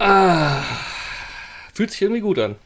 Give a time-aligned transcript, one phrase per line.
[0.00, 0.62] Ah,
[1.74, 2.56] fühlt sich irgendwie gut an.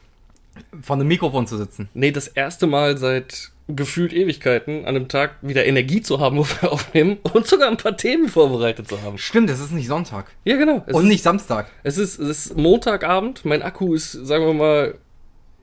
[0.81, 1.89] Von dem Mikrofon zu sitzen.
[1.93, 6.45] Nee, das erste Mal seit gefühlt Ewigkeiten an einem Tag wieder Energie zu haben, wo
[6.45, 9.17] wir aufnehmen und sogar ein paar Themen vorbereitet zu haben.
[9.17, 10.27] Stimmt, es ist nicht Sonntag.
[10.45, 10.83] Ja, genau.
[10.87, 11.69] Es Und ist, nicht Samstag.
[11.83, 13.43] Es ist, es ist Montagabend.
[13.43, 14.95] Mein Akku ist, sagen wir mal,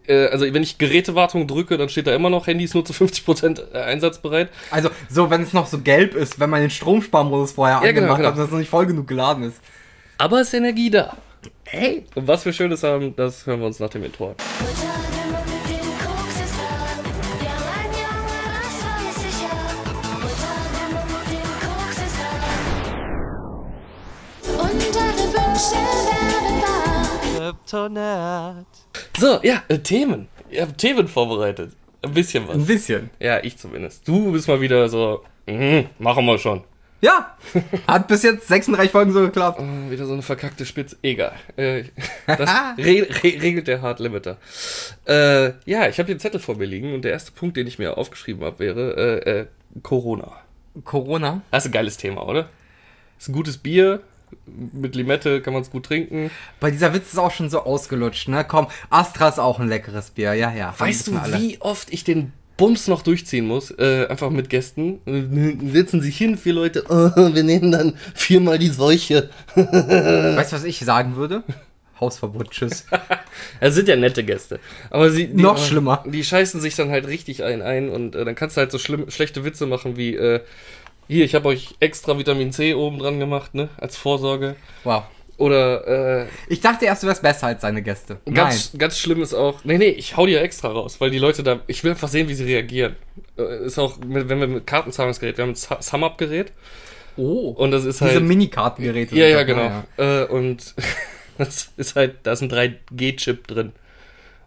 [0.07, 2.93] äh, also wenn ich Gerätewartung drücke, dann steht da immer noch, Handy ist nur zu
[2.93, 4.50] 50% einsatzbereit.
[4.70, 8.12] Also, so, wenn es noch so gelb ist, wenn man den Stromsparmodus vorher Ja, genau,
[8.12, 8.29] angemacht genau.
[8.29, 9.61] hat, dass es noch nicht voll genug geladen ist.
[10.18, 11.16] Aber es ist Energie da.
[11.64, 12.04] Hey!
[12.14, 14.35] Und was wir Schönes haben, das hören wir uns nach dem Intro.
[29.18, 30.29] So, ja, äh, Themen.
[30.50, 31.72] Ihr habt Themen vorbereitet.
[32.03, 32.56] Ein bisschen was.
[32.56, 33.11] Ein bisschen.
[33.19, 34.06] Ja, ich zumindest.
[34.06, 36.64] Du bist mal wieder so, mhm, machen wir schon.
[37.02, 37.36] Ja!
[37.88, 39.61] Hat bis jetzt 36 Folgen so geklappt.
[39.61, 40.97] Äh, Wieder so eine verkackte Spitze.
[41.02, 41.34] Egal.
[41.56, 41.84] Äh,
[42.27, 44.38] das re re regelt der Hard Limiter.
[45.05, 47.67] Äh, ja, ich habe hier einen Zettel vor mir liegen und der erste Punkt, den
[47.67, 49.47] ich mir aufgeschrieben habe, wäre äh, äh,
[49.83, 50.33] Corona.
[50.84, 51.42] Corona.
[51.50, 52.48] Das ist ein geiles Thema, oder?
[53.19, 54.00] Ist ein gutes Bier.
[54.47, 56.31] Mit Limette kann man es gut trinken.
[56.61, 58.44] Bei dieser Witz ist auch schon so ausgelutscht, ne?
[58.44, 60.72] Komm, Astra ist auch ein leckeres Bier, ja, ja.
[60.78, 61.39] Weißt du, alle.
[61.39, 63.70] wie oft ich den Bums noch durchziehen muss?
[63.70, 65.00] Äh, einfach mit Gästen.
[65.72, 66.84] Setzen sich hin, vier Leute.
[66.89, 69.31] Oh, wir nehmen dann viermal die Seuche.
[69.55, 71.42] Weißt du, was ich sagen würde?
[72.00, 72.86] Hausverbot, tschüss.
[73.61, 74.61] Es sind ja nette Gäste.
[74.91, 75.28] Aber sie.
[75.28, 76.05] Die, Noch schlimmer.
[76.06, 78.78] Die scheißen sich dann halt richtig ein ein und äh, dann kannst du halt so
[78.78, 80.41] schlimm, schlechte Witze machen wie, äh,
[81.09, 83.69] hier, ich habe euch extra Vitamin C oben dran gemacht, ne?
[83.78, 84.56] Als Vorsorge.
[84.84, 85.05] Wow.
[85.43, 88.19] Oder äh, Ich dachte erst, du wärst besser als deine Gäste.
[88.33, 89.65] ganz, ganz schlimm ist auch.
[89.65, 91.61] Nee, nee, ich hau die ja extra raus, weil die Leute da.
[91.67, 92.95] Ich will einfach sehen, wie sie reagieren.
[93.37, 96.53] Äh, ist auch, wenn wir mit Kartenzahlungsgerät, wir haben ein Su- Sum-Up-Gerät
[97.17, 97.51] Oh.
[97.51, 98.23] und das ist Diese halt.
[98.23, 99.17] Mini-Kartengeräte.
[99.17, 99.69] Ja, ja, genau.
[99.69, 99.84] ne?
[99.99, 100.75] Äh, und
[101.39, 103.73] das ist halt, da ist ein 3G-Chip drin.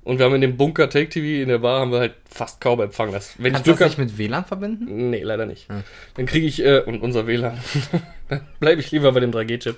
[0.04, 2.62] Und wir haben in dem Bunker Take TV in der Bar haben wir halt fast
[2.62, 3.12] kaum Empfang.
[3.12, 5.10] Das, wenn Kannst ich du das nicht mit WLAN verbinden?
[5.10, 5.68] Nee, leider nicht.
[6.16, 7.60] Dann kriege ich, äh, und unser WLAN,
[8.30, 9.76] dann bleibe ich lieber bei dem 3G-Chip.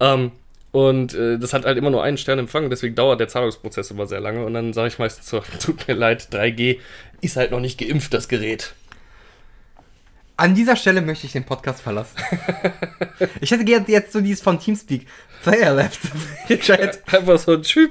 [0.00, 0.32] Ähm,
[0.70, 4.06] und äh, das hat halt immer nur einen Stern Empfang, deswegen dauert der Zahlungsprozess immer
[4.06, 4.44] sehr lange.
[4.44, 6.78] Und dann sage ich meistens so, tut mir leid, 3G
[7.20, 8.74] ist halt noch nicht geimpft, das Gerät.
[10.36, 12.16] An dieser Stelle möchte ich den Podcast verlassen.
[13.40, 15.06] ich hätte gerne jetzt so dieses von Teamspeak.
[15.42, 16.00] Player left.
[17.12, 17.90] Einfach so ein Typ.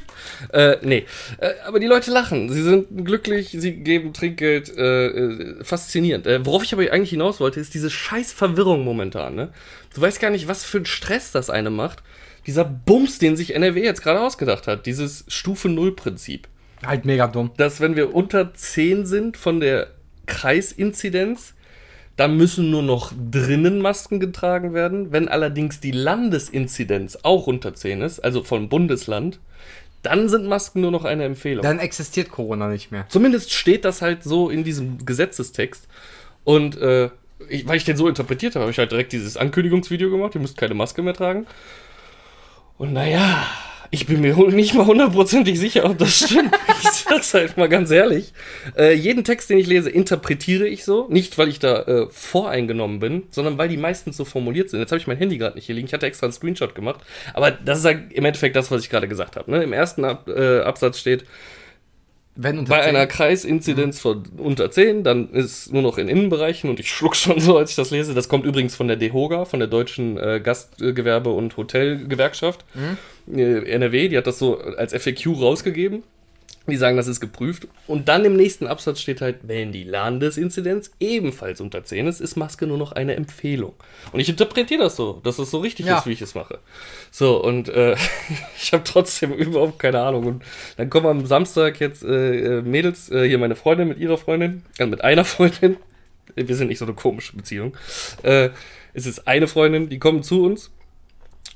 [0.53, 1.05] Äh, nee.
[1.39, 2.49] Äh, aber die Leute lachen.
[2.49, 4.77] Sie sind glücklich, sie geben Trinkgeld.
[4.77, 6.25] Äh, äh, faszinierend.
[6.25, 9.35] Äh, worauf ich aber eigentlich hinaus wollte, ist diese scheiß Verwirrung momentan.
[9.35, 9.51] Ne?
[9.93, 12.01] Du weißt gar nicht, was für ein Stress das eine macht.
[12.47, 14.85] Dieser Bums, den sich NRW jetzt gerade ausgedacht hat.
[14.85, 16.47] Dieses Stufe-Null-Prinzip.
[16.85, 17.51] halt mega dumm.
[17.57, 19.87] Dass wenn wir unter 10 sind von der
[20.25, 21.53] Kreisinzidenz,
[22.15, 25.11] da müssen nur noch drinnen Masken getragen werden.
[25.11, 29.39] Wenn allerdings die Landesinzidenz auch unter 10 ist, also vom Bundesland,
[30.01, 31.63] dann sind Masken nur noch eine Empfehlung.
[31.63, 33.05] Dann existiert Corona nicht mehr.
[33.09, 35.87] Zumindest steht das halt so in diesem Gesetzestext.
[36.43, 37.09] Und äh,
[37.49, 40.33] ich, weil ich den so interpretiert habe, habe ich halt direkt dieses Ankündigungsvideo gemacht.
[40.33, 41.45] Ihr müsst keine Maske mehr tragen.
[42.77, 43.47] Und naja,
[43.89, 46.53] ich bin mir nicht mal hundertprozentig sicher, ob das stimmt.
[46.83, 48.33] ich sag's halt mal ganz ehrlich.
[48.77, 51.07] Äh, jeden Text, den ich lese, interpretiere ich so.
[51.09, 54.79] Nicht, weil ich da äh, voreingenommen bin, sondern weil die meistens so formuliert sind.
[54.79, 55.87] Jetzt habe ich mein Handy gerade nicht hier liegen.
[55.87, 56.99] Ich hatte extra einen Screenshot gemacht.
[57.33, 59.49] Aber das ist halt im Endeffekt das, was ich gerade gesagt habe.
[59.49, 59.63] Ne?
[59.63, 61.23] Im ersten Ab äh, Absatz steht,
[62.39, 66.69] Wenn unter bei 10 einer Kreisinzidenz von unter 10, dann ist nur noch in Innenbereichen
[66.69, 68.13] und ich schluck schon so, als ich das lese.
[68.13, 72.63] Das kommt übrigens von der DEHOGA, von der Deutschen äh, Gastgewerbe- und Hotelgewerkschaft.
[73.35, 76.03] Äh, NRW, die hat das so als FAQ rausgegeben.
[76.69, 77.67] Die sagen, das ist geprüft.
[77.87, 82.35] Und dann im nächsten Absatz steht halt, wenn die Landesinzidenz ebenfalls unter 10 ist, ist
[82.35, 83.73] Maske nur noch eine Empfehlung.
[84.11, 85.99] Und ich interpretiere das so, dass es so richtig Ja.
[85.99, 86.59] ist, wie ich es mache.
[87.09, 87.95] So, und äh,
[88.61, 90.25] ich habe trotzdem überhaupt keine Ahnung.
[90.25, 90.43] Und
[90.75, 94.63] dann kommen am Samstag jetzt äh, äh, Mädels, äh, hier meine Freundin mit ihrer Freundin,
[94.77, 95.77] äh, mit einer Freundin.
[96.35, 97.75] Wir sind nicht so eine komische Beziehung.
[98.23, 98.49] Äh,
[98.93, 100.69] es ist eine Freundin, die kommen zu uns.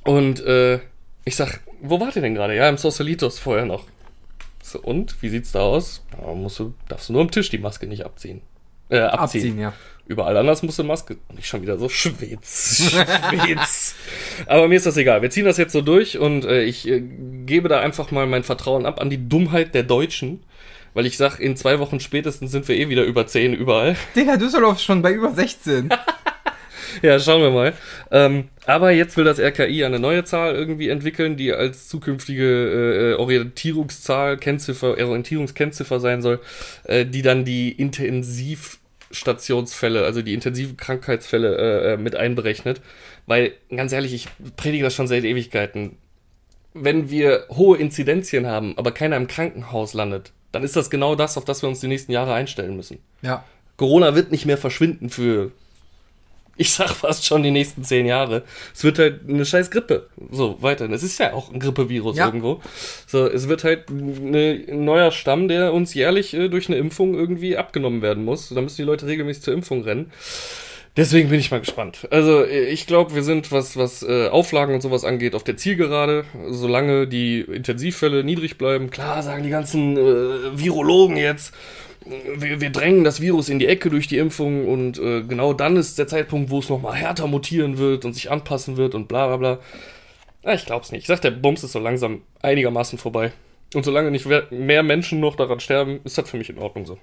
[0.03, 0.79] Und äh,
[1.25, 2.55] ich sag, wo wart ihr denn gerade?
[2.55, 3.85] Ja, im Sausalitos vorher noch.
[4.63, 5.21] So, und?
[5.21, 6.03] Wie sieht's da aus?
[6.19, 8.41] Ja, musst du, darfst du nur am Tisch die Maske nicht abziehen.
[8.89, 9.41] Äh, abziehen.
[9.41, 9.73] abziehen, ja.
[10.05, 11.17] Überall anders musst du Maske.
[11.29, 13.95] Und ich schon wieder so schwitz, schwitz.
[14.45, 15.21] Aber mir ist das egal.
[15.21, 17.01] Wir ziehen das jetzt so durch und äh, ich äh,
[17.45, 20.43] gebe da einfach mal mein Vertrauen ab an die Dummheit der Deutschen.
[20.93, 23.95] Weil ich sag, in zwei Wochen spätestens sind wir eh wieder über 10 überall.
[24.13, 25.89] Digga, Düsseldorf ist schon bei über 16.
[27.01, 27.73] Ja, schauen wir mal.
[28.11, 33.15] Ähm, aber jetzt will das RKI eine neue Zahl irgendwie entwickeln, die als zukünftige äh,
[33.19, 36.39] Orientierungszahl, Kennziffer, Orientierungskennziffer sein soll,
[36.83, 42.81] äh, die dann die Intensivstationsfälle, also die intensiven Krankheitsfälle äh, äh, mit einberechnet.
[43.25, 44.27] Weil, ganz ehrlich, ich
[44.57, 45.97] predige das schon seit Ewigkeiten.
[46.73, 51.37] wenn wir hohe Inzidenzien haben, aber keiner im Krankenhaus landet, dann ist das genau das,
[51.37, 52.99] auf das wir uns die nächsten Jahre einstellen müssen.
[53.21, 53.43] Ja.
[53.77, 55.51] Corona wird nicht mehr verschwinden für,
[56.61, 58.43] ich sag fast schon die nächsten zehn Jahre.
[58.73, 60.07] Es wird halt eine scheiß Grippe.
[60.31, 60.93] So, weiterhin.
[60.93, 62.27] Es ist ja auch ein Grippevirus Ja.
[62.27, 62.61] irgendwo.
[63.07, 67.15] So, es wird halt eine, ein neuer Stamm, der uns jährlich äh, durch eine Impfung
[67.15, 68.49] irgendwie abgenommen werden muss.
[68.49, 70.11] Da müssen die Leute regelmäßig zur Impfung rennen.
[70.97, 72.05] Deswegen bin ich mal gespannt.
[72.11, 75.55] Also äh, ich glaube, wir sind, was, was äh, Auflagen und sowas angeht, auf der
[75.55, 76.25] Zielgerade.
[76.49, 78.89] Solange die Intensivfälle niedrig bleiben.
[78.89, 81.53] Klar sagen die ganzen äh, Virologen jetzt,
[82.05, 85.77] wir, wir drängen das Virus in die Ecke durch die Impfung und äh, genau dann
[85.77, 89.27] ist der Zeitpunkt, wo es nochmal härter mutieren wird und sich anpassen wird und bla
[89.27, 89.59] bla bla.
[90.43, 91.01] Ja, ich glaub's nicht.
[91.01, 93.31] Ich sag, der Bums ist so langsam einigermaßen vorbei.
[93.73, 96.97] Und solange nicht mehr Menschen noch daran sterben, ist das für mich in Ordnung so.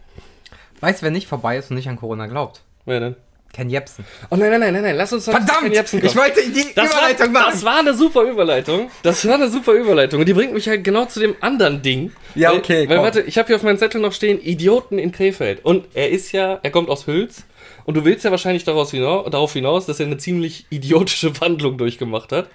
[0.81, 2.63] Weißt du, wer nicht vorbei ist und nicht an Corona glaubt?
[2.85, 3.17] Wer denn?
[3.53, 4.05] Ken Jepsen.
[4.31, 5.63] Oh nein, nein, nein, nein, nein, lass uns doch Verdammt!
[5.63, 7.53] Ken Jebsen Ich wollte die das Überleitung war, machen.
[7.55, 8.91] Das war eine super Überleitung.
[9.03, 10.21] Das war eine super Überleitung.
[10.21, 12.13] Und die bringt mich halt genau zu dem anderen Ding.
[12.35, 13.05] Ja, Weil- okay, Weil, komm.
[13.05, 15.65] warte, ich habe hier auf meinem Zettel noch stehen, Idioten in Krefeld.
[15.65, 17.45] Und er ist ja, er kommt aus Hüls.
[17.85, 21.79] Und du willst ja wahrscheinlich daraus hinaus, darauf hinaus, dass er eine ziemlich idiotische Wandlung
[21.79, 22.49] durchgemacht hat.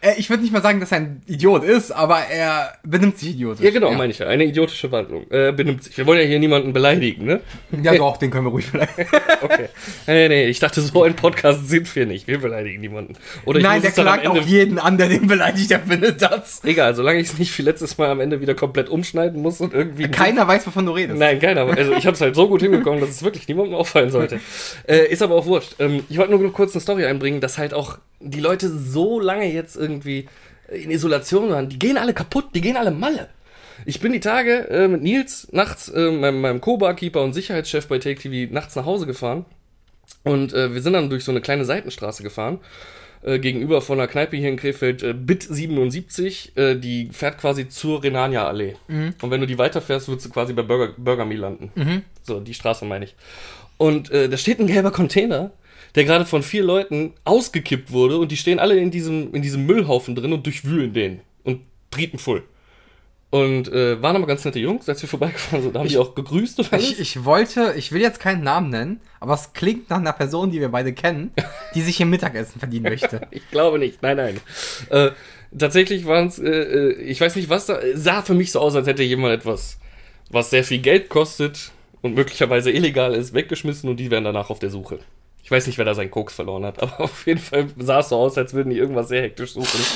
[0.00, 3.30] Äh, ich würde nicht mal sagen, dass er ein Idiot ist, aber er benimmt sich
[3.30, 3.64] idiotisch.
[3.64, 4.26] Ja, genau, meine ich ja.
[4.26, 5.30] Eine idiotische Wandlung.
[5.30, 5.96] Äh, benimmt sich.
[5.96, 7.40] Wir wollen ja hier niemanden beleidigen, ne?
[7.82, 9.08] Ja, doch, den können wir ruhig beleidigen.
[9.42, 9.68] Okay.
[10.06, 12.26] nee, nee, ich dachte, so ein Podcast sind wir nicht.
[12.26, 13.14] Wir beleidigen niemanden.
[13.44, 16.62] Oder Nein, der klagt auch jeden an, der den beleidigt, der findet das.
[16.64, 19.74] Egal, solange ich es nicht wie letztes Mal am Ende wieder komplett umschneiden muss und
[19.74, 20.08] irgendwie.
[20.08, 21.18] Keiner weiß, wovon du redest.
[21.18, 21.66] Nein, keiner.
[21.66, 24.40] Also ich habe es halt so gut hinbekommen, dass es wirklich niemandem auffallen sollte.
[24.88, 25.74] Äh, ist aber auch wurscht.
[25.78, 29.52] Ähm, ich wollte nur kurz eine Story einbringen, dass halt auch die Leute so lange
[29.52, 30.28] jetzt irgendwie
[30.68, 31.68] in Isolation waren.
[31.68, 33.28] Die gehen alle kaputt, die gehen alle Malle.
[33.84, 37.98] Ich bin die Tage äh, mit Nils nachts, äh, meinem, meinem Co-Barkeeper und Sicherheitschef bei
[37.98, 39.44] Take TV, nachts nach Hause gefahren.
[40.24, 42.58] Und äh, wir sind dann durch so eine kleine Seitenstraße gefahren.
[43.22, 47.68] Äh, gegenüber von einer Kneipe hier in Krefeld, äh, Bit 77, äh, die fährt quasi
[47.68, 48.76] zur Renania-Allee.
[49.20, 51.70] Und wenn du die weiterfährst, würdest du quasi bei Burger, Burger Me landen.
[52.22, 53.14] So, die Straße meine ich.
[53.78, 55.50] Und äh, da steht ein gelber Container,
[55.96, 59.66] der gerade von vier Leuten ausgekippt wurde und die stehen alle in diesem, in diesem
[59.66, 61.20] Müllhaufen drin und durchwühlen den.
[61.42, 62.44] Und trieten voll.
[63.30, 65.74] Und äh, waren aber ganz nette Jungs, als wir vorbeigefahren sind.
[65.74, 66.92] Da haben die auch gegrüßt und alles.
[66.92, 70.50] Ich, ich wollte, ich will jetzt keinen Namen nennen, aber es klingt nach einer Person,
[70.50, 71.32] die wir beide kennen,
[71.74, 73.22] die sich ihr Mittagessen verdienen möchte.
[73.30, 74.40] Ich glaube nicht, nein, nein.
[74.90, 75.10] Äh,
[75.58, 78.76] tatsächlich waren es, äh, äh, ich weiß nicht, was da, sah für mich so aus,
[78.76, 79.78] als hätte jemand etwas,
[80.30, 81.72] was sehr viel Geld kostet
[82.02, 85.00] und möglicherweise illegal ist, weggeschmissen und die wären danach auf der Suche.
[85.46, 88.08] Ich weiß nicht, wer da seinen Koks verloren hat, aber auf jeden Fall sah es
[88.08, 89.80] so aus, als würden die irgendwas sehr hektisch suchen.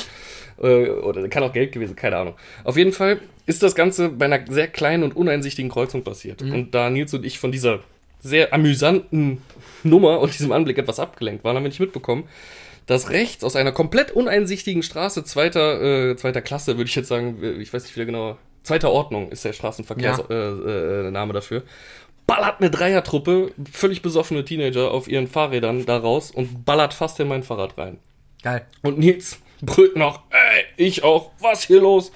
[0.61, 2.35] Äh, Oder kann auch Geld gewesen, keine Ahnung.
[2.65, 6.43] Auf jeden Fall ist das Ganze bei einer sehr kleinen und uneinsichtigen Kreuzung passiert.
[6.43, 7.79] Und da Nils und ich von dieser
[8.19, 9.41] sehr amüsanten
[9.81, 12.25] Nummer und diesem Anblick etwas abgelenkt waren, haben wir nicht mitbekommen,
[12.85, 17.41] dass rechts aus einer komplett uneinsichtigen Straße zweiter, äh, zweiter Klasse, würde ich jetzt sagen,
[17.41, 21.63] äh, ich weiß nicht wieder genau, zweiter Ordnung ist der Straßenverkehrsname äh, äh, Name dafür,
[22.31, 27.27] ballert eine Dreiertruppe, völlig besoffene Teenager auf ihren Fahrrädern da raus und ballert fast in
[27.27, 27.99] mein Fahrrad rein.
[28.41, 28.65] Geil.
[28.83, 32.13] Und Nils brüllt noch, ey, ich auch, was hier los?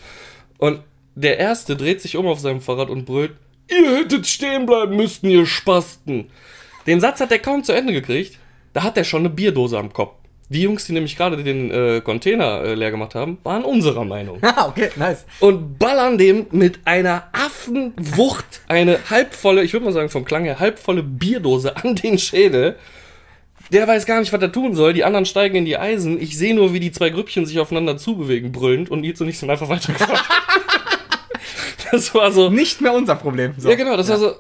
[0.58, 0.80] Und
[1.16, 3.34] der Erste dreht sich um auf seinem Fahrrad und brüllt,
[3.70, 6.32] ihr hättet stehen bleiben müssten, ihr Spasten.
[6.88, 8.40] Den Satz hat er kaum zu Ende gekriegt,
[8.72, 10.16] da hat er schon eine Bierdose am Kopf.
[10.50, 14.40] Die Jungs, die nämlich gerade den äh, Container äh, leer gemacht haben, waren unserer Meinung.
[14.46, 15.26] Ah, okay, nice.
[15.40, 20.60] Und ballern dem mit einer Affenwucht eine halbvolle, ich würde mal sagen vom Klang her,
[20.60, 22.78] halbvolle Bierdose an den Schädel.
[23.72, 24.94] Der weiß gar nicht, was er tun soll.
[24.94, 26.22] Die anderen steigen in die Eisen.
[26.22, 28.92] Ich sehe nur, wie die zwei Grüppchen sich aufeinander zubewegen, brüllend.
[28.92, 30.20] Und Nils und ich sind einfach weitergefahren.
[31.92, 32.50] das war so.
[32.50, 33.56] Nicht mehr unser Problem.
[33.58, 33.70] So.
[33.70, 34.36] Ja, genau, das war so.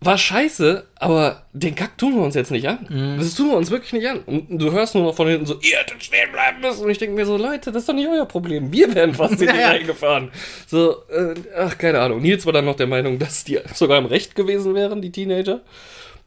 [0.00, 2.86] War scheiße, aber den Kack tun wir uns jetzt nicht an.
[2.88, 3.18] Mhm.
[3.18, 4.20] Das tun wir uns wirklich nicht an.
[4.20, 6.84] Und du hörst nur noch von hinten so, ihr hättet stehen bleiben müssen.
[6.84, 8.70] Und ich denke mir so, Leute, das ist doch nicht euer Problem.
[8.70, 9.68] Wir werden fast in die ja.
[9.68, 10.30] reingefahren.
[10.66, 12.20] So, äh, ach, keine Ahnung.
[12.20, 15.62] Nils war dann noch der Meinung, dass die sogar im Recht gewesen wären, die Teenager.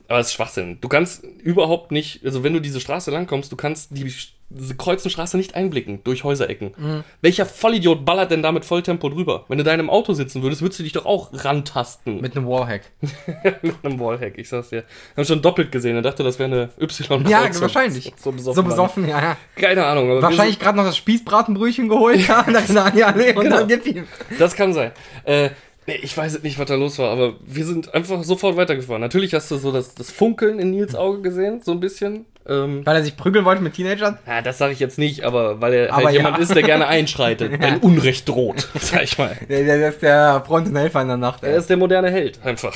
[0.07, 0.79] Aber es ist Schwachsinn.
[0.81, 4.11] Du kannst überhaupt nicht, also wenn du diese Straße langkommst, du kannst die,
[4.49, 6.71] diese Kreuzenstraße nicht einblicken durch Häuserecken.
[6.77, 7.03] Mhm.
[7.21, 9.45] Welcher Vollidiot ballert denn da mit Volltempo drüber?
[9.47, 12.19] Wenn du da in einem Auto sitzen würdest, würdest du dich doch auch rantasten.
[12.21, 12.81] Mit einem Wallhack.
[13.61, 14.83] Mit einem Wallhack, ich sag's dir.
[15.15, 18.13] Haben schon doppelt gesehen und dachte, das wäre eine y Ja, wahrscheinlich.
[18.19, 18.55] So besoffen.
[18.55, 19.37] So besoffen, ja, ja.
[19.55, 20.21] Keine Ahnung.
[20.21, 23.57] Wahrscheinlich gerade noch das Spießbratenbrötchen geholt, ja, und dann an die Allee und Genau.
[23.59, 24.05] dann gib ihm.
[24.37, 24.91] Das kann sein.
[25.23, 25.49] Äh,
[25.87, 29.01] nee, ich weiß nicht, was da los war, aber wir sind einfach sofort weitergefahren.
[29.01, 32.25] Natürlich hast du so das, das Funkeln in Nils Auge gesehen, so ein bisschen.
[32.49, 34.17] Ähm, Weil er sich prügeln wollte mit Teenagern?
[34.25, 36.21] ja, das sage ich jetzt nicht, aber weil er Aber halt ja.
[36.21, 39.37] jemand ist, der gerne einschreitet, wenn Unrecht droht, sag ich mal.
[39.47, 41.43] Der, der, der ist der Freund und Helfer in der Nacht.
[41.43, 42.73] Er ist der moderne Held, einfach.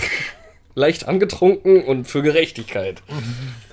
[0.76, 3.02] Leicht angetrunken und für Gerechtigkeit.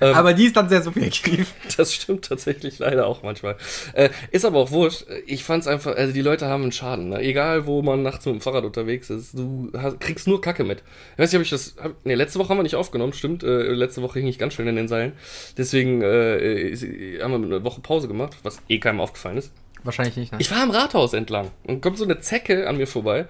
[0.03, 1.53] Ähm, Aber die ist dann sehr subjektiv.
[1.77, 3.55] Das stimmt tatsächlich leider auch manchmal.
[3.93, 5.05] Äh, ist aber auch wurscht.
[5.27, 7.09] Ich fand's einfach, also die Leute haben einen Schaden.
[7.09, 7.19] Ne?
[7.21, 10.81] Egal, wo man nachts mit dem Fahrrad unterwegs ist, du hast, kriegst nur Kacke mit.
[11.13, 11.75] Ich weiß nicht, ob ich das.
[11.79, 13.43] Hab, nee, letzte Woche haben wir nicht aufgenommen, stimmt.
[13.43, 15.11] Äh, letzte Woche hing ich ganz schön in den Seilen.
[15.55, 16.39] Deswegen äh,
[16.69, 16.81] ist-
[17.21, 19.51] haben wir eine Woche Pause gemacht, was eh keinem aufgefallen ist.
[19.83, 20.39] Wahrscheinlich nicht, ne?
[20.41, 23.27] Ich war am Rathaus entlang und kommt so eine Zecke an mir vorbei.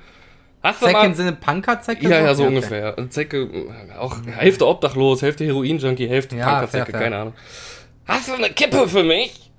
[0.63, 2.07] Hast mal- im Sinne Punker-Zecke?
[2.07, 2.55] ja, ja, so okay.
[2.55, 2.97] ungefähr.
[2.97, 3.49] Und Zecke,
[3.99, 7.33] auch Hälfte obdachlos, Hälfte Heroin-Junkie, Hälfte Ja, Punkerzecke, keine Ahnung.
[8.05, 9.51] Hast du eine Kippe für mich?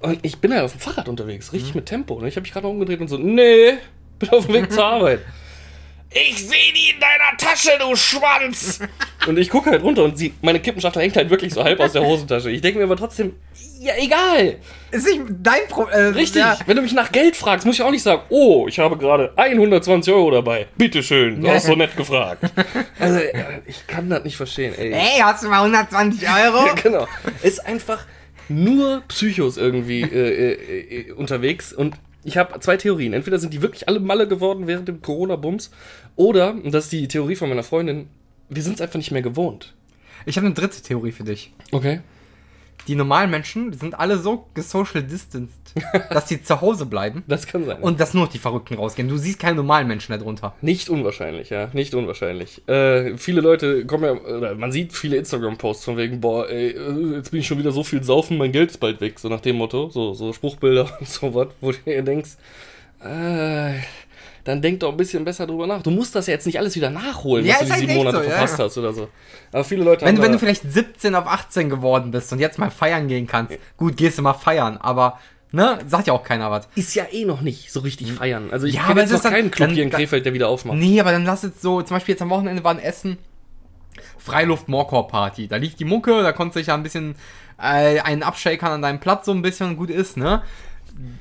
[0.00, 2.20] Und ich bin halt auf dem Fahrrad unterwegs, richtig mit Tempo.
[2.20, 2.28] Ne?
[2.28, 3.74] Ich habe mich gerade umgedreht und so, nee,
[4.18, 5.20] bin auf dem Weg zur Arbeit.
[6.12, 8.80] Ich sehe die in deiner Tasche, du Schwanz!
[9.28, 11.92] und ich gucke halt runter und sie, meine Kippenschachtel hängt halt wirklich so halb aus
[11.92, 12.50] der Hosentasche.
[12.50, 13.34] Ich denke mir aber trotzdem,
[13.78, 14.56] ja, egal.
[14.90, 15.96] Ist nicht dein Problem.
[15.96, 16.58] Äh, Richtig, Ja.
[16.66, 19.32] wenn du mich nach Geld fragst, muss ich auch nicht sagen, oh, ich habe gerade
[19.36, 20.66] 120 Euro dabei.
[20.76, 22.42] Bitteschön, du hast so nett gefragt.
[22.98, 24.92] Also, ja, ich kann das nicht verstehen, ey.
[24.92, 26.66] Ey, hast du mal 120 Euro?
[26.66, 27.06] Ja, genau.
[27.42, 28.04] Ist einfach
[28.48, 30.06] nur Psychos irgendwie äh,
[30.52, 33.12] äh, äh, unterwegs und ich habe zwei Theorien.
[33.12, 35.70] Entweder sind die wirklich alle Malle geworden während dem Corona-Bums
[36.16, 38.08] oder, und das ist die Theorie von meiner Freundin,
[38.48, 39.74] wir sind es einfach nicht mehr gewohnt.
[40.26, 41.52] Ich habe eine dritte Theorie für dich.
[41.72, 42.00] Okay.
[42.88, 45.74] Die normalen Menschen sind alle so gesocial distanced,
[46.10, 47.80] dass sie zu Hause bleiben Das kann sein.
[47.80, 49.08] und dass nur noch die Verrückten rausgehen.
[49.08, 50.54] Du siehst keine normalen Menschen darunter.
[50.62, 52.66] Nicht unwahrscheinlich, ja, nicht unwahrscheinlich.
[52.68, 57.16] Äh, viele Leute kommen ja, oder man sieht viele Instagram-Posts von wegen, boah, ey, äh,
[57.16, 59.40] jetzt bin ich schon wieder so viel saufen, mein Geld ist bald weg, so nach
[59.40, 62.30] dem Motto, so, so Spruchbilder und so was, wo du dir denkst,
[63.04, 63.74] äh,
[64.44, 65.82] dann denk doch ein bisschen besser drüber nach.
[65.82, 67.94] Du musst das ja jetzt nicht alles wieder nachholen, Ja, was du die halt sieben
[67.94, 68.64] Monate so, verpasst ja.
[68.64, 69.08] hast oder so.
[69.52, 72.58] Aber viele Leute Wenn, haben wenn du vielleicht 17 auf 18 geworden bist und jetzt
[72.58, 75.18] mal feiern gehen kannst, gut, gehst du mal feiern, aber,
[75.52, 76.68] ne, sagt ja auch keiner was.
[76.74, 78.48] ist ja eh noch nicht so richtig feiern.
[78.50, 80.48] Also ich Ja, kenne jetzt noch dann- keinen Club dann- hier in Krefeld, der wieder
[80.48, 80.78] aufmacht.
[80.78, 83.18] Nee, aber dann lass jetzt so, zum Beispiel jetzt am Wochenende war ein Essen,
[84.18, 85.48] Freiluft Morkor Party.
[85.48, 87.16] Da lief die Mucke, da konntest du dich ja ein bisschen
[87.58, 90.42] äh, einen abshakern an deinem Platz so ein bisschen gut ist, ne?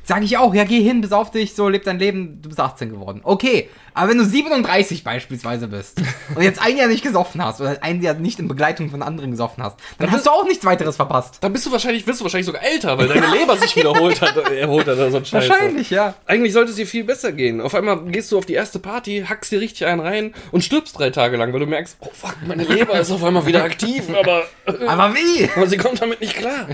[0.03, 2.89] Sag ich auch, ja, geh hin, besauf dich, so, leb dein Leben, du bist 18
[2.89, 3.21] geworden.
[3.24, 6.01] Okay, aber wenn du 37 beispielsweise bist
[6.36, 9.31] und jetzt ein Jahr nicht gesoffen hast oder ein Jahr nicht in Begleitung von anderen
[9.31, 11.38] gesoffen hast, dann hast du auch nichts weiteres verpasst.
[11.41, 14.36] Dann bist du wahrscheinlich, wirst du wahrscheinlich sogar älter, weil deine Leber sich wiederholt hat,
[14.51, 15.50] erholt hat oder so ein Scheiß.
[15.50, 16.15] Wahrscheinlich, ja.
[16.25, 17.62] Eigentlich sollte es dir viel besser gehen.
[17.62, 20.98] Auf einmal gehst du auf die erste Party, hackst dir richtig einen rein und stirbst
[20.98, 24.03] drei Tage lang, weil du merkst, oh fuck, meine Leber ist auf einmal wieder aktiv,
[24.17, 24.45] aber,
[24.88, 25.50] Aber wie?
[25.55, 26.67] aber sie kommt damit nicht klar.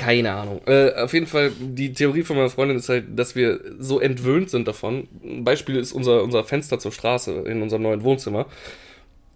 [0.00, 0.62] Keine Ahnung.
[0.66, 4.48] Äh, auf jeden Fall, die Theorie von meiner Freundin ist halt, dass wir so entwöhnt
[4.48, 5.08] sind davon.
[5.22, 8.46] Ein Beispiel ist unser, unser Fenster zur Straße in unserem neuen Wohnzimmer.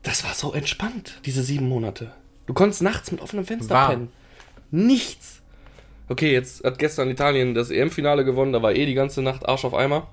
[0.03, 2.13] Das war so entspannt, diese sieben Monate.
[2.47, 3.91] Du konntest nachts mit offenem Fenster Warm.
[3.91, 4.09] pennen.
[4.71, 5.43] Nichts.
[6.09, 9.67] Okay, jetzt hat gestern Italien das EM-Finale gewonnen, da war eh die ganze Nacht Arsch
[9.67, 10.09] auf Eimer.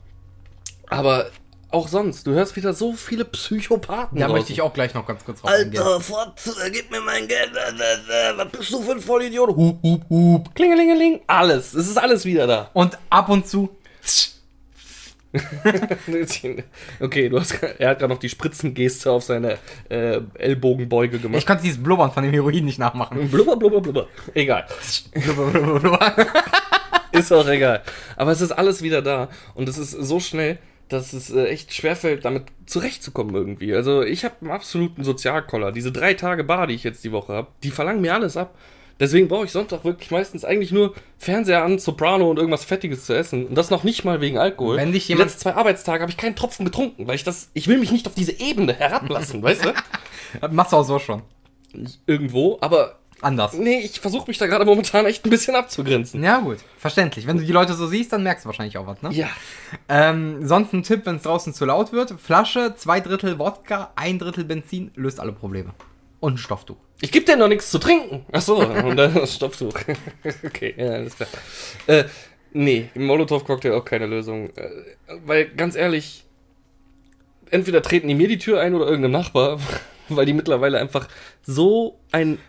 [0.87, 1.29] Aber
[1.71, 4.19] auch sonst, du hörst wieder so viele Psychopathen.
[4.19, 4.37] Da draußen.
[4.37, 5.81] möchte ich auch gleich noch ganz kurz drauf eingehen.
[5.81, 7.51] Alter, Fotze, gib mir mein Geld.
[7.55, 9.49] äh, äh, äh, Was bist du für ein Vollidiot?
[9.55, 10.55] Hup, hup, hup.
[10.55, 11.21] Klingelingeling.
[11.27, 11.73] Alles.
[11.73, 12.69] Es ist alles wieder da.
[12.73, 13.69] Und ab und zu,
[16.99, 19.57] okay, du hast, er hat gerade noch die Spritzengeste auf seine
[19.89, 21.47] äh, Ellbogenbeuge ich gemacht.
[21.47, 23.29] konnte dieses Blubbern von dem Heroin nicht nachmachen.
[23.29, 24.07] Blubber, blubber, blubber.
[24.33, 24.65] Egal.
[25.13, 26.15] Blubber, blubber, blubber.
[27.13, 27.81] Ist auch egal.
[28.15, 29.27] Aber es ist alles wieder da.
[29.53, 30.59] Und es ist so schnell,
[30.93, 33.73] dass es äh, echt schwerfällt, damit zurechtzukommen irgendwie.
[33.73, 35.71] Also ich habe einen absoluten Sozialkoller.
[35.71, 38.55] Diese drei Tage Bar, die ich jetzt die Woche habe, die verlangen mir alles ab.
[38.99, 43.13] Deswegen brauche ich Sonntag wirklich meistens eigentlich nur Fernseher an, Soprano und irgendwas Fettiges zu
[43.15, 43.47] essen.
[43.47, 44.77] Und das noch nicht mal wegen Alkohol.
[44.77, 47.49] Wenn dich die jemand- letzten zwei Arbeitstage habe ich keinen Tropfen getrunken, weil ich das,
[47.55, 49.73] ich will mich nicht auf diese Ebene herablassen, weißt du?
[50.51, 51.23] Machst du auch so schon.
[52.05, 53.53] Irgendwo, aber Anders.
[53.53, 56.23] nee, ich versuche mich da gerade momentan echt ein bisschen abzugrenzen.
[56.23, 56.57] Ja, gut.
[56.77, 57.27] Verständlich.
[57.27, 59.11] Wenn du die Leute so siehst, dann merkst du wahrscheinlich auch was, ne?
[59.13, 59.29] Ja.
[59.87, 62.19] Ähm, sonst ein Tipp, wenn es draußen zu laut wird.
[62.19, 65.73] Flasche, zwei Drittel Wodka, ein Drittel Benzin, löst alle Probleme.
[66.19, 66.77] Und ein Stofftuch.
[67.01, 68.25] Ich geb dir noch nichts zu trinken.
[68.31, 69.73] Ach so, und dann das Stofftuch.
[70.45, 71.29] okay, ja, alles klar.
[71.87, 72.05] Äh,
[72.53, 74.49] nee, Molotow-Cocktail auch keine Lösung.
[74.55, 74.69] Äh,
[75.25, 76.25] weil, ganz ehrlich,
[77.49, 79.59] entweder treten die mir die Tür ein oder irgendeinem Nachbar,
[80.09, 81.07] weil die mittlerweile einfach
[81.43, 82.39] so ein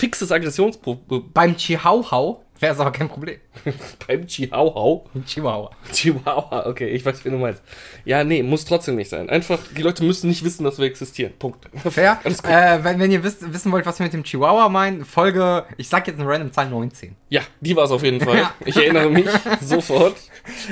[0.00, 3.38] fixes Aggressionsproblem Beim Chihuahua wäre es aber kein Problem.
[4.06, 5.02] beim Chihuahua.
[5.24, 5.70] Chihuahua.
[5.92, 7.62] Chihuahua, okay, ich weiß, wie du meinst.
[8.04, 9.30] Ja, nee, muss trotzdem nicht sein.
[9.30, 11.32] Einfach, die Leute müssen nicht wissen, dass wir existieren.
[11.38, 11.66] Punkt.
[11.90, 12.20] Fair.
[12.22, 12.50] Alles gut.
[12.50, 15.88] Äh, wenn, wenn ihr wisst, wissen wollt, was wir mit dem Chihuahua meinen, Folge, ich
[15.88, 17.16] sag jetzt eine random Zahl 19.
[17.30, 18.36] Ja, die war es auf jeden Fall.
[18.38, 18.54] Ja.
[18.64, 19.26] Ich erinnere mich
[19.60, 20.16] sofort.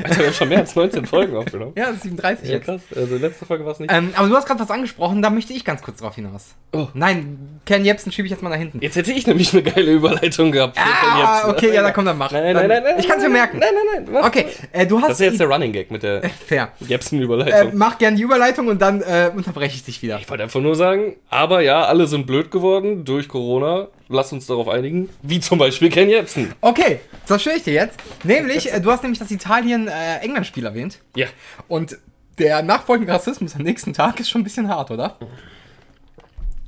[0.03, 1.73] Alter, wir haben schon mehr als 19 Folgen aufgenommen.
[1.77, 2.65] Ja, das ist 37 Ja, jetzt.
[2.65, 2.81] krass.
[2.97, 3.93] Also letzte Folge war es nicht.
[3.93, 6.55] Ähm, aber du hast gerade was angesprochen, da möchte ich ganz kurz drauf hinaus.
[6.73, 6.88] Oh.
[6.95, 8.81] Nein, Ken Jebsen schiebe ich jetzt mal nach hinten.
[8.81, 10.77] Jetzt hätte ich nämlich eine geile Überleitung gehabt.
[10.79, 11.50] für Ken Ah, Jebsen.
[11.50, 12.33] okay, ja, da kommt dann mach.
[12.33, 12.95] Nein, dann, nein, nein, nein.
[12.99, 13.59] Ich kann es mir merken.
[13.59, 14.15] Nein, nein, nein.
[14.21, 14.27] mach.
[14.27, 16.73] Okay, äh, du hast Das ist jetzt der Running Gag mit der fair.
[16.81, 17.73] Äh, Jepsen-Überleitung.
[17.75, 20.19] mach gern die Überleitung und dann äh, unterbreche ich dich wieder.
[20.19, 23.88] ich wollte einfach nur sagen, aber ja, alle sind blöd geworden durch Corona.
[24.09, 25.11] Lass uns darauf einigen.
[25.23, 26.55] Wie zum Beispiel Ken Jepsen.
[26.62, 27.99] Okay, das schwöre ich dir jetzt.
[28.25, 31.00] Nämlich, äh, du hast nämlich das Italien-England-Spiel erwähnt.
[31.15, 31.27] Ja.
[31.69, 31.99] Und
[32.38, 35.19] der nachfolgende Rassismus am nächsten Tag ist schon ein bisschen hart, oder?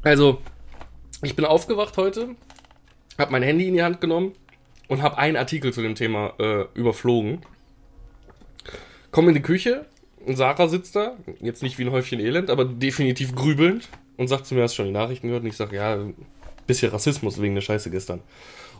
[0.02, 0.42] Also,
[1.22, 2.34] ich bin aufgewacht heute,
[3.18, 4.32] habe mein Handy in die Hand genommen
[4.88, 7.40] und habe einen Artikel zu dem Thema äh, überflogen.
[9.12, 9.86] Komme in die Küche
[10.26, 14.46] und Sarah sitzt da, jetzt nicht wie ein Häufchen Elend, aber definitiv grübelnd und sagt
[14.46, 15.42] zu mir, hast du schon die Nachrichten gehört?
[15.42, 15.98] Und ich sage, ja,
[16.70, 18.20] bisschen Rassismus wegen der Scheiße gestern.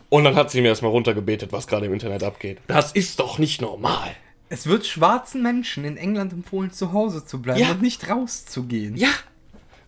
[0.09, 2.57] Und dann hat sie mir erstmal runtergebetet, was gerade im Internet abgeht.
[2.67, 4.11] Das ist doch nicht normal.
[4.49, 7.71] Es wird schwarzen Menschen in England empfohlen, zu Hause zu bleiben Ja.
[7.71, 8.97] und nicht rauszugehen.
[8.97, 9.07] Ja,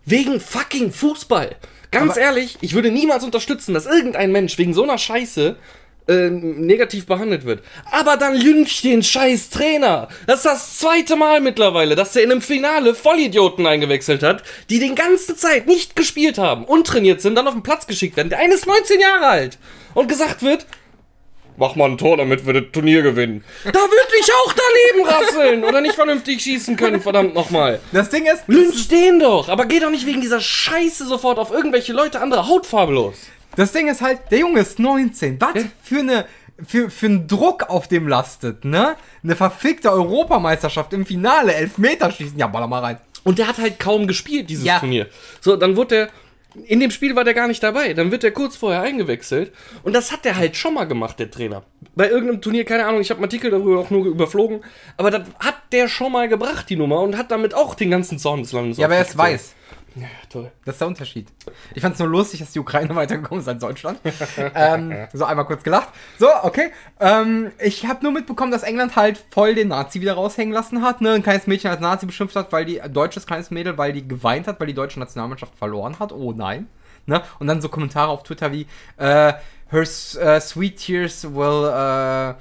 [0.05, 1.55] wegen fucking Fußball.
[1.91, 5.57] Ganz Aber- ehrlich, ich würde niemals unterstützen, dass irgendein Mensch wegen so einer Scheiße
[6.07, 7.63] äh, negativ behandelt wird.
[7.91, 10.09] Aber dann lyncht den scheiß Trainer.
[10.27, 14.79] Das ist das zweite Mal mittlerweile, dass er in einem Finale Vollidioten eingewechselt hat, die
[14.79, 18.29] den ganze Zeit nicht gespielt haben, untrainiert sind, dann auf den Platz geschickt werden.
[18.29, 19.57] Der eine ist 19 Jahre alt.
[19.93, 20.65] Und gesagt wird,
[21.57, 23.43] mach mal ein Tor, damit wir das Turnier gewinnen.
[23.63, 27.79] Da würde ich auch daneben rasseln oder nicht vernünftig schießen können, verdammt nochmal.
[27.91, 31.51] Das Ding ist, Lynch den doch, aber geh doch nicht wegen dieser Scheiße sofort auf
[31.51, 33.15] irgendwelche Leute anderer Hautfarbe los.
[33.55, 35.39] Das Ding ist halt, der Junge ist 19.
[35.39, 36.25] Was für eine
[36.65, 38.95] für, für einen Druck auf dem lastet, ne?
[39.23, 42.37] Eine verfickte Europameisterschaft im Finale, Elfmeterschießen.
[42.37, 42.97] Ja, baller mal rein.
[43.23, 44.79] Und der hat halt kaum gespielt, dieses Ja.
[44.79, 45.07] Turnier.
[45.41, 46.09] So, dann wurde der.
[46.65, 47.95] In dem Spiel war der gar nicht dabei.
[47.95, 49.51] Dann wird der kurz vorher eingewechselt.
[49.81, 51.63] Und das hat der halt schon mal gemacht, der Trainer.
[51.95, 54.61] Bei irgendeinem Turnier, keine Ahnung, ich habe einen Artikel darüber auch nur überflogen.
[54.95, 56.99] Aber das hat der schon mal gebracht, die Nummer.
[56.99, 59.55] Und hat damit auch den ganzen Zorn des Landes Ja, aber er ist weiß.
[59.95, 60.51] Ja, toll.
[60.65, 61.27] Das ist der Unterschied.
[61.75, 63.99] Ich fand es nur lustig, dass die Ukraine weitergekommen ist als Deutschland.
[64.55, 65.89] ähm, so einmal kurz gelacht.
[66.17, 66.71] So, okay.
[66.99, 71.01] Ähm, ich habe nur mitbekommen, dass England halt voll den Nazi wieder raushängen lassen hat.
[71.01, 71.11] Ne?
[71.11, 74.47] Ein kleines Mädchen als Nazi beschimpft hat, weil die, deutsches kleines Mädel, weil die geweint
[74.47, 76.11] hat, weil die deutsche Nationalmannschaft verloren hat.
[76.11, 76.67] Oh nein.
[77.05, 77.21] Ne?
[77.39, 78.65] Und dann so Kommentare auf Twitter wie,
[78.97, 79.33] äh,
[79.73, 82.33] her äh, sweet tears will, äh,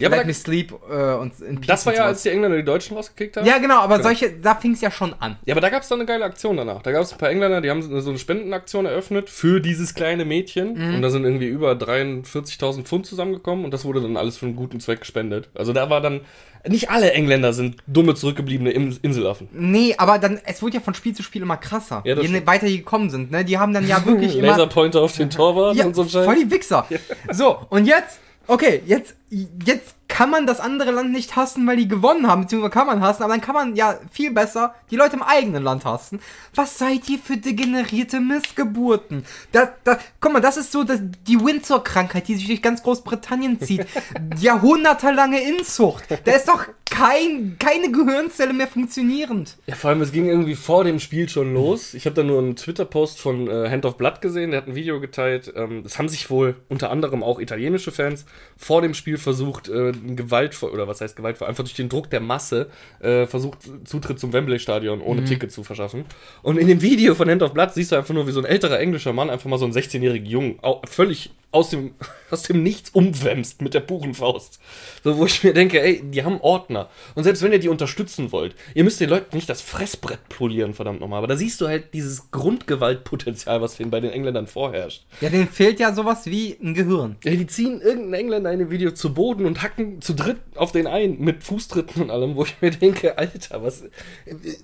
[0.00, 2.56] Ja, aber let me sleep äh, und in peace Das war ja, als die Engländer
[2.56, 3.46] die Deutschen rausgekickt haben.
[3.46, 4.08] Ja, genau, aber Genau.
[4.08, 5.36] solche, da fing es ja schon an.
[5.44, 6.82] Ja, aber da gab es dann eine geile Aktion danach.
[6.82, 10.24] Da gab es ein paar Engländer, die haben so eine Spendenaktion eröffnet für dieses kleine
[10.24, 10.74] Mädchen.
[10.74, 10.94] Mhm.
[10.96, 14.56] Und da sind irgendwie über 43.000 Pfund zusammengekommen und das wurde dann alles für einen
[14.56, 15.48] guten Zweck gespendet.
[15.54, 16.20] Also da war dann,
[16.66, 19.48] nicht alle Engländer sind dumme, zurückgebliebene Im- Inselaffen.
[19.52, 22.02] Nee, aber dann, es wurde ja von Spiel zu Spiel immer krasser.
[22.04, 22.46] Ja, je stimmt.
[22.46, 23.44] weiter die gekommen sind, ne?
[23.44, 24.48] Die haben dann ja wirklich immer.
[24.48, 26.24] Laserpointer auf den Torwart ja, und so ein Scheiß.
[26.24, 26.86] voll die Wichser.
[27.30, 31.86] So, und jetzt, okay, jetzt, jetzt kann man das andere Land nicht hassen, weil die
[31.86, 35.16] gewonnen haben, beziehungsweise kann man hassen, aber dann kann man ja viel besser die Leute
[35.16, 36.20] im eigenen Land hassen.
[36.54, 39.24] Was seid ihr für degenerierte Missgeburten?
[39.52, 43.60] Das, das, guck mal, das ist so das, die Windsor-Krankheit, die sich durch ganz Großbritannien
[43.60, 43.86] zieht.
[44.40, 46.04] Jahrhundertelange Inzucht.
[46.24, 49.56] Da ist doch kein, keine Gehirnzelle mehr funktionierend.
[49.66, 51.92] Ja, vor allem, es ging irgendwie vor dem Spiel schon los.
[51.94, 54.74] Ich habe da nur einen Twitter-Post von äh, Hand of Blood gesehen, der hat ein
[54.74, 55.52] Video geteilt.
[55.54, 58.24] Ähm, das haben sich wohl unter anderem auch italienische Fans
[58.56, 62.20] vor dem Spiel versucht, äh, Gewalt, oder was heißt Gewalt, einfach durch den Druck der
[62.20, 62.68] Masse
[63.00, 66.04] äh, versucht, Zutritt zum Wembley-Stadion ohne Ticket zu verschaffen.
[66.42, 68.46] Und in dem Video von Hand of Blood siehst du einfach nur, wie so ein
[68.46, 71.94] älterer englischer Mann einfach mal so einen 16-jährigen Jungen völlig aus dem,
[72.30, 74.60] aus dem Nichts umwämst mit der puren Faust.
[75.02, 76.88] So, wo ich mir denke, ey, die haben Ordner.
[77.14, 80.74] Und selbst wenn ihr die unterstützen wollt, ihr müsst den Leuten nicht das Fressbrett polieren,
[80.74, 81.18] verdammt nochmal.
[81.18, 85.04] Aber da siehst du halt dieses Grundgewaltpotenzial, was den bei den Engländern vorherrscht.
[85.20, 87.16] Ja, denen fehlt ja sowas wie ein Gehirn.
[87.24, 90.72] Ja, die ziehen irgendeinen Engländer in dem Video zu Boden und hacken zu dritt auf
[90.72, 93.84] den ein, mit Fußtritten und allem, wo ich mir denke, Alter, was,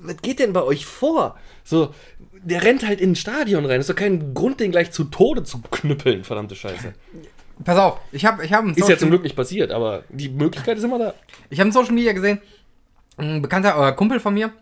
[0.00, 1.36] was geht denn bei euch vor?
[1.62, 1.94] So,
[2.42, 3.80] der rennt halt in ein Stadion rein.
[3.80, 6.94] Ist doch kein Grund, den gleich zu Tode zu knüppeln, verdammte Scheiße.
[7.62, 10.76] Pass auf, ich habe ich hab Ist ja zum Glück nicht passiert, aber die Möglichkeit
[10.76, 11.14] ist immer da.
[11.50, 12.40] Ich habe in Social Media gesehen,
[13.16, 14.52] ein bekannter äh, Kumpel von mir,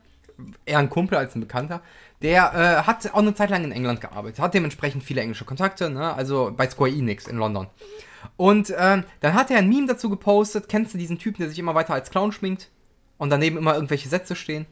[0.66, 1.80] eher ein Kumpel als ein Bekannter,
[2.20, 5.90] der äh, hat auch eine Zeit lang in England gearbeitet, hat dementsprechend viele englische Kontakte,
[5.90, 6.14] ne?
[6.14, 7.66] also bei Square Enix in London.
[8.36, 11.58] Und ähm, dann hat er ein Meme dazu gepostet, kennst du diesen Typen, der sich
[11.58, 12.70] immer weiter als Clown schminkt
[13.18, 14.66] und daneben immer irgendwelche Sätze stehen?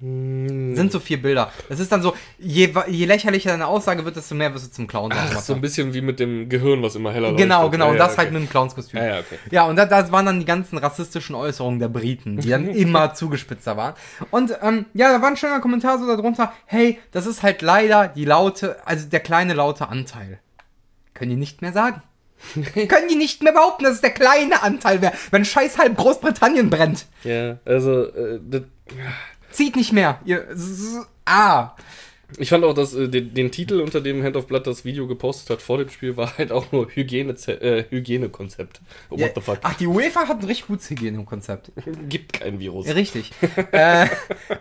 [0.00, 1.50] Sind so vier Bilder.
[1.68, 4.86] Das ist dann so, je, je lächerlicher deine Aussage wird, desto mehr wirst du zum
[4.86, 5.12] Clown.
[5.14, 7.72] Ach, so ein bisschen wie mit dem Gehirn, was immer heller Genau, leuchtet.
[7.72, 7.86] genau.
[7.86, 8.38] Ja, und das halt okay.
[8.38, 9.00] mit dem Clownskostüm.
[9.00, 9.38] Ja, ja, okay.
[9.50, 13.14] Ja, und da, das waren dann die ganzen rassistischen Äußerungen der Briten, die dann immer
[13.14, 13.94] zugespitzter waren.
[14.30, 18.08] Und ähm, ja, da war ein schöner Kommentar so darunter, hey, das ist halt leider
[18.08, 20.40] die laute, also der kleine laute Anteil.
[21.14, 22.02] Können die nicht mehr sagen.
[22.88, 26.70] Können die nicht mehr behaupten, dass es der kleine Anteil wäre, wenn scheiß halb Großbritannien
[26.70, 27.06] brennt.
[27.22, 28.62] Ja, also, äh, das,
[29.50, 30.18] Zieht nicht mehr.
[30.24, 30.46] Ihr,
[31.24, 31.76] ah.
[32.38, 35.06] Ich fand auch, dass äh, den, den Titel, unter dem Hand of Blood das Video
[35.06, 38.80] gepostet hat vor dem Spiel, war halt auch nur Hygiene, äh, Hygienekonzept.
[39.10, 39.58] Oh, Ja, what the fuck?
[39.62, 41.72] Ach, die UEFA hat ein richtig gutes Hygienekonzept.
[42.08, 42.86] Gibt kein Virus.
[42.94, 43.30] Richtig.
[43.72, 44.06] äh,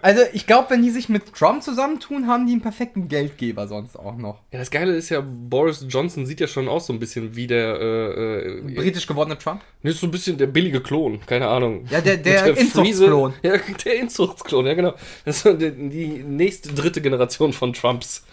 [0.02, 3.96] also ich glaube, wenn die sich mit Trump zusammentun, haben die einen perfekten Geldgeber sonst
[3.98, 4.40] auch noch.
[4.52, 7.48] Ja, das Geile ist ja, Boris Johnson sieht ja schon aus so ein bisschen wie
[7.48, 9.62] der, äh, äh, Britisch gewordene Trump?
[9.82, 11.86] nee, ist so ein bisschen der billige Klon, keine Ahnung.
[11.90, 13.34] Ja, der- der Friese- Inzuchtsklon.
[13.44, 13.54] Ja,
[13.86, 14.94] der Inzuchtsklon, ja genau.
[15.26, 18.26] Das ist die nächste, dritte Generation von Trumps.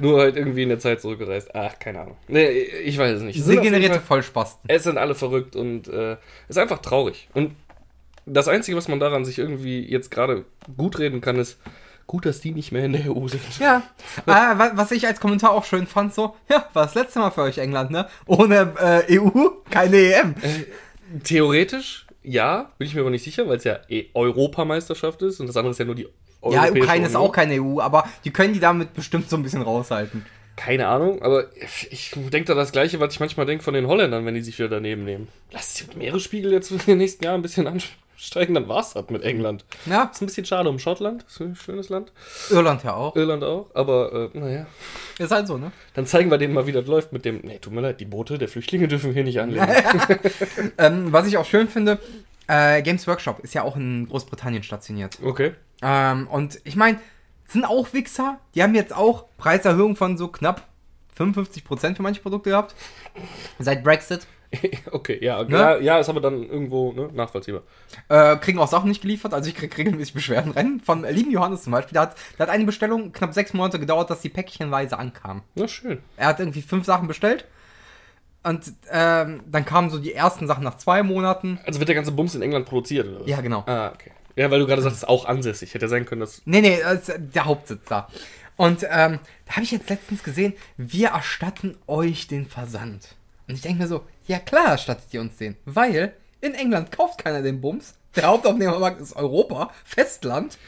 [0.00, 1.54] Nur halt irgendwie in der Zeit zurückgereist.
[1.54, 2.16] Ach, keine Ahnung.
[2.28, 3.36] Nee, ich weiß es nicht.
[3.36, 4.62] Jeden Degenerierte Vollspasten.
[4.68, 6.16] Es sind alle verrückt und äh,
[6.48, 7.28] ist einfach traurig.
[7.34, 7.54] Und
[8.24, 10.44] das Einzige, was man daran sich irgendwie jetzt gerade
[10.78, 11.58] gut reden kann, ist,
[12.06, 13.42] gut, dass die nicht mehr in der EU sind.
[13.58, 13.82] Ja.
[14.24, 17.30] äh, wa- was ich als Kommentar auch schön fand, so, ja, war das letzte Mal
[17.30, 18.06] für euch England, ne?
[18.26, 18.72] Ohne
[19.08, 20.34] äh, EU keine EM.
[21.24, 25.46] Theoretisch, ja, bin ich mir aber nicht sicher, weil es ja eh Europameisterschaft ist und
[25.48, 26.08] das andere ist ja nur die
[26.50, 29.62] Ja, Ukraine ist auch keine EU, aber die können die damit bestimmt so ein bisschen
[29.62, 30.24] raushalten.
[30.56, 31.46] Keine Ahnung, aber
[31.90, 34.58] ich denke da das Gleiche, was ich manchmal denke von den Holländern, wenn die sich
[34.58, 35.28] wieder daneben nehmen.
[35.50, 39.22] Lass die Meeresspiegel jetzt in den nächsten Jahren ein bisschen ansteigen, dann war's das mit
[39.22, 39.64] England.
[39.86, 42.12] Ja, Ist ein bisschen schade um Schottland, ist ein schönes Land.
[42.50, 43.16] Irland ja auch.
[43.16, 44.66] Irland auch, aber äh, naja.
[45.18, 45.72] Ist halt so, ne?
[45.94, 47.40] Dann zeigen wir denen mal, wie das läuft mit dem.
[47.42, 49.66] Nee, tut mir leid, die Boote der Flüchtlinge dürfen wir hier nicht anlegen.
[50.78, 51.98] Ähm, was ich auch schön finde,
[52.46, 55.18] äh, Games Workshop ist ja auch in Großbritannien stationiert.
[55.22, 55.52] Okay.
[55.82, 56.98] Ähm, und ich meine,
[57.46, 58.38] sind auch Wichser.
[58.54, 60.66] Die haben jetzt auch Preiserhöhung von so knapp
[61.18, 62.74] 55% für manche Produkte gehabt.
[63.58, 64.26] Seit Brexit.
[64.90, 65.56] okay, ja, Ne?
[65.56, 67.62] ja, ja, ist aber dann irgendwo ne, nachvollziehbar.
[68.08, 69.32] Äh, kriegen auch Sachen nicht geliefert.
[69.32, 70.80] Also ich krieg regelmäßig Beschwerden rein.
[70.84, 71.94] Von lieben Johannes zum Beispiel.
[71.94, 75.42] Der hat, der hat eine Bestellung knapp sechs Monate gedauert, dass die päckchenweise ankam.
[75.54, 76.00] Na schön.
[76.16, 77.46] Er hat irgendwie fünf Sachen bestellt.
[78.44, 81.60] Und ähm, dann kamen so die ersten Sachen nach zwei Monaten.
[81.64, 83.28] Also wird der ganze Bums in England produziert, oder was?
[83.28, 83.62] Ja, genau.
[83.66, 84.10] Ah, okay.
[84.36, 85.74] Ja, weil du gerade sagst, auch ansässig.
[85.74, 86.42] Hätte sein können, dass.
[86.44, 88.08] Nee, nee, das ist der Hauptsitz da.
[88.56, 93.16] Und ähm, da habe ich jetzt letztens gesehen, wir erstatten euch den Versand.
[93.48, 97.22] Und ich denke mir so, ja klar erstattet ihr uns den, weil in England kauft
[97.22, 97.94] keiner den Bums.
[98.14, 100.58] Der Hauptabnehmermarkt ist Europa, Festland.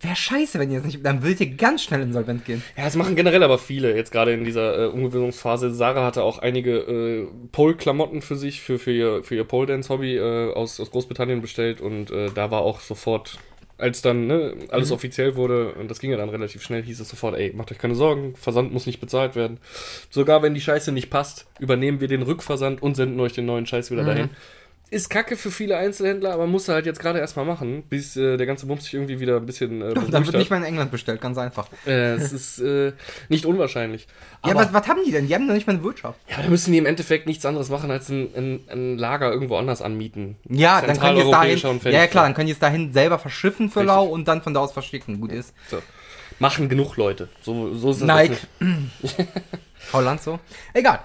[0.00, 2.62] Wäre scheiße, wenn ihr es nicht, dann würdet ihr ganz schnell insolvent gehen.
[2.76, 5.74] Ja, das machen generell aber viele, jetzt gerade in dieser äh, Umgewöhnungsphase.
[5.74, 10.52] Sarah hatte auch einige äh, Pole-Klamotten für sich, für, für ihr, für ihr Pole-Dance-Hobby äh,
[10.52, 13.38] aus, aus Großbritannien bestellt und äh, da war auch sofort,
[13.76, 17.08] als dann ne, alles offiziell wurde, und das ging ja dann relativ schnell, hieß es
[17.08, 19.58] sofort, ey, macht euch keine Sorgen, Versand muss nicht bezahlt werden.
[20.10, 23.66] Sogar wenn die Scheiße nicht passt, übernehmen wir den Rückversand und senden euch den neuen
[23.66, 24.30] Scheiß wieder dahin.
[24.90, 28.38] Ist kacke für viele Einzelhändler, aber muss er halt jetzt gerade erstmal machen, bis äh,
[28.38, 30.34] der ganze Bums sich irgendwie wieder ein bisschen äh, dann wird hat.
[30.36, 31.68] nicht mal in England bestellt, ganz einfach.
[31.86, 32.92] Äh, es ist äh,
[33.28, 34.06] nicht unwahrscheinlich.
[34.44, 35.26] Ja, Aber, was, was haben die denn?
[35.26, 36.18] Die haben doch nicht mal eine Wirtschaft.
[36.30, 39.56] ja, da müssen die im Endeffekt nichts anderes machen, als ein, ein, ein Lager irgendwo
[39.56, 40.36] anders anmieten.
[40.48, 43.18] Ja, dann können die es dahin, ja, ja klar, dann können die es dahin selber
[43.18, 43.94] verschiffen für Richtig.
[43.94, 45.20] lau und dann von da aus verschicken.
[45.20, 45.52] Gut ist.
[45.70, 45.82] So.
[46.38, 47.28] Machen genug Leute.
[47.42, 48.36] So, so ist das Nike.
[49.92, 50.38] Holland so.
[50.72, 51.00] Egal.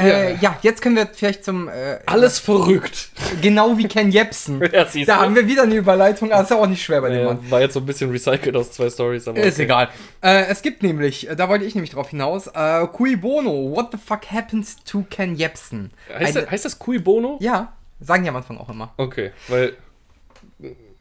[0.00, 0.38] Äh, Ja.
[0.40, 0.58] ja.
[0.62, 3.10] jetzt können wir vielleicht zum äh, Alles verrückt.
[3.42, 4.60] genau wie Ken Jebsen.
[4.72, 5.06] Ja, da du.
[5.14, 7.38] haben wir wieder eine Überleitung, aber ist ja auch nicht schwer bei dem Mann.
[7.46, 9.26] Äh, war jetzt so ein bisschen recycelt aus zwei Stories.
[9.28, 9.62] Aber Ist okay.
[9.64, 9.88] egal.
[10.22, 13.88] Äh, es gibt nämlich, äh, da wollte ich nämlich drauf hinaus, äh, Cui Bono, what
[13.92, 15.90] the fuck happens to Ken Jebsen?
[16.08, 17.38] Heißt, Eine- das, heißt das Cui Bono?
[17.40, 18.92] ja, sagen die am Anfang auch immer.
[18.96, 19.74] Okay, weil.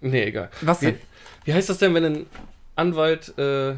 [0.02, 0.50] Nee, egal.
[0.62, 1.00] Was wie, denn?
[1.46, 2.26] wie heißt das denn, wenn ein
[2.76, 3.74] Anwalt äh,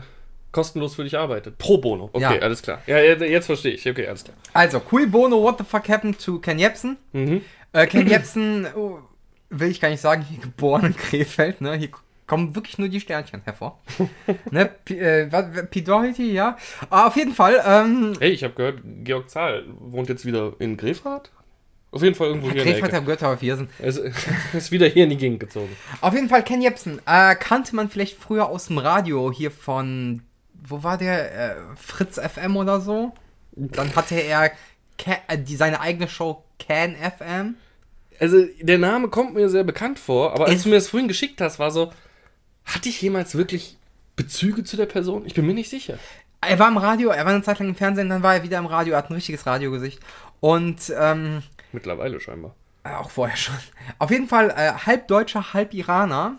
[0.51, 1.57] kostenlos für dich arbeitet?
[1.57, 2.09] Pro Bono.
[2.13, 2.29] Okay, Ja.
[2.41, 2.81] alles klar.
[2.87, 3.87] Ja, ja, jetzt verstehe ich.
[3.89, 4.35] Okay, alles klar.
[4.53, 6.97] Also, Cui Bono, what the fuck happened to Ken Jebsen?
[7.13, 7.41] Mhm.
[7.73, 8.99] Äh, Ken Jebsen, oh,
[9.49, 11.73] will ich gar nicht sagen, hier geboren in Krefeld, ne?
[11.75, 11.89] Hier
[12.27, 13.79] kommen wirklich nur die Sternchen hervor.
[14.51, 14.69] ne?
[14.85, 15.81] P äh, was- P.
[15.81, 16.57] Doherty, ja.
[16.89, 20.77] Aber auf jeden Fall, ähm, Hey, ich habe gehört, Georg Zahl wohnt jetzt wieder in
[20.77, 21.31] Grefrath?
[21.93, 23.01] Auf jeden Fall irgendwo hier in der Ecke.
[23.03, 23.67] Götter auf Viersen.
[23.79, 23.97] Er ist,
[24.53, 25.75] ist wieder hier in die Gegend gezogen.
[25.99, 27.01] Auf jeden Fall Ken Jebsen.
[27.05, 30.21] Äh, kannte man vielleicht früher aus dem Radio hier von,
[30.61, 31.33] wo war der?
[31.33, 33.13] Äh, Fritz FM oder so?
[33.53, 34.51] Dann hatte er
[35.27, 37.55] äh, die, seine eigene Show Can FM.
[38.19, 41.07] Also, der Name kommt mir sehr bekannt vor, aber als Es- du mir das vorhin
[41.07, 41.91] geschickt hast, war so,
[42.65, 43.77] hatte ich jemals wirklich
[44.15, 45.25] Bezüge zu der Person?
[45.25, 45.97] Ich bin mir nicht sicher.
[46.41, 48.57] Er war im Radio, er war eine Zeit lang im Fernsehen, dann war er wieder
[48.59, 49.99] im Radio, er hat ein richtiges Radiogesicht.
[50.39, 52.55] Und ähm, Mittlerweile scheinbar.
[52.83, 53.55] Äh, Auch vorher schon.
[53.99, 56.37] Auf jeden Fall äh, halb Deutscher, halb Iraner.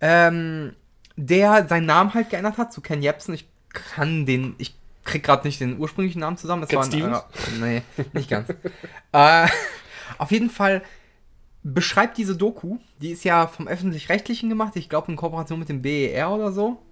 [0.00, 0.74] Ähm,
[1.16, 3.34] der seinen Namen halt geändert hat zu Ken Jebsen.
[3.34, 4.74] Ich kann den, ich
[5.04, 6.62] krieg gerade nicht den ursprünglichen Namen zusammen.
[6.62, 7.18] Das Cat war ein, Stevens?
[7.18, 8.48] Äh, nee, nicht ganz.
[9.12, 9.46] äh,
[10.18, 10.82] auf jeden Fall
[11.62, 15.82] beschreibt diese Doku, die ist ja vom Öffentlich-Rechtlichen gemacht, ich glaube in Kooperation mit dem
[15.82, 16.82] BER oder so.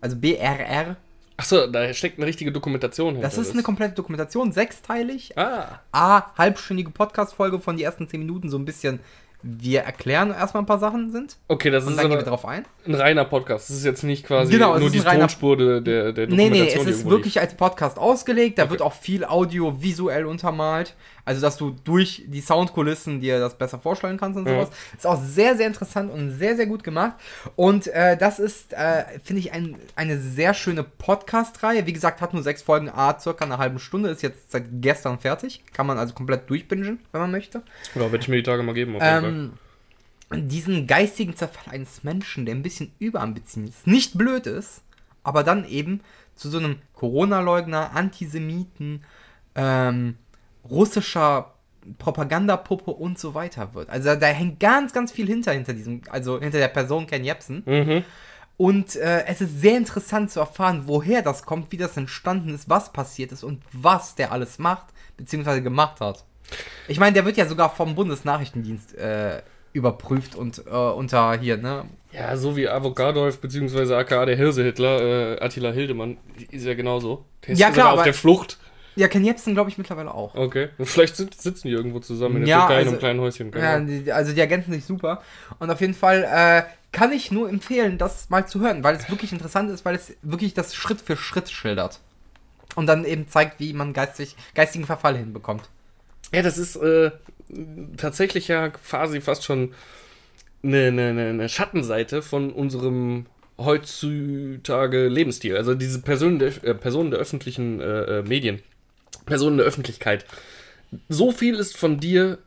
[0.00, 0.96] Also BRR.
[1.36, 3.28] Achso, da steckt eine richtige Dokumentation hinter.
[3.28, 5.36] Das ist eine komplette Dokumentation, sechsteilig.
[5.38, 9.00] Ah, A, halbstündige Podcast-Folge von die ersten 10 Minuten, so ein bisschen
[9.42, 11.36] wir erklären erstmal ein paar Sachen sind.
[11.48, 12.64] Okay, das Und ist dann gehen wir drauf ein.
[12.86, 13.68] ein reiner Podcast.
[13.70, 16.48] Das ist jetzt nicht quasi Genau, nur die reiner- Tonspur der, der, der Nee, nee,
[16.50, 16.86] Dokumentation.
[16.88, 17.44] es ist wirklich liegt.
[17.46, 18.58] als Podcast ausgelegt.
[18.58, 20.94] Da wird auch viel Audio visuell untermalt.
[21.24, 24.54] Also, dass du durch die Soundkulissen dir das besser vorstellen kannst und Ja.
[24.54, 24.70] sowas.
[24.96, 27.14] Ist auch sehr, sehr interessant und sehr, sehr gut gemacht.
[27.54, 31.86] Und äh, das ist, äh, finde ich, ein, eine sehr schöne Podcast-Reihe.
[31.86, 34.08] Wie gesagt, hat nur sechs Folgen, a circa eine halbe Stunde.
[34.10, 35.62] Ist jetzt seit gestern fertig.
[35.72, 37.62] Kann man also komplett durchbingen, wenn man möchte.
[37.94, 38.96] Ja, werde ich mir die Tage mal geben.
[38.96, 39.30] Auf jeden Fall.
[39.30, 44.80] Ähm, diesen geistigen Zerfall eines Menschen, der ein bisschen überambitioniert ist, nicht blöd ist,
[45.22, 46.00] aber dann eben
[46.34, 49.04] zu so einem Corona-Leugner, Antisemiten,
[49.54, 50.16] ähm,
[50.68, 51.52] russischer
[51.98, 53.90] Propagandapuppe und so weiter wird.
[53.90, 57.62] Also da hängt ganz, ganz viel hinter, hinter diesem, also hinter der Person Ken Jebsen.
[57.66, 58.04] Mhm.
[58.56, 62.68] Und äh, es ist sehr interessant zu erfahren, woher das kommt, wie das entstanden ist,
[62.68, 66.24] was passiert ist und was der alles macht, beziehungsweise gemacht hat.
[66.86, 71.86] Ich meine, der wird ja sogar vom Bundesnachrichtendienst äh, überprüft und äh, unter hier, ne?
[72.12, 73.94] Ja, so wie Avocadolf bzw.
[73.94, 76.18] aka der Hirse-Hitler, äh, Attila Hildemann,
[76.50, 77.24] ist ja genauso.
[77.46, 78.58] Der ist Ja, klar, auf der Flucht.
[78.94, 80.34] Ja, Ken Jebsen glaube ich mittlerweile auch.
[80.34, 80.68] Okay.
[80.78, 83.20] Und vielleicht sind, sitzen die irgendwo zusammen in der Ja, Türkei in also- einem kleinen
[83.20, 83.52] Häuschen.
[83.56, 85.22] Ja, die, also die ergänzen sich super.
[85.58, 89.08] Und auf jeden Fall äh, kann ich nur empfehlen, das mal zu hören, weil es
[89.10, 92.00] wirklich interessant ist, weil es wirklich das Schritt für Schritt schildert.
[92.74, 95.68] Und dann eben zeigt, wie man geistig, geistigen Verfall hinbekommt.
[96.32, 97.10] Ja, das ist äh,
[97.98, 99.74] tatsächlich ja quasi fast schon
[100.62, 103.26] eine, eine, eine- Schattenseite von unserem
[103.58, 105.56] heutzutage Lebensstil.
[105.56, 108.22] Also diese Personen der, äh, Personen der öffentlichen äh, äh,
[109.22, 110.24] Medien, Personen der Öffentlichkeit.
[111.08, 112.38] So viel ist von dir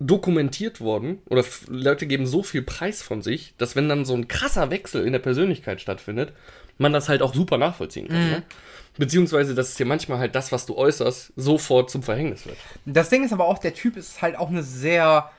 [0.00, 4.28] dokumentiert worden oder Leute geben so viel Preis von sich, dass wenn dann so ein
[4.28, 6.32] krasser Wechsel in der Persönlichkeit stattfindet,
[6.76, 8.30] man das halt auch super nachvollziehen kann.
[8.30, 8.42] Ne?
[8.96, 12.56] Beziehungsweise, dass es dir manchmal halt das, was du äußerst, sofort zum Verhängnis wird.
[12.84, 15.30] Das Ding ist aber auch, der Typ ist halt auch eine sehr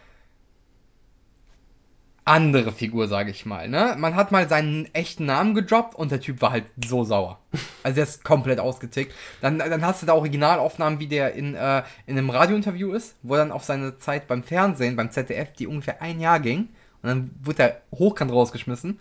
[2.29, 3.67] andere Figur, sage ich mal.
[3.67, 3.95] Ne?
[3.97, 7.39] Man hat mal seinen echten Namen gedroppt und der Typ war halt so sauer.
[7.81, 9.13] Also der ist komplett ausgetickt.
[9.39, 13.35] Dann, dann hast du da Originalaufnahmen, wie der in, äh, in einem Radiointerview ist, wo
[13.35, 16.67] er dann auf seine Zeit beim Fernsehen, beim ZDF, die ungefähr ein Jahr ging.
[17.01, 18.99] Und dann wurde er hochkant rausgeschmissen.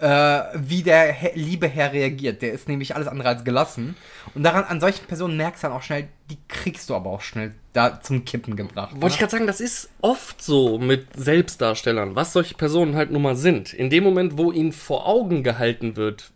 [0.00, 2.40] Äh, wie der He liebe Herr reagiert.
[2.40, 3.96] Der ist nämlich alles andere als gelassen.
[4.34, 7.20] Und daran, an solchen Personen merkst du dann auch schnell, die kriegst du aber auch
[7.20, 8.92] schnell da zum Kippen gebracht.
[8.94, 9.18] Wollte ich ne?
[9.18, 13.74] gerade sagen, das ist oft so mit Selbstdarstellern, was solche Personen halt nun mal sind.
[13.74, 16.30] In dem Moment, wo ihnen vor Augen gehalten wird,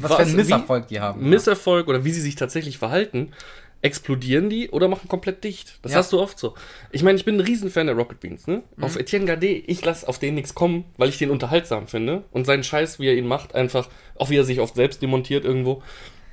[0.00, 1.28] Was, für einen wie- Misserfolg die haben.
[1.28, 3.32] Misserfolg oder wie sie sich tatsächlich verhalten,
[3.82, 5.78] explodieren die oder machen komplett dicht.
[5.82, 5.98] Das Ja.
[5.98, 6.54] hast du oft so.
[6.92, 8.46] Ich meine, ich bin ein Riesenfan der Rocket Beans.
[8.46, 8.62] Ne?
[8.76, 8.84] Mhm.
[8.84, 12.44] Auf Etienne Gardet, ich lasse auf den nichts kommen, weil ich den unterhaltsam finde und
[12.46, 15.82] seinen Scheiß, wie er ihn macht, einfach, auch wie er sich oft selbst demontiert irgendwo,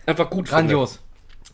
[0.05, 0.61] einfach gut finde.
[0.63, 0.99] Grandios.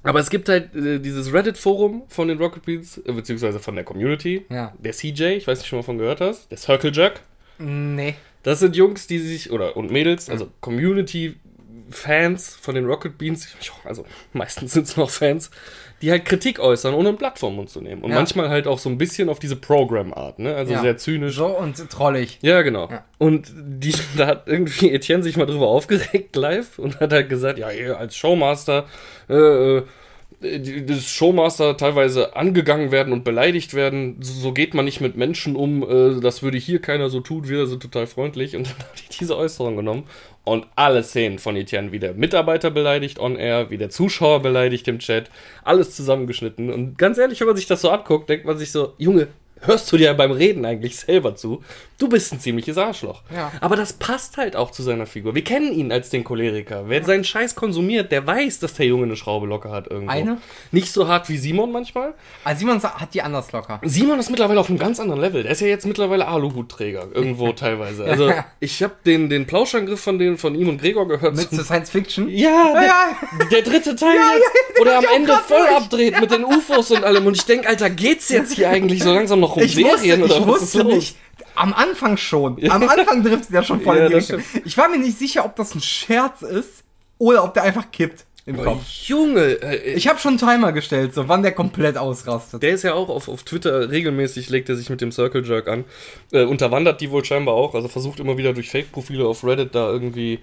[0.05, 3.83] Aber es gibt halt äh, dieses Reddit-Forum von den Rocket Beans, äh, beziehungsweise von der
[3.85, 4.45] Community.
[4.49, 4.73] Ja.
[4.79, 6.49] Der CJ, ich weiß nicht, schon mal von gehört hast.
[6.51, 7.21] Der Circle Jerk.
[7.59, 8.15] Nee.
[8.41, 10.49] Das sind Jungs, die sich, oder und Mädels, also
[11.91, 13.47] Community-Fans von den Rocket Beans,
[13.83, 15.51] also meistens sind es noch Fans,
[16.01, 18.01] die halt Kritik äußern, ohne ein Blatt vom Mund zu nehmen.
[18.01, 18.17] Und Ja.
[18.17, 20.55] manchmal halt auch so ein bisschen auf diese Program-Art, ne?
[20.55, 20.81] Also Ja.
[20.81, 21.35] sehr zynisch.
[21.35, 22.39] So und trollig.
[22.41, 22.89] Ja, genau.
[22.89, 23.05] Ja.
[23.19, 27.57] Und die, da hat irgendwie Etienne sich mal drüber aufgeregt live und hat halt gesagt,
[27.57, 28.85] ja, ihr als Showmaster,
[29.29, 29.81] äh,
[30.43, 35.83] das Showmaster teilweise angegangen werden und beleidigt werden, so geht man nicht mit Menschen um,
[35.83, 38.55] äh, das würde hier keiner so tun, wir sind total freundlich.
[38.55, 40.03] Und dann hat ich diese Äußerung genommen
[40.43, 44.87] und alle Szenen von Etienne, wie der Mitarbeiter beleidigt on air, wie der Zuschauer beleidigt
[44.87, 45.29] im Chat,
[45.63, 46.71] alles zusammengeschnitten.
[46.71, 49.29] Und ganz ehrlich, wenn man sich das so anguckt, denkt man sich so, Junge,
[49.65, 51.63] hörst du dir beim Reden eigentlich selber zu?
[51.97, 53.21] Du bist ein ziemliches Arschloch.
[53.33, 53.51] Ja.
[53.61, 55.35] Aber das passt halt auch zu seiner Figur.
[55.35, 56.83] Wir kennen ihn als den Choleriker.
[56.87, 60.11] Wer seinen Scheiß konsumiert, der weiß, dass der Junge eine Schraube locker hat irgendwo.
[60.11, 60.37] Eine?
[60.71, 62.13] Nicht so hart wie Simon manchmal.
[62.43, 63.79] Also Simon hat die anders locker.
[63.83, 65.43] Simon ist mittlerweile auf einem ganz anderen Level.
[65.43, 68.03] Der ist ja jetzt mittlerweile Aluhutträger, irgendwo teilweise.
[68.05, 71.35] Also ich habe den, den Plauschangriff von, den, von ihm und Gregor gehört.
[71.35, 72.27] Mit zur Science Fiction.
[72.27, 73.17] ja, der, Ja.
[73.51, 77.25] der dritte Teil jetzt, wo der am Ende voll abdreht mit den UFOs und allem.
[77.27, 80.23] Und ich denke, Alter, geht's jetzt hier eigentlich so langsam noch um Ich wusste, Serien
[80.23, 81.15] oder ich was wusste nicht.
[81.55, 82.57] Am Anfang schon.
[82.69, 84.43] Am Anfang trifft es ja schon voll Ja, in die Richtung.
[84.65, 86.83] Ich war mir nicht sicher, ob das ein Scherz ist
[87.17, 88.81] oder ob der einfach kippt im Kopf.
[89.05, 92.61] Junge, äh, Ich habe schon einen Timer gestellt, so wann der komplett ausrastet.
[92.61, 95.67] Der ist ja auch auf, auf Twitter regelmäßig, legt er sich mit dem Circle Jerk
[95.67, 95.85] an.
[96.31, 97.73] Äh, unterwandert die wohl scheinbar auch.
[97.73, 100.39] Also versucht immer wieder durch Fake-Profile auf Reddit da irgendwie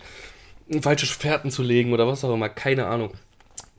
[0.81, 2.49] falsche Fährten zu legen oder was auch immer.
[2.49, 3.11] Keine Ahnung.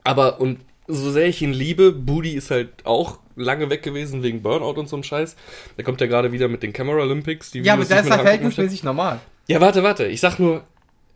[0.03, 0.59] Aber und
[0.91, 4.89] so sehr ich ihn liebe, Booty ist halt auch lange weg gewesen wegen Burnout und
[4.89, 5.35] so einem Scheiß.
[5.77, 7.51] Der kommt ja gerade wieder mit den Camera Olympics.
[7.51, 9.19] Die ja, aber Videos, die der ist verhältnismäßig normal.
[9.47, 10.07] Ja, warte, warte.
[10.07, 10.63] Ich sag nur,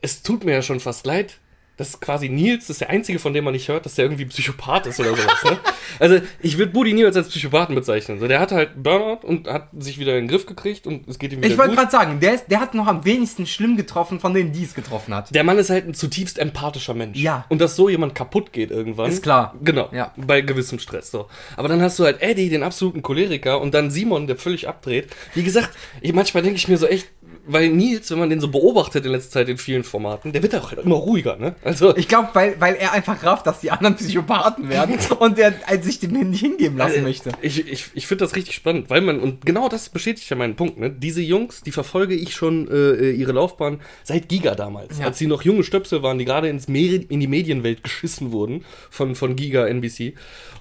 [0.02, 1.40] es tut mir ja schon fast leid,
[1.78, 4.06] Das ist quasi Nils, das ist der einzige, von dem man nicht hört, dass der
[4.06, 5.44] irgendwie Psychopath ist oder sowas.
[5.44, 5.58] Ne?
[6.00, 8.20] Also ich würde Buddy niemals als Psychopathen bezeichnen.
[8.20, 11.20] So, der hatte halt Burnout und hat sich wieder in den Griff gekriegt und es
[11.20, 13.78] geht ihm wieder Ich wollte gerade sagen, der, ist, der hat noch am wenigsten schlimm
[13.78, 15.34] getroffen von denen, die es getroffen hat.
[15.34, 17.18] Der Mann ist halt ein zutiefst empathischer Mensch.
[17.20, 17.46] Ja.
[17.50, 19.10] Und dass so jemand kaputt geht irgendwann.
[19.10, 19.56] Ist klar.
[19.62, 19.90] Genau.
[19.92, 20.14] Ja.
[20.16, 21.12] Bei gewissem Stress.
[21.12, 21.28] So.
[21.58, 25.08] Aber dann hast du halt Eddie, den absoluten Choleriker, und dann Simon, der völlig abdreht.
[25.34, 27.10] Wie gesagt, ich, manchmal denke ich mir so echt,
[27.48, 30.56] weil Nils, wenn man den so beobachtet in letzter Zeit in vielen Formaten, der wird
[30.56, 31.56] auch halt immer ruhiger, ne?
[31.64, 31.96] Also.
[31.96, 35.82] Ich glaube, weil, weil er einfach rafft, dass die anderen Psychopathen werden und er äh,
[35.82, 37.32] sich dem nicht hingeben lassen möchte.
[37.42, 40.56] Ich, ich, ich finde das richtig spannend, weil man, und genau das bestätigt ja meinen
[40.56, 40.90] Punkt, ne?
[40.90, 45.00] Diese Jungs, die verfolge ich schon äh, ihre Laufbahn seit Giga damals.
[45.00, 45.06] Ja.
[45.06, 48.66] Als sie noch junge Stöpsel waren, die gerade ins Meri- in die Medienwelt geschissen wurden
[48.90, 50.14] von, von Giga NBC.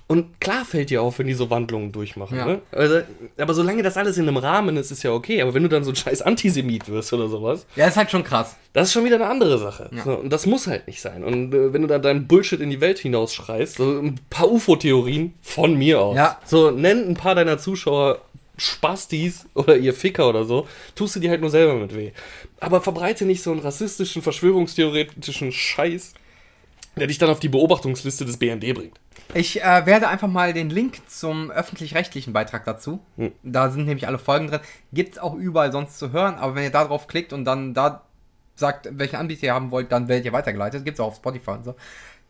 [0.06, 2.36] Und klar fällt dir auf, wenn die so Wandlungen durchmachen.
[2.36, 2.44] Ja.
[2.44, 2.60] Ne?
[2.72, 3.00] Also,
[3.38, 5.40] aber solange das alles in einem Rahmen ist, ist ja okay.
[5.40, 8.22] Aber wenn du dann so ein scheiß Antisemit wirst oder sowas, Ja, ist halt schon
[8.22, 8.54] krass.
[8.74, 9.88] das ist schon wieder eine andere Sache.
[9.96, 10.04] Ja.
[10.04, 11.24] So, und das muss halt nicht sein.
[11.24, 15.32] Und äh, wenn du dann deinen Bullshit in die Welt hinausschreist, so ein paar UFO-Theorien
[15.40, 16.16] von mir aus.
[16.16, 16.38] Ja.
[16.44, 18.20] So, nenn ein paar deiner Zuschauer
[18.58, 22.10] Spastis oder ihr Ficker oder so, tust du dir halt nur selber mit weh.
[22.60, 26.12] Aber verbreite nicht so einen rassistischen, verschwörungstheoretischen Scheiß,
[26.96, 29.00] der dich dann auf die Beobachtungsliste des BND bringt.
[29.32, 33.00] Ich äh, werde einfach mal den Link zum öffentlich-rechtlichen Beitrag dazu.
[33.16, 33.32] Hm.
[33.42, 34.60] Da sind nämlich alle Folgen drin.
[34.92, 38.02] Gibt's auch überall sonst zu hören, aber wenn ihr da drauf klickt und dann da
[38.54, 40.84] sagt, welchen Anbieter ihr haben wollt, dann werdet ihr weitergeleitet.
[40.84, 41.74] Gibt's auch auf Spotify und so.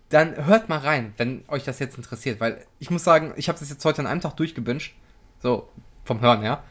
[0.09, 3.59] Dann hört mal rein, wenn euch das jetzt interessiert, weil ich muss sagen, ich habe
[3.59, 4.93] das jetzt heute an einem Tag durchgebinged.
[5.43, 5.69] So,
[6.05, 6.63] vom Hören her.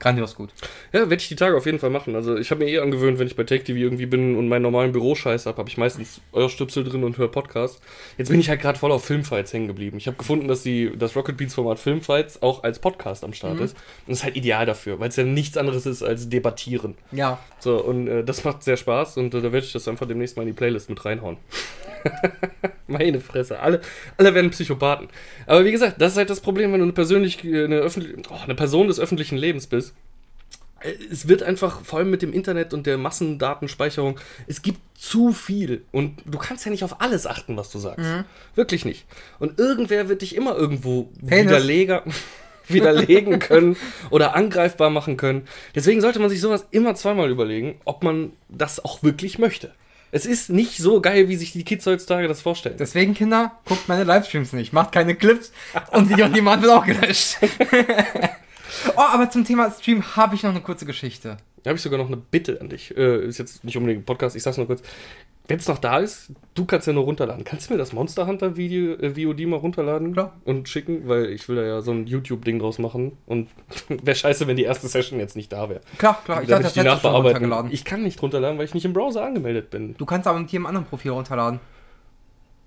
[0.00, 0.50] Grandios gut.
[0.92, 2.16] Ja, werde ich die Tage auf jeden Fall machen.
[2.16, 4.62] Also ich habe mir eh angewöhnt, wenn ich bei Take TV irgendwie bin und meinen
[4.62, 7.80] normalen Büroscheiß habe, habe ich meistens euer Stüpsel drin und höre Podcast.
[8.16, 9.98] Jetzt bin ich halt gerade voll auf Filmfights hängen geblieben.
[9.98, 13.60] Ich habe gefunden, dass die, das Rocket Beats Format Filmfights auch als Podcast am Start
[13.60, 13.72] ist.
[13.72, 16.94] Und das ist halt ideal dafür, weil es ja nichts anderes ist als debattieren.
[17.12, 17.38] Ja.
[17.58, 20.36] So, und äh, das macht sehr Spaß und äh, da werde ich das einfach demnächst
[20.36, 21.36] mal in die Playlist mit reinhauen.
[22.86, 23.80] Meine Fresse, alle,
[24.16, 25.08] alle werden Psychopathen.
[25.46, 28.54] Aber wie gesagt, das ist halt das Problem, wenn du eine, persönlich, eine, oh, eine
[28.54, 29.94] Person des öffentlichen Lebens bist.
[31.10, 35.84] Es wird einfach, vor allem mit dem Internet und der Massendatenspeicherung, es gibt zu viel.
[35.92, 38.04] Und du kannst ja nicht auf alles achten, was du sagst.
[38.54, 39.04] Wirklich nicht.
[39.38, 42.04] Und irgendwer wird dich immer irgendwo widerleger,
[42.66, 43.76] widerlegen können
[44.08, 45.46] oder angreifbar machen können.
[45.74, 49.72] Deswegen sollte man sich sowas immer zweimal überlegen, ob man das auch wirklich möchte.
[50.12, 52.76] Es ist nicht so geil, wie sich die Kids heutzutage das vorstellen.
[52.78, 54.72] Deswegen, Kinder, guckt meine Livestreams nicht.
[54.72, 55.52] Macht keine Clips
[55.92, 57.36] und Video on Demand wird auch gelöscht.
[58.96, 61.36] oh, aber zum Thema Stream habe ich noch eine kurze Geschichte.
[61.62, 62.96] Da habe ich sogar noch eine Bitte an dich.
[62.96, 64.82] Äh, ist jetzt nicht unbedingt ein Podcast, ich sag's nur kurz.
[65.50, 67.42] Wenn es noch da ist, du kannst ja nur runterladen.
[67.42, 70.36] Kannst du mir das Monster Hunter Video, äh, VOD mal runterladen Klar.
[70.44, 71.08] und schicken?
[71.08, 73.18] Weil ich will da ja so ein YouTube-Ding draus machen.
[73.26, 73.48] Und
[73.88, 75.80] wäre scheiße, wenn die erste Session jetzt nicht da wäre.
[75.98, 77.72] Klar, klar, ich dachte, das hättest du schon runtergeladen.
[77.72, 79.96] Ich kann nicht runterladen, weil ich nicht im Browser angemeldet bin.
[79.96, 81.58] Du kannst aber mit jedem anderen Profil runterladen.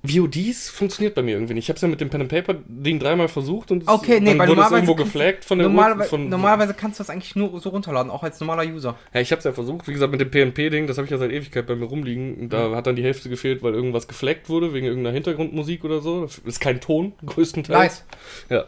[0.05, 1.63] VODs funktioniert bei mir irgendwie nicht.
[1.65, 4.31] Ich habe es ja mit dem Pen and Paper Ding dreimal versucht und Okay, nee,
[4.31, 6.99] dann weil wurde es normalerweise irgendwo kannst du- geflaggt von der Normalerweise, von, normalerweise kannst
[6.99, 8.95] du das eigentlich nur so runterladen, auch als normaler User.
[9.13, 9.87] Ja, ich habe es ja versucht.
[9.87, 12.49] Wie gesagt, mit dem PNP-Ding, das habe ich ja seit Ewigkeit bei mir rumliegen.
[12.49, 16.23] Da hat dann die Hälfte gefehlt, weil irgendwas geflaggt wurde, wegen irgendeiner Hintergrundmusik oder so.
[16.23, 17.79] Das ist kein Ton, größtenteils.
[17.79, 18.05] Nice.
[18.49, 18.65] Ja.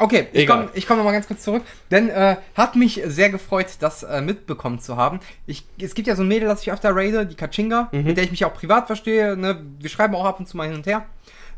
[0.00, 3.66] Okay, ich komme ich komm nochmal ganz kurz zurück, denn äh, hat mich sehr gefreut,
[3.80, 5.20] das äh, mitbekommen zu haben.
[5.46, 8.24] Ich, es gibt ja so ein Mädel, das ich öfter raide, die Kachinga, mit der
[8.24, 9.36] ich mich auch privat verstehe.
[9.36, 9.62] Ne?
[9.78, 11.04] Wir schreiben auch ab und zu mal hin und her.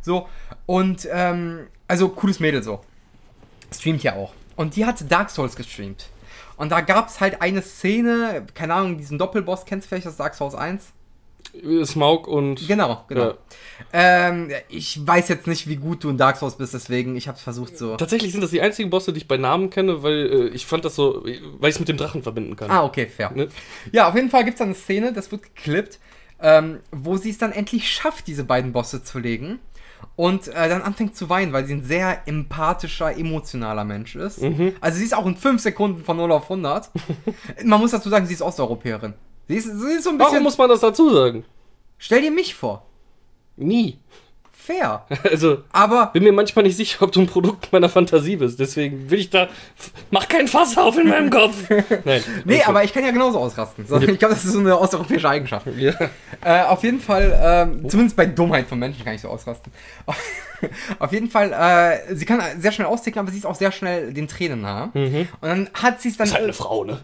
[0.00, 0.28] So,
[0.66, 2.80] und ähm, also cooles Mädel so.
[3.72, 4.32] Streamt ja auch.
[4.56, 6.08] Und die hat Dark Souls gestreamt.
[6.56, 10.16] Und da gab es halt eine Szene, keine Ahnung, diesen Doppelboss, kennst du vielleicht das
[10.16, 10.92] Dark Souls 1?
[11.84, 12.66] Smaug und.
[12.66, 13.26] Genau, genau.
[13.26, 13.34] Ja.
[13.92, 17.36] Ähm, ich weiß jetzt nicht, wie gut du in Dark Souls bist, deswegen, ich habe
[17.36, 17.96] es versucht so.
[17.96, 20.84] Tatsächlich sind das die einzigen Bosse, die ich bei Namen kenne, weil äh, ich fand
[20.84, 22.70] das so, weil ich es mit dem Drachen verbinden kann.
[22.70, 23.32] Ah, okay, fair.
[23.34, 23.48] Ne?
[23.92, 25.98] Ja, auf jeden Fall gibt es eine Szene, das wird geklippt,
[26.40, 29.60] ähm, wo sie es dann endlich schafft, diese beiden Bosse zu legen.
[30.16, 34.42] Und äh, dann anfängt zu weinen, weil sie ein sehr empathischer, emotionaler Mensch ist.
[34.42, 34.74] Mhm.
[34.80, 36.90] Also sie ist auch in 5 Sekunden von 0 auf 100.
[37.64, 39.14] Man muss dazu sagen, sie ist Osteuropäerin.
[39.48, 40.32] Sie ist, sie ist so ein bisschen...
[40.32, 41.44] Warum muss man das dazu sagen?
[41.98, 42.86] Stell dir mich vor.
[43.56, 43.98] Nie.
[44.52, 45.06] Fair.
[45.24, 48.60] Also, Aber bin mir manchmal nicht sicher, ob du ein Produkt meiner Fantasie bist.
[48.60, 49.48] Deswegen will ich da.
[50.10, 51.68] Mach kein Fass auf in meinem Kopf!
[52.04, 52.22] Nein.
[52.44, 53.86] Nee, aber ich kann ja genauso ausrasten.
[53.86, 55.66] So, ich glaube, das ist so eine osteuropäische Eigenschaft.
[55.76, 55.94] Ja.
[56.44, 59.72] Äh, auf jeden Fall, ähm, zumindest bei Dummheit von Menschen kann ich so ausrasten.
[60.98, 64.12] auf jeden Fall, äh, sie kann sehr schnell austicken, aber sie ist auch sehr schnell
[64.12, 64.90] den Tränen nah.
[64.94, 66.26] Und dann hat sie es dann.
[66.26, 67.00] Ist halt eine Frau, ne?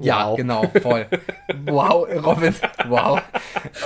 [0.00, 0.36] ja, Wow.
[0.36, 1.06] genau, voll.
[1.64, 2.54] wow, Robin,
[2.88, 3.20] wow.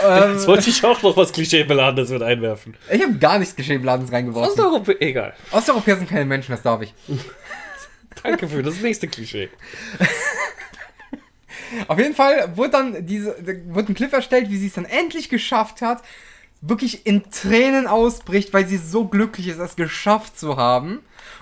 [0.07, 2.77] Ähm, Jetzt wollte ich auch noch was Klischeebeladenes mit einwerfen.
[2.91, 4.51] ich habe gar nichts Geschehbladens reingeworfen.
[4.51, 5.35] Osteuropäer, egal.
[5.53, 6.93] Osteuropäer sind keine Menschen, das darf ich.
[8.23, 9.49] Danke für das nächste Klischee.
[11.89, 13.35] Auf jeden Fall wurde dann diese,
[13.69, 16.03] wurde ein Clip erstellt, wie sie es dann endlich geschafft hat,
[16.63, 21.01] wirklich in Tränen ausbricht, weil sie so glücklich ist, es geschafft zu haben.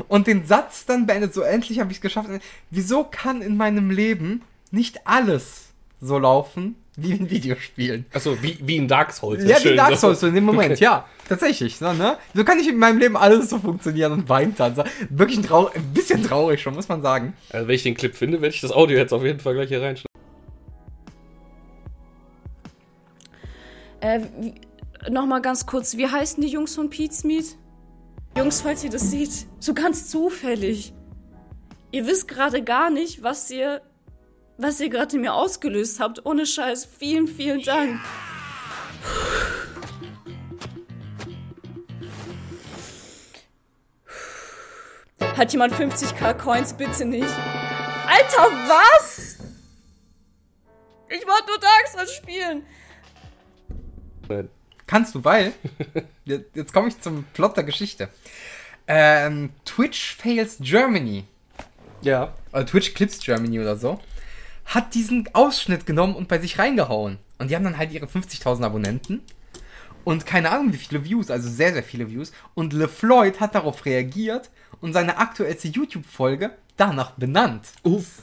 [0.09, 2.29] Und den Satz dann beendet, so endlich habe ich es geschafft.
[2.71, 5.69] Wieso kann in meinem Leben nicht alles
[6.01, 8.07] so laufen wie in Videospielen?
[8.13, 9.45] Achso, wie, wie in Dark Souls.
[9.45, 10.09] Ja, wie Schön, Dark so.
[10.09, 10.85] Souls, so in dem Moment, Okay.
[10.85, 11.07] ja.
[11.29, 12.17] Tatsächlich, so, ne?
[12.35, 14.75] So kann nicht in meinem Leben alles so funktionieren und weint dann.
[14.75, 14.83] So.
[15.11, 17.35] Wirklich ein, trau ein bisschen traurig schon, muss man sagen.
[17.51, 19.69] Also, wenn ich den Clip finde, werde ich das Audio jetzt auf jeden Fall gleich
[19.69, 20.11] hier reinschneiden.
[24.01, 24.21] Äh,
[25.09, 27.57] Nochmal ganz kurz, wie heißen die Jungs von Pete's Meat?
[28.37, 30.93] Jungs, falls ihr das seht, so ganz zufällig.
[31.91, 33.81] Ihr wisst gerade gar nicht, was ihr,
[34.59, 36.25] was ihr gerade mir ausgelöst habt.
[36.27, 38.01] Ohne Scheiß, vielen, vielen Dank.
[45.37, 46.75] Hat jemand 50k Coins?
[46.75, 47.25] Bitte nicht.
[48.07, 49.39] Alter, was?
[51.09, 52.67] Ich wollte nur Dark Souls spielen.
[54.91, 55.53] Kannst du, weil.
[56.25, 58.09] jetzt komme ich zum Plot der Geschichte.
[58.89, 61.23] Ähm, Twitch Fails Germany.
[62.03, 62.35] Ja.
[62.53, 64.01] Oder Twitch Clips Germany oder so.
[64.65, 67.19] Hat diesen Ausschnitt genommen und bei sich reingehauen.
[67.39, 69.23] Und die haben dann halt ihre 50.000 Abonnenten.
[70.03, 72.33] Und keine Ahnung, wie viele Views, also sehr, sehr viele Views.
[72.55, 77.69] Und LeFloid hat darauf reagiert und seine aktuellste YouTube-Folge danach benannt.
[77.85, 78.23] Uff.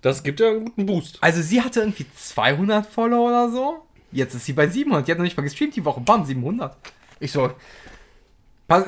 [0.00, 1.18] Das gibt ja einen guten Boost.
[1.20, 3.86] Also sie hatte irgendwie 200 Follower oder so.
[4.14, 5.06] Jetzt ist sie bei 700.
[5.06, 6.00] Die hat noch nicht mal gestreamt die Woche.
[6.00, 6.76] Bam, 700.
[7.18, 7.50] Ich so.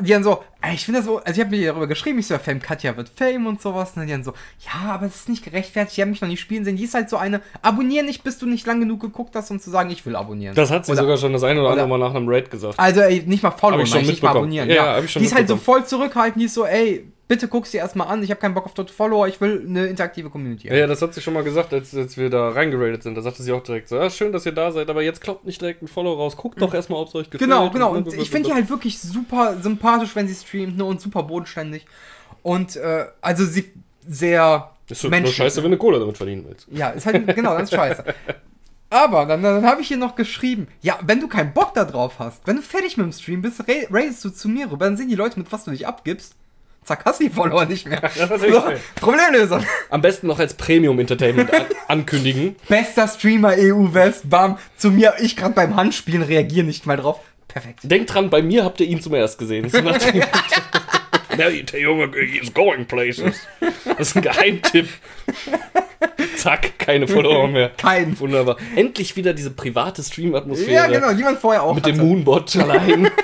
[0.01, 0.43] Die dann so,
[0.73, 3.11] ich finde das so, also ich habe mir darüber geschrieben, ich so, Fame Katja wird
[3.15, 3.93] Fame und sowas.
[3.97, 4.33] Und die dann so,
[4.65, 6.77] ja, aber das ist nicht gerechtfertigt, die haben mich noch nie spielen sehen.
[6.77, 9.61] Die ist halt so eine, abonnier nicht, bis du nicht lang genug geguckt hast, um
[9.61, 10.55] zu sagen, ich will abonnieren.
[10.55, 12.51] Das hat sie Oder- sogar schon das eine oder andere oder- Mal nach einem Raid
[12.51, 12.79] gesagt.
[12.79, 14.69] Also, ey, nicht mal followen, Hab ich schon nicht mal abonnieren.
[14.69, 17.11] Ja, Ja, ja, ich schon Die ist halt so voll zurückhaltend, die ist so, ey,
[17.29, 19.87] bitte guck sie erstmal an, ich habe keinen Bock auf tote Follower, ich will eine
[19.87, 20.69] interaktive Community.
[20.69, 23.17] Ja, ja, das hat sie schon mal gesagt, als, als wir da reingeradet sind.
[23.17, 25.45] Da sagte sie auch direkt so, ja, schön, dass ihr da seid, aber jetzt kloppt
[25.45, 26.37] nicht direkt ein Follow raus.
[26.37, 27.51] Guckt doch erstmal, ob es euch gefällt.
[27.51, 27.91] Genau, genau.
[27.91, 31.25] Und Und ich finde die halt wirklich super sympathisch, wenn sie streamt, ne, und super
[31.25, 31.85] bodenständig.
[32.43, 33.73] Und, äh, also sie
[34.07, 36.67] sehr Ist so nur scheiße, wenn du Kohle damit verdienen willst.
[36.71, 38.05] Ja, ist halt, genau, das ist scheiße.
[38.89, 42.15] Aber dann, dann habe ich hier noch geschrieben, ja, wenn du keinen Bock da drauf
[42.21, 44.97] hast, wenn du fertig mit dem Stream bist, ra- raidest du zu mir rüber, dann
[44.97, 46.35] sehen die Leute, mit was du dich abgibst.
[46.85, 48.05] Zack, hast du die Follower nicht mehr.
[48.15, 48.79] ist natürlich so, schön.
[48.95, 49.65] Problemlösung.
[49.91, 52.55] Am besten noch als Premium-Entertainment an ankündigen.
[52.69, 57.19] Bester Streamer EU-West, bam, zu mir, ich gerade beim Handspielen reagiere nicht mal drauf.
[57.57, 57.81] Perfekt.
[57.85, 59.71] Denkt dran, bei mir habt ihr ihn zum erst gesehen.
[59.71, 60.23] So dem-
[61.39, 63.35] Der, Junge is going places.
[63.87, 64.89] Das ist ein Geheimtipp.
[66.37, 67.71] Zack, keine Follower mehr.
[67.71, 68.19] Kein.
[68.21, 68.59] Wunderbar.
[68.75, 70.71] Endlich wieder diese private Stream-Atmosphäre.
[70.71, 72.05] Ja, genau, die man vorher auch Mit dem hatte.
[72.07, 73.11] Moonbot allein.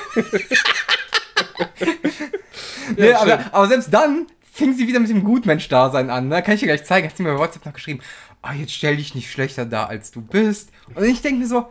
[2.96, 6.28] Nee, Ja, aber, aber selbst dann fing sie wieder mit dem Gutmensch-Dasein an.
[6.28, 6.42] Ne?
[6.42, 7.08] Kann ich dir gleich zeigen.
[7.08, 8.00] Hat sie mir bei WhatsApp noch geschrieben.
[8.42, 10.70] Oh, jetzt stell dich nicht schlechter da, als du bist.
[10.94, 11.66] Und ich denke mir so,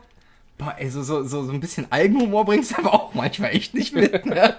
[0.62, 3.74] boah, ey, so, so, so, so ein bisschen Eigenhumor bringst du aber auch manchmal echt
[3.74, 4.26] nicht mit.
[4.26, 4.56] Ne?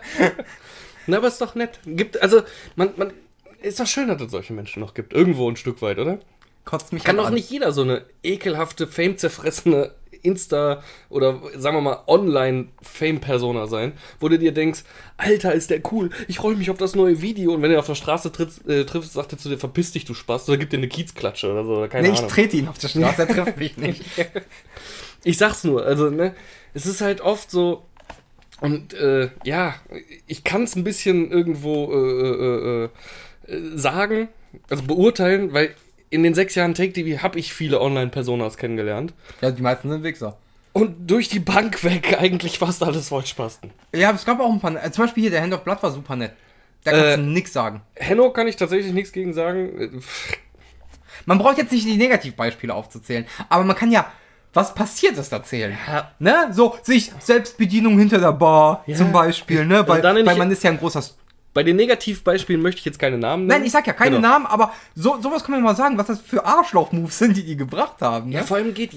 [1.06, 1.78] Na, aber ist doch nett.
[1.86, 2.42] Gibt, also,
[2.76, 3.12] man, man,
[3.62, 5.12] ist doch schön, dass es solche Menschen noch gibt.
[5.12, 6.18] Irgendwo ein Stück weit, oder?
[6.64, 7.34] Kotzt mich Kann halt doch an.
[7.34, 9.92] nicht jeder so eine ekelhafte, fame-zerfressene
[10.24, 14.84] Insta- oder sagen wir mal Online-Fame-Persona sein, wo du dir denkst,
[15.16, 17.86] Alter, ist der cool, ich freue mich auf das neue Video und wenn er auf
[17.86, 20.72] der Straße tritt, äh, trifft, sagt er zu dir, verpiss dich, du Spaß, oder gibt
[20.72, 22.30] dir eine Kiezklatsche oder so, oder keine Nee, ich Ahnung.
[22.30, 24.04] trete ihn auf der Straße, er trifft mich nicht.
[25.24, 26.34] Ich sag's nur, also, ne,
[26.74, 27.84] es ist halt oft so,
[28.60, 29.74] und äh, ja,
[30.26, 32.84] ich kann es ein bisschen irgendwo äh, äh,
[33.48, 34.28] äh, äh, sagen,
[34.70, 35.74] also beurteilen, weil
[36.10, 39.14] in den sechs Jahren Take TV habe ich viele Online-Personas kennengelernt.
[39.40, 40.36] Ja, die meisten sind Wichser.
[40.74, 43.70] Und durch die Bank weg eigentlich fast alles Vollspasten.
[43.94, 44.82] Ja, aber es gab auch ein paar.
[44.82, 46.32] Äh, zum Beispiel hier, der Hand of Blood war super nett.
[46.84, 47.82] Da kannst Äh, du nix sagen.
[47.94, 50.02] Henno kann ich tatsächlich nichts gegen sagen.
[51.26, 54.10] Man braucht jetzt nicht die Negativbeispiele aufzuzählen, aber man kann ja
[54.54, 55.76] was passiert ist erzählen.
[55.86, 56.10] Ja.
[56.18, 56.48] Ne?
[56.52, 58.96] So, sich Selbstbedienung hinter der Bar Ja.
[58.96, 59.86] zum Beispiel, ne?
[59.88, 61.02] Weil, dann nicht- weil man ist ja ein großer
[61.54, 63.60] Bei den Negativbeispielen möchte ich jetzt keine Namen nennen.
[63.60, 64.28] Nein, ich sag ja keine Genau.
[64.28, 67.56] Namen, aber so, sowas kann man mal sagen, was das für Arschloch-Moves sind, die die
[67.56, 68.30] gebracht haben.
[68.30, 68.36] Ne?
[68.36, 68.92] Ja, vor allem geht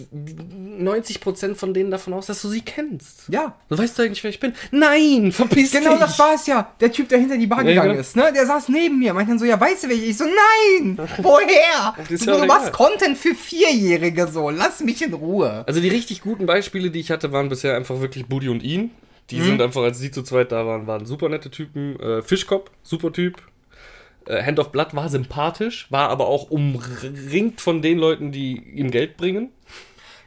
[0.80, 3.24] 90% von denen davon aus, dass du sie kennst.
[3.30, 3.56] Ja.
[3.70, 4.54] Du weißt eigentlich, wer ich bin?
[4.72, 6.00] Nein, verpiss Genau dich.
[6.00, 6.72] das war es ja.
[6.80, 8.02] Der Typ, der hinter die Bar Ja, gegangen genau.
[8.02, 8.32] ist, ne?
[8.34, 10.10] Der saß neben mir, meinte dann so, ja, weißt du wer ich?
[10.10, 10.98] Ich so, nein!
[11.18, 11.96] Woher?
[12.08, 15.64] Du du machst Content für Vierjährige so, lass mich in Ruhe.
[15.68, 18.92] Also die richtig guten Beispiele, die ich hatte, waren bisher einfach wirklich Budi und ihn.
[19.32, 19.44] Die Mhm.
[19.44, 22.00] sind einfach, als sie zu zweit da waren, waren super nette Typen.
[22.00, 23.42] Äh, Fischkopf, super Typ.
[24.28, 28.92] Äh, Hand of Blood war sympathisch, war aber auch umringt von den Leuten, die ihm
[28.92, 29.50] Geld bringen.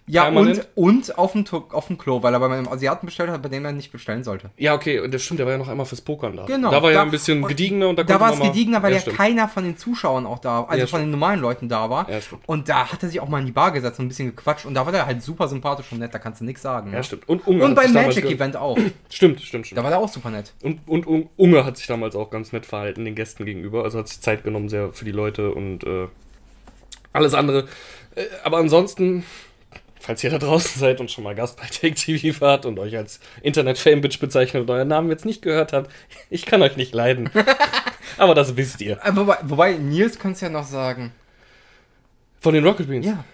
[0.08, 0.68] Ja, permanent.
[0.74, 3.48] und, und auf dem, auf dem Klo, weil er bei meinem Asiaten bestellt hat, bei
[3.48, 4.50] dem er nicht bestellen sollte.
[4.56, 6.46] Ja, okay, und das stimmt, der war ja noch einmal fürs Pokern da.
[6.46, 6.70] Genau.
[6.70, 8.94] Da war ja Da- ein bisschen und gediegener und da, Da war es gediegener, weil
[8.94, 9.16] ja, stimmt.
[9.16, 12.10] keiner von den Zuschauern auch da, also Ja, von den normalen Leuten da war.
[12.10, 12.42] Ja, stimmt.
[12.46, 14.64] Und da hat er sich auch mal in die Bar gesetzt und ein bisschen gequatscht
[14.66, 16.90] und da war der halt super sympathisch und nett, da kannst du nichts sagen.
[16.92, 17.04] Ja, ne?
[17.04, 17.28] stimmt.
[17.28, 18.78] Und Unge Und beim ge- Magic-Event auch.
[19.10, 19.78] Stimmt, stimmt, stimmt.
[19.78, 20.52] Da war der auch super nett.
[20.62, 23.84] Und, und, Un- Unge hat sich damals auch ganz nett verhalten den Gästen gegenüber.
[23.84, 26.06] Also hat sich Zeit genommen sehr für die Leute und äh,
[27.12, 27.66] alles andere.
[28.14, 29.24] Äh, aber ansonsten,
[30.00, 32.96] falls ihr da draußen seid und schon mal Gast bei Take TV wart und euch
[32.96, 35.90] als Internet-Fame-Bitch bezeichnet und euren Namen jetzt nicht gehört habt,
[36.30, 37.30] ich kann euch nicht leiden.
[38.18, 38.98] aber das wisst ihr.
[39.04, 41.12] Äh, wobei, wobei, Nils könnte ja noch sagen.
[42.40, 43.06] Von den Rocket Beans.
[43.06, 43.24] Ja.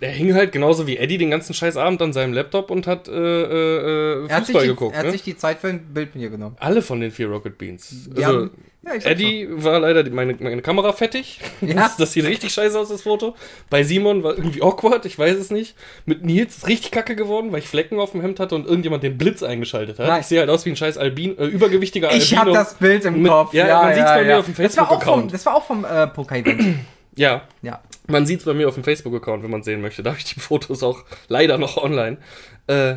[0.00, 3.06] Er hing halt genauso wie Eddie den ganzen scheiß Abend an seinem Laptop und hat
[3.08, 4.94] äh, äh, Er hat, sich Fußball die, geguckt.
[4.94, 5.12] er hat ne?
[5.12, 6.56] sich die Zeit für ein Bild mit dir genommen.
[6.58, 8.08] Alle von den vier Rocket Beans.
[8.16, 8.50] Die Also, haben-
[8.86, 11.40] ja, ich Eddie war leider meine, meine Kamera fettig.
[11.60, 11.74] Ja.
[11.74, 13.34] Das, das sieht richtig scheiße aus, das Foto.
[13.68, 15.74] Bei Simon war irgendwie awkward, ich weiß es nicht.
[16.06, 19.02] Mit Nils ist richtig kacke geworden, weil ich Flecken auf dem Hemd hatte und irgendjemand
[19.02, 20.06] den Blitz eingeschaltet hat.
[20.06, 20.20] Nein.
[20.20, 22.24] Ich sehe halt aus wie ein scheiß Albin, äh, übergewichtiger Albino.
[22.24, 23.52] Ich habe das Bild im Mit- Kopf.
[23.52, 25.34] ja, man sieht's bei mir auf dem Das war auch vom, Facebook-Account.
[25.34, 26.76] das war auch vom äh, Poker-Event.
[27.18, 27.80] Ja, ja.
[28.08, 30.02] Man sieht es bei mir auf dem Facebook-Account, wenn man sehen möchte.
[30.02, 32.18] Da habe ich die Fotos auch leider noch online.
[32.66, 32.96] Äh,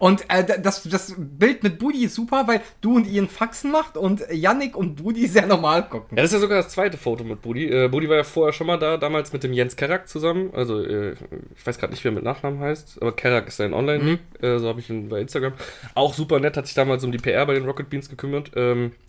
[0.00, 3.96] Und äh, das, das Bild mit Budi ist super, weil du und Ian Faxen macht
[3.96, 6.16] und Yannick und Budi sehr normal gucken.
[6.16, 7.66] Ja, das ist ja sogar das zweite Foto mit Budi.
[7.68, 10.50] Äh, Budi war ja vorher schon mal da, damals mit dem Jens Kerak zusammen.
[10.54, 11.14] Also, äh,
[11.56, 14.58] ich weiß gerade nicht, wie er mit Nachnamen heißt, aber Kerak ist sein online äh,
[14.58, 15.54] So habe ich ihn bei Instagram.
[15.96, 18.52] Auch super nett, hat sich damals um die PR bei den Rocket Beans gekümmert.
[18.54, 19.07] Ähm, äh,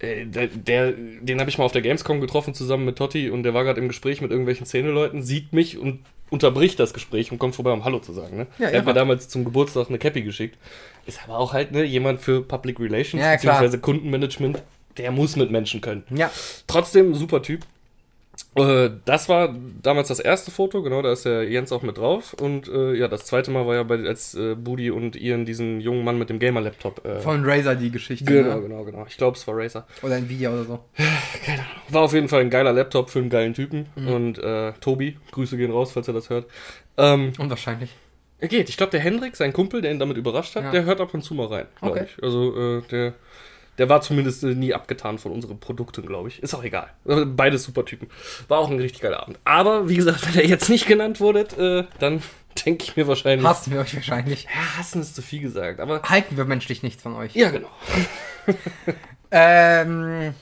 [0.00, 3.52] der, der, den habe ich mal auf der Gamescom getroffen zusammen mit Totti und der
[3.54, 7.54] war gerade im Gespräch mit irgendwelchen Szeneleuten, sieht mich und unterbricht das Gespräch und kommt
[7.54, 8.36] vorbei, um Hallo zu sagen.
[8.36, 8.46] Ne?
[8.58, 10.56] Ja, er hat mir damals zum Geburtstag eine Cappy geschickt.
[11.06, 14.62] Ist aber auch halt ne, jemand für Public Relations Ja, beziehungsweise Kundenmanagement.
[14.96, 16.02] Der muss mit Menschen können.
[16.10, 16.30] Ja.
[16.66, 17.64] Trotzdem, super Typ.
[18.56, 22.34] Äh, das war damals das erste Foto, genau, da ist der Jens auch mit drauf.
[22.34, 25.80] Und äh, ja, das zweite Mal war ja, bei, als äh, Budi und Ian diesen
[25.80, 27.04] jungen Mann mit dem Gamer-Laptop.
[27.06, 28.24] Äh, Von Razer die Geschichte.
[28.24, 28.62] genau, Ne?
[28.62, 29.06] genau, genau.
[29.08, 29.86] Ich glaube, es war Razer.
[30.02, 30.80] Oder Nvidia oder so.
[31.44, 31.70] Keine Ahnung.
[31.90, 33.86] War auf jeden Fall ein geiler Laptop für einen geilen Typen.
[33.94, 34.08] Mhm.
[34.08, 36.46] Und äh, Tobi, Grüße gehen raus, falls er das hört.
[36.98, 37.90] Ähm, Unwahrscheinlich.
[38.40, 38.68] er geht.
[38.68, 40.70] Ich glaube, der Hendrik, sein Kumpel, der ihn damit überrascht hat, Ja.
[40.72, 42.06] der hört ab und zu mal rein, glaube Okay.
[42.16, 42.22] ich.
[42.22, 43.14] Also, äh, der,
[43.80, 46.42] der war zumindest äh, nie abgetan von unseren Produkten, glaube ich.
[46.42, 46.90] Ist auch egal.
[47.06, 48.08] Also, Beides super Typen.
[48.46, 49.38] War auch ein richtig geiler Abend.
[49.44, 51.40] Aber, wie gesagt, wenn er jetzt nicht genannt wurde,
[51.88, 52.22] äh, dann
[52.66, 53.46] denke ich mir wahrscheinlich.
[53.48, 54.44] Hassen wir euch wahrscheinlich.
[54.44, 56.02] Ja, hassen ist zu viel gesagt, aber.
[56.02, 57.34] Halten wir menschlich nichts von euch.
[57.34, 57.70] Ja, genau.
[59.32, 60.34] Ähm,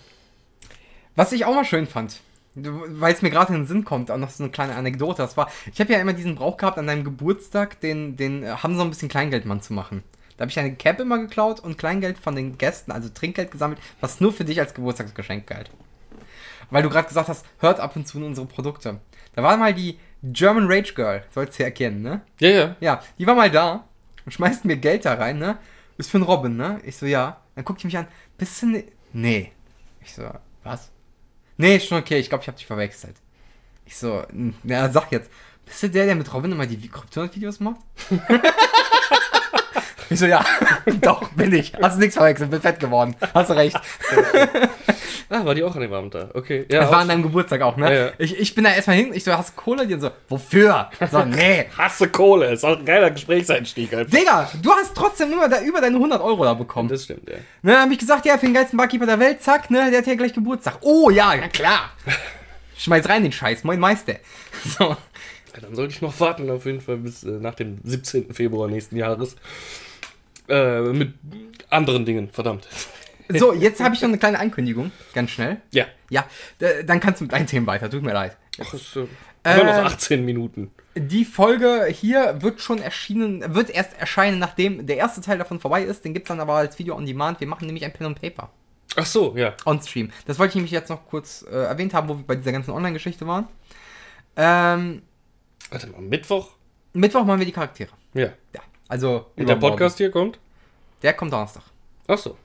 [1.15, 2.21] was ich auch mal schön fand,
[2.55, 5.21] weil es mir gerade in den Sinn kommt, auch noch so eine kleine Anekdote.
[5.21, 8.47] Das war, ich habe ja immer diesen Brauch gehabt, an deinem Geburtstag den, den äh,
[8.49, 10.05] haben so ein bisschen Kleingeldmann zu machen.
[10.39, 13.81] Da habe ich eine Cap immer geklaut und Kleingeld von den Gästen, also Trinkgeld gesammelt,
[14.01, 15.71] was nur für dich als Geburtstagsgeschenk galt.
[16.71, 19.01] Weil du gerade gesagt hast, hört ab und zu in unsere Produkte.
[19.35, 22.23] Da war mal die German Rage Girl, sollst du ja erkennen, ne?
[22.41, 22.77] Ja, ja.
[22.81, 23.85] Ja, die war mal da
[24.25, 25.59] und schmeißt mir Geld da rein, ne?
[25.97, 26.81] Ist für einen Robin, ne?
[26.85, 27.41] Ich so, ja.
[27.55, 29.53] Dann guckt die mich an, bist du ne Nee.
[30.03, 30.23] Ich so,
[30.63, 30.91] was?
[31.57, 33.17] Nee, ist schon okay, ich glaube, ich habe dich verwechselt.
[33.85, 35.31] Ich so, "N- na, sag jetzt,
[35.65, 37.81] bist du der, der mit Robin immer die Kryptonit-Videos macht?
[40.11, 40.45] ich so, ja,
[41.01, 41.73] doch, bin ich.
[41.81, 43.15] Hast du nichts verwechselt, bin fett geworden.
[43.35, 43.79] Hast du recht.
[45.31, 46.31] Ah, war die auch an dem Abend da?
[46.33, 46.65] Okay.
[46.71, 47.95] Ja, Das war an deinem Geburtstag auch, ne?
[47.95, 48.13] Ja, ja.
[48.17, 49.87] Ich, ich bin da erstmal hin, ich so, hast du Kohle?
[49.87, 50.91] Die so, wofür?
[51.11, 51.67] So, nee.
[51.77, 52.53] Hasse Kohle.
[52.53, 53.93] Ist auch ein geiler Gesprächseinstieg.
[53.93, 54.11] Einfach.
[54.19, 56.89] Digga, du hast trotzdem immer da über deine 100 Euro da bekommen.
[56.89, 57.37] Das stimmt, ja.
[57.61, 60.07] Ne, hab ich gesagt, ja, für den geilsten Barkeeper der Welt, zack, ne, der hat
[60.07, 60.79] ja gleich Geburtstag.
[60.81, 61.91] Oh, ja, ja klar.
[62.79, 64.15] Schmeiß rein den Scheiß, moin Meister.
[64.79, 64.85] So.
[64.85, 64.97] Ja,
[65.61, 68.33] Dann sollte ich noch warten, auf jeden Fall bis äh, nach dem 17.
[68.33, 69.37] Februar nächsten Jahres.
[70.49, 71.15] Äh, mit
[71.71, 72.67] anderen Dingen, verdammt.
[73.29, 75.59] so, jetzt habe ich noch eine kleine Ankündigung, ganz schnell.
[75.73, 75.87] Ja.
[76.11, 76.25] Ja,
[76.87, 78.37] dann kannst du mit deinen Themen weiter, tut mir leid.
[78.61, 79.07] Ach, ist, äh,
[79.61, 80.71] immer noch Äh, 18 Minuten.
[80.97, 85.83] Die Folge hier wird schon erschienen, wird erst erscheinen, nachdem der erste Teil davon vorbei
[85.85, 86.05] ist.
[86.05, 87.41] Den gibt's dann aber als Video on Demand.
[87.41, 88.51] Wir machen nämlich ein Pen and Paper
[88.97, 89.55] Ach so, ja.
[89.65, 90.11] on Stream.
[90.27, 92.71] Das wollte ich nämlich jetzt noch kurz äh, erwähnt haben, wo wir bei dieser ganzen
[92.73, 93.47] Online-Geschichte waren.
[94.37, 95.03] Ähm,
[95.71, 96.51] Warte mal, Mittwoch?
[96.95, 97.91] Mittwoch machen wir die Charaktere.
[98.15, 98.31] Ja.
[98.55, 99.57] Ja, also Und der.
[99.57, 100.39] Podcast hier kommt?
[101.03, 101.63] Der kommt Donnerstag.
[102.07, 102.37] Ach so.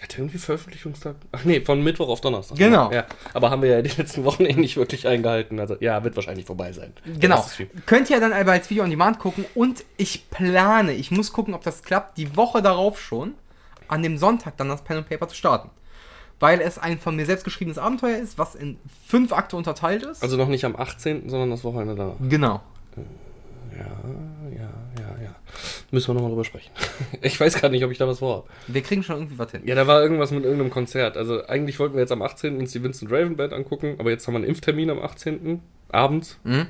[0.00, 1.16] Hat der irgendwie Veröffentlichungstag?
[1.32, 2.56] Ach nee, von Mittwoch auf Donnerstag.
[2.56, 2.90] Genau.
[2.90, 3.04] Ja.
[3.34, 5.60] Aber haben wir ja die letzten Wochen eh nicht wirklich eingehalten.
[5.60, 6.94] Also ja, wird wahrscheinlich vorbei sein.
[7.18, 7.44] Genau.
[7.84, 11.52] Könnt ihr dann aber als Video on Demand gucken und ich plane, ich muss gucken,
[11.52, 13.34] ob das klappt, die Woche darauf schon,
[13.88, 15.68] an dem Sonntag dann das Pen and Paper zu starten.
[16.38, 20.22] Weil es ein von mir selbst geschriebenes Abenteuer ist, was in fünf Akte unterteilt ist.
[20.22, 22.14] Also noch nicht am 18., sondern das Wochenende danach.
[22.26, 22.62] genau.
[23.76, 25.34] Ja, ja, ja, ja.
[25.90, 26.70] Müssen wir nochmal drüber sprechen.
[27.22, 28.48] Ich weiß gerade nicht, ob ich da was vorhabe.
[28.66, 29.62] Wir kriegen schon irgendwie was hin.
[29.64, 31.16] Ja, da war irgendwas mit irgendeinem Konzert.
[31.16, 32.56] Also eigentlich wollten wir jetzt am 18.
[32.58, 35.60] uns die Vincent Raven Band angucken, aber jetzt haben wir einen Impftermin am 18.
[35.90, 36.38] abends.
[36.44, 36.66] Mhm.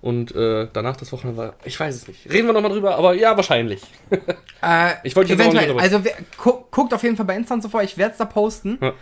[0.00, 2.28] Und äh, danach das Wochenende war, ich weiß es nicht.
[2.30, 3.82] Reden wir nochmal drüber, aber ja, wahrscheinlich.
[4.64, 5.76] Äh, Ich wollte jetzt eventuell.
[5.80, 7.82] Also wer, gu guckt auf jeden Fall bei Insta und so vor.
[7.82, 8.78] Ich werde es da posten.
[8.80, 8.92] Ja.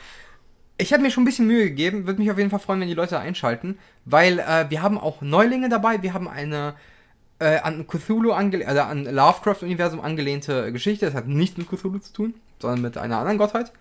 [0.78, 2.06] Ich habe mir schon ein bisschen Mühe gegeben.
[2.06, 3.78] Würde mich auf jeden Fall freuen, wenn die Leute einschalten.
[4.06, 6.02] Weil äh, wir haben auch Neulinge dabei.
[6.02, 6.76] Wir haben eine
[7.40, 11.06] äh, an Cthulhu angele also an Lovecraft-Universum angelehnte Geschichte.
[11.06, 13.72] Das hat nichts mit Cthulhu zu tun, sondern mit einer anderen Gottheit.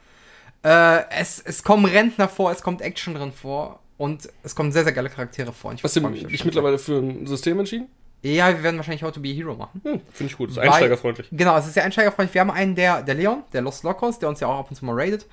[0.63, 3.79] Äh, es, es kommen Rentner vor, es kommt Action drin vor.
[3.97, 5.73] Und es kommen sehr, sehr geile Charaktere vor.
[5.73, 7.87] Ich Hast du mich jeden mittlerweile für ein System entschieden?
[8.21, 9.81] Ja, wir werden wahrscheinlich How to be a Hero machen.
[9.83, 10.49] Hm, Finde ich gut.
[10.49, 11.27] Das ist Weil- einsteigerfreundlich.
[11.31, 12.33] Genau, es ist sehr einsteigerfreundlich.
[12.33, 14.75] Wir haben einen, der, der Leon, der Lost Lockers, der uns ja auch ab und
[14.77, 15.25] zu mal raidet.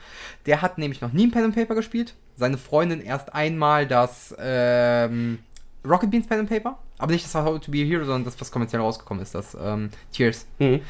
[0.47, 2.15] Der hat nämlich noch nie ein Pen and Paper gespielt.
[2.37, 5.39] Seine Freundin erst einmal das ähm,
[5.85, 6.79] Rocket Beans Pen and Paper.
[6.99, 9.57] Aber nicht das How to be a Hero, sondern das, was kommerziell rausgekommen ist, das
[9.61, 10.47] ähm, Tears.
[10.59, 10.81] Mhm.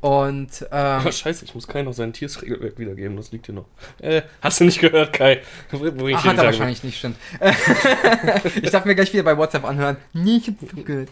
[0.00, 3.66] Und ähm, Oh, scheiße, ich muss Kai noch sein Tiersregelwerk wiedergeben, das liegt hier noch.
[4.00, 5.42] Äh, hast du nicht gehört, Kai?
[5.72, 7.16] Ich ach, dir hat er wahrscheinlich nicht, stimmt.
[8.62, 9.98] ich darf mir gleich wieder bei WhatsApp anhören.
[10.14, 11.10] Nee, ich hab's nicht gehört.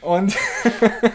[0.00, 0.36] Und.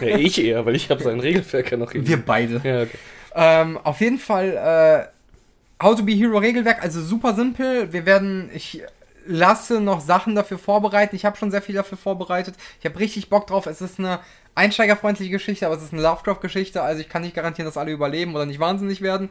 [0.00, 2.10] Ja, ich eher, weil ich habe sein Regelwerk ja noch irgendwie.
[2.10, 2.60] wir beide.
[2.62, 2.98] Ja, okay.
[3.34, 7.92] Ähm, auf jeden Fall äh, How to be Hero Regelwerk, also super simpel.
[7.92, 8.82] Wir werden, ich
[9.26, 11.16] lasse noch Sachen dafür vorbereiten.
[11.16, 12.54] Ich habe schon sehr viel dafür vorbereitet.
[12.80, 13.66] Ich habe richtig Bock drauf.
[13.66, 14.20] Es ist eine
[14.54, 16.82] einsteigerfreundliche Geschichte, aber es ist eine Lovecraft-Geschichte.
[16.82, 19.30] Also ich kann nicht garantieren, dass alle überleben oder nicht wahnsinnig werden.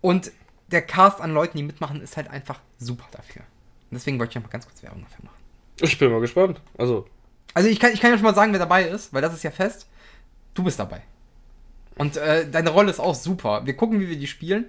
[0.00, 0.30] Und
[0.70, 3.42] der Cast an Leuten, die mitmachen, ist halt einfach super dafür.
[3.90, 5.36] Und deswegen wollte ich noch mal ganz kurz Werbung dafür machen.
[5.80, 6.60] Ich bin mal gespannt.
[6.76, 7.06] Also,
[7.54, 9.44] Also ich kann, ich kann ja schon mal sagen, wer dabei ist, weil das ist
[9.44, 9.86] ja fest.
[10.54, 11.02] Du bist dabei.
[11.96, 13.64] Und äh, deine Rolle ist auch super.
[13.64, 14.66] Wir gucken, wie wir die spielen.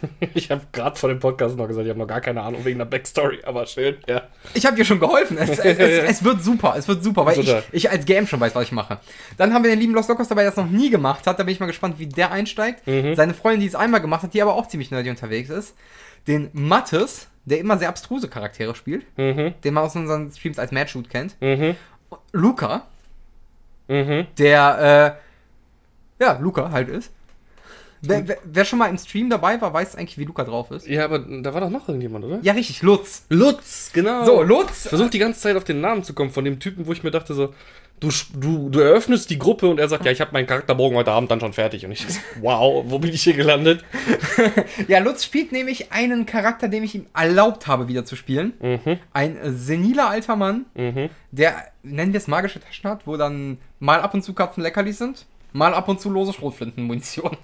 [0.34, 2.78] ich habe gerade vor dem Podcast noch gesagt, ich habe noch gar keine Ahnung wegen
[2.78, 4.22] der Backstory, aber schön, ja.
[4.54, 5.38] Ich habe dir schon geholfen.
[5.38, 6.74] Es, es, es, es wird super.
[6.76, 7.62] Es wird super, weil ich, Total.
[7.72, 8.98] ich als Game schon weiß, was ich mache.
[9.36, 11.38] Dann haben wir den lieben Lost Lockers dabei, der das noch nie gemacht hat.
[11.38, 12.86] Da bin ich mal gespannt, wie der einsteigt.
[12.86, 13.14] Mhm.
[13.14, 15.74] Seine Freundin, die es einmal gemacht hat, die aber auch ziemlich nerdy unterwegs ist.
[16.26, 19.06] Den Mattes, der immer sehr abstruse Charaktere spielt.
[19.18, 21.40] Mhm, Den man aus unseren Streams als Mad Shoot kennt.
[21.40, 21.76] mhm,
[22.32, 22.86] Luca,
[23.88, 24.26] mhm.
[24.38, 25.18] der,
[26.20, 27.12] äh, ja, Luca halt ist.
[28.08, 30.86] Wer, wer, wer schon mal im Stream dabei war, weiß eigentlich, wie Luca drauf ist.
[30.86, 32.38] Ja, aber da war doch noch irgendjemand, oder?
[32.42, 33.24] Ja, richtig, Lutz.
[33.28, 34.24] Lutz, genau.
[34.24, 34.84] So, Lutz.
[34.84, 37.02] Ich versuche die ganze Zeit auf den Namen zu kommen von dem Typen, wo ich
[37.02, 37.54] mir dachte so,
[38.00, 41.12] du, du, du eröffnest die Gruppe und er sagt, ja, ich habe meinen Charakterbogen heute
[41.12, 41.84] Abend dann schon fertig.
[41.84, 43.84] Und ich so, wow, wo bin ich hier gelandet?
[44.88, 48.52] Ja, Lutz spielt nämlich einen Charakter, den ich ihm erlaubt habe, wieder zu spielen.
[48.60, 51.08] Mhm, Ein seniler alter Mann, mhm.
[51.30, 54.98] der, nennen wir es magische Taschen hat, wo dann mal ab und zu Katzen Leckerlis
[54.98, 57.36] sind, mal ab und zu lose Schrotflintenmunition.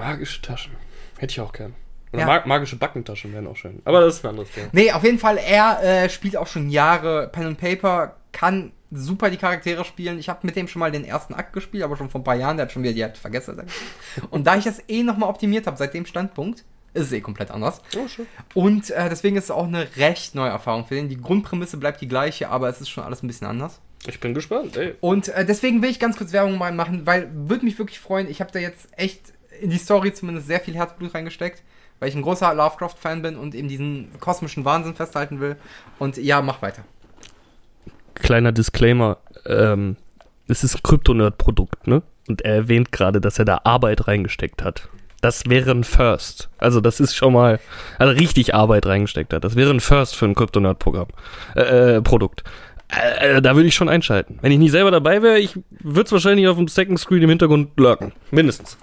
[0.00, 0.72] Magische Taschen.
[1.18, 1.74] Hätte ich auch gern.
[2.12, 2.26] Oder Ja.
[2.26, 3.80] mag magische Backentaschen wären auch schön.
[3.84, 4.68] Aber das ist ein anderes Thema.
[4.72, 9.30] Nee, auf jeden Fall, er äh, spielt auch schon Jahre Pen and Paper, kann super
[9.30, 10.18] die Charaktere spielen.
[10.18, 12.34] Ich habe mit dem schon mal den ersten Akt gespielt, aber schon vor ein paar
[12.34, 13.62] Jahren, der hat schon wieder die Hälfte vergessen.
[14.30, 17.52] Und da ich das eh nochmal optimiert habe seit dem Standpunkt, ist es eh komplett
[17.52, 17.80] anders.
[17.96, 18.26] Oh, schön.
[18.54, 21.08] Und äh, deswegen ist es auch eine recht neue Erfahrung für den.
[21.08, 23.80] Die Grundprämisse bleibt die gleiche, aber es ist schon alles ein bisschen anders.
[24.08, 24.94] Ich bin gespannt, ey.
[25.00, 28.28] Und äh, deswegen will ich ganz kurz Werbung mal machen, weil würde mich wirklich freuen.
[28.28, 29.20] Ich habe da jetzt echt
[29.60, 31.62] in die Story zumindest sehr viel Herzblut reingesteckt,
[31.98, 35.56] weil ich ein großer Lovecraft-Fan bin und eben diesen kosmischen Wahnsinn festhalten will.
[35.98, 36.84] Und ja, mach weiter.
[38.14, 39.96] Kleiner Disclaimer, ähm,
[40.48, 42.02] es ist ein Kryptonerd-Produkt, ne?
[42.28, 44.88] Und er erwähnt gerade, dass er da Arbeit reingesteckt hat.
[45.20, 46.48] Das wäre ein First.
[46.58, 47.60] Also das ist schon mal,
[47.98, 49.44] also richtig Arbeit reingesteckt hat.
[49.44, 51.08] Das wäre ein First für ein Kryptonerd-Programm,
[51.56, 52.44] äh, äh, Produkt.
[52.96, 54.38] Äh, äh, da würde ich schon einschalten.
[54.42, 57.28] Wenn ich nicht selber dabei wäre, ich würde es wahrscheinlich auf dem Second Screen im
[57.28, 58.12] Hintergrund lurken.
[58.30, 58.78] Mindestens.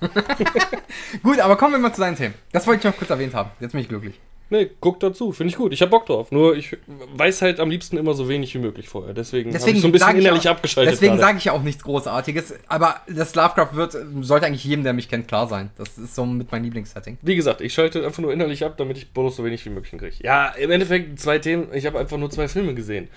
[1.23, 2.33] Gut, aber kommen wir mal zu deinen Themen.
[2.51, 3.51] Das wollte ich noch kurz erwähnt haben.
[3.59, 4.15] Jetzt bin ich glücklich.
[4.49, 5.33] Nee, guck dazu.
[5.33, 5.73] Finde ich gut.
[5.73, 6.31] Ich habe Bock drauf.
[6.31, 9.13] Nur ich weiß halt am liebsten immer so wenig wie möglich vorher.
[9.13, 10.93] Deswegen, habe Deswegen ich so ein bisschen innerlich auch, abgeschaltet.
[10.93, 12.53] Deswegen sage ich ja auch nichts Großartiges.
[12.67, 15.71] Aber das Lovecraft wird, sollte eigentlich jedem, der mich kennt, klar sein.
[15.77, 17.17] Das ist so mit meinem Lieblingssetting.
[17.21, 19.99] Wie gesagt, ich schalte einfach nur innerlich ab, damit ich Bonus so wenig wie möglich
[19.99, 20.15] kriege.
[20.23, 21.67] Ja, im Endeffekt zwei Themen.
[21.73, 23.09] Ich habe einfach nur zwei Filme gesehen.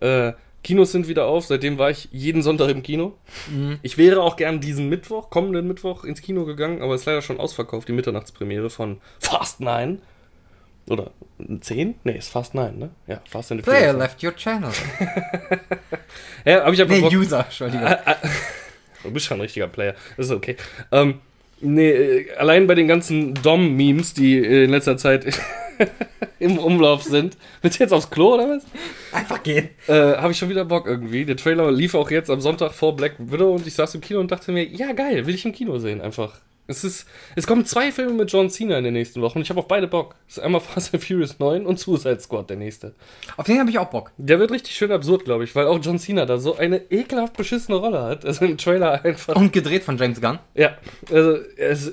[0.00, 0.32] Äh,
[0.62, 1.46] Kinos sind wieder auf.
[1.46, 3.14] Seitdem war ich jeden Sonntag im Kino.
[3.82, 7.22] Ich wäre auch gern diesen Mittwoch, kommenden Mittwoch, ins Kino gegangen, aber es ist leider
[7.22, 10.02] schon ausverkauft, die Mitternachtspremiere von Fast 9.
[10.88, 11.12] Oder
[11.60, 11.94] 10?
[12.04, 12.90] Nee, ist Fast 9, ne?
[13.06, 14.70] Ja, Fast and the Player left your channel.
[16.44, 17.12] Ja, aber ich habe Nee, Bock.
[17.12, 17.88] User, Entschuldigung.
[19.02, 19.94] Du bist schon ein richtiger Player.
[20.18, 20.56] Das ist okay.
[20.92, 21.20] Ähm,
[21.60, 25.26] nee, äh, allein bei den ganzen Dom-Memes, die äh, in letzter Zeit
[26.38, 27.36] im Umlauf sind.
[27.62, 28.64] Willst du jetzt aufs Klo oder was?
[29.12, 29.70] Einfach gehen.
[29.86, 31.24] Äh, Habe ich schon wieder Bock irgendwie.
[31.24, 34.20] Der Trailer lief auch jetzt am Sonntag vor Black Widow und ich saß im Kino
[34.20, 36.40] und dachte mir, ja geil, will ich im Kino sehen einfach.
[36.70, 37.06] Es ist,
[37.36, 39.68] es kommen zwei Filme mit John Cena in den nächsten Wochen und ich habe auf
[39.68, 40.14] beide Bock.
[40.28, 42.94] Es ist einmal Fast and Furious 9 und Suicide Squad der nächste.
[43.36, 44.12] Auf den habe ich auch Bock.
[44.16, 47.36] Der wird richtig schön absurd, glaube ich, weil auch John Cena da so eine ekelhaft
[47.36, 48.24] beschissene Rolle hat.
[48.24, 49.36] Also im Trailer einfach.
[49.36, 50.38] Und gedreht von James Gunn.
[50.54, 50.76] Ja,
[51.10, 51.92] also es,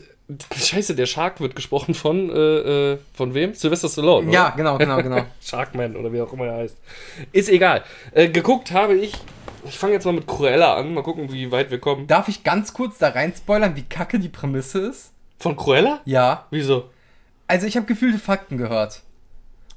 [0.55, 3.53] Scheiße, der Shark wird gesprochen von, äh, äh, von wem?
[3.53, 4.31] Sylvester Stallone.
[4.31, 4.57] Ja, oder?
[4.57, 5.25] genau, genau, genau.
[5.41, 6.77] Sharkman oder wie auch immer er heißt.
[7.31, 7.83] Ist egal.
[8.11, 9.13] Äh, geguckt habe ich,
[9.67, 12.07] ich fange jetzt mal mit Cruella an, mal gucken, wie weit wir kommen.
[12.07, 15.11] Darf ich ganz kurz da rein spoilern, wie kacke die Prämisse ist?
[15.39, 16.01] Von Cruella?
[16.05, 16.47] Ja.
[16.49, 16.89] Wieso?
[17.47, 19.01] Also ich habe gefühlte Fakten gehört.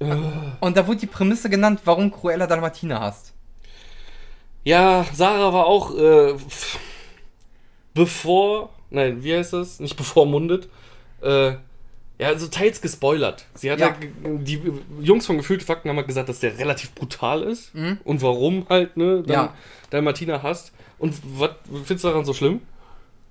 [0.00, 0.14] Äh.
[0.60, 3.32] Und da wurde die Prämisse genannt, warum Cruella Dalmatiner hast.
[4.64, 6.34] Ja, Sarah war auch, äh,
[7.94, 9.80] bevor, nein, wie heißt das?
[9.80, 10.68] Nicht bevormundet.
[11.22, 11.54] Äh,
[12.20, 13.46] ja, also teils gespoilert.
[13.54, 13.88] Sie hat Ja.
[13.88, 13.92] ja.
[13.94, 14.60] ge- die
[15.00, 17.72] Jungs von Gefühlte Fakten haben halt gesagt, dass der relativ brutal ist.
[18.04, 19.30] Und warum halt, ne, dann Mhm.
[19.32, 19.54] Ja.
[19.90, 20.72] Dalmatiner hast.
[20.98, 21.50] Und was
[21.84, 22.60] findest du daran so schlimm?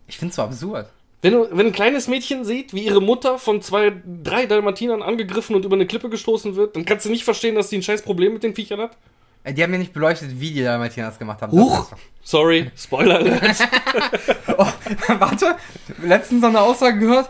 [0.07, 0.87] Ich find's so absurd.
[1.21, 3.91] Wenn, du, wenn ein kleines Mädchen sieht, wie ihre Mutter von zwei,
[4.23, 7.69] drei Dalmatinern angegriffen und über eine Klippe gestoßen wird, dann kannst du nicht verstehen, dass
[7.69, 8.97] die ein scheiß Problem mit den Viechern hat.
[9.43, 11.51] Äh, Die haben mir nicht beleuchtet, wie die Dalmatinas gemacht haben.
[11.51, 11.89] Huch!
[11.91, 13.41] Das Sorry, Spoiler alert.
[14.57, 14.65] Oh,
[15.19, 15.55] warte,
[16.03, 17.29] letztens so eine Aussage gehört.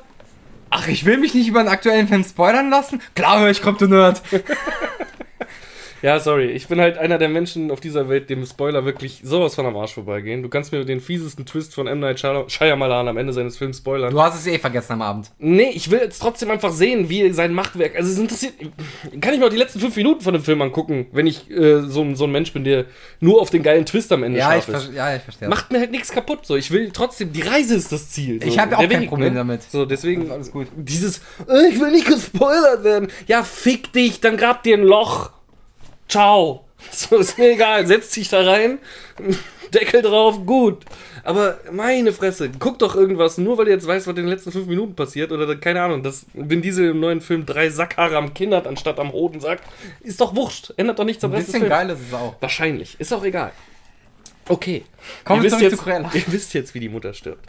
[0.70, 3.02] Ach, ich will mich nicht über einen aktuellen Film spoilern lassen.
[3.16, 4.22] Klar ich Krypto Nerd.
[6.02, 6.46] Ja, sorry.
[6.52, 9.76] Ich bin halt einer der Menschen auf dieser Welt, dem Spoiler wirklich sowas von am
[9.76, 10.42] Arsch vorbeigehen.
[10.44, 12.00] Du kannst mir den fiesesten Twist von M.
[12.00, 14.12] Night Shyam- Shyamalan am Ende seines Films spoilern.
[14.12, 15.32] Du hast es eh vergessen am Abend.
[15.40, 17.96] Nee, ich will jetzt trotzdem einfach sehen, wie sein Machtwerk.
[17.98, 18.54] Also, es interessiert.
[19.20, 21.82] Kann ich mir auch die letzten fünf Minuten von dem Film angucken, wenn ich äh,
[21.82, 22.86] so, ein- so ein Mensch bin, der
[23.20, 24.92] nur auf den geilen Twist am Ende Ja, ich, ist.
[24.94, 25.50] ja, ich verstehe.
[25.50, 26.46] Macht mir halt nichts kaputt.
[26.46, 27.34] So, ich will trotzdem.
[27.34, 28.42] Die Reise ist das Ziel.
[28.42, 29.64] So, Ich hab ja der auch kein Problem damit.
[29.64, 30.32] So, deswegen.
[30.32, 30.68] Alles gut.
[30.76, 33.10] Dieses, äh, ich will nicht gespoilert werden.
[33.28, 35.32] Ja, fick dich, dann grab dir ein Loch.
[36.10, 36.66] Ciao.
[36.92, 37.86] So, ist mir egal.
[37.86, 38.80] Setz dich da rein.
[39.74, 40.86] Deckel drauf, gut.
[41.24, 44.52] Aber meine Fresse, guck doch irgendwas, nur weil du jetzt weißt, was in den letzten
[44.52, 45.32] fünf Minuten passiert.
[45.32, 48.98] Oder keine Ahnung, dass Vin Diesel im neuen Film drei Sackhaare am Kinn hat, anstatt
[49.00, 49.64] am Hoden sagt.
[50.02, 50.74] Ist doch wurscht.
[50.78, 52.36] Ändert doch nichts am Ein Rest des bisschen geil ist es auch.
[52.40, 53.00] Wahrscheinlich.
[53.00, 53.52] Ist auch egal.
[54.50, 54.84] Okay.
[55.24, 56.12] Kommen wir zurück jetzt, zu Cruella.
[56.14, 57.46] Ihr wisst jetzt, wie die Mutter stirbt.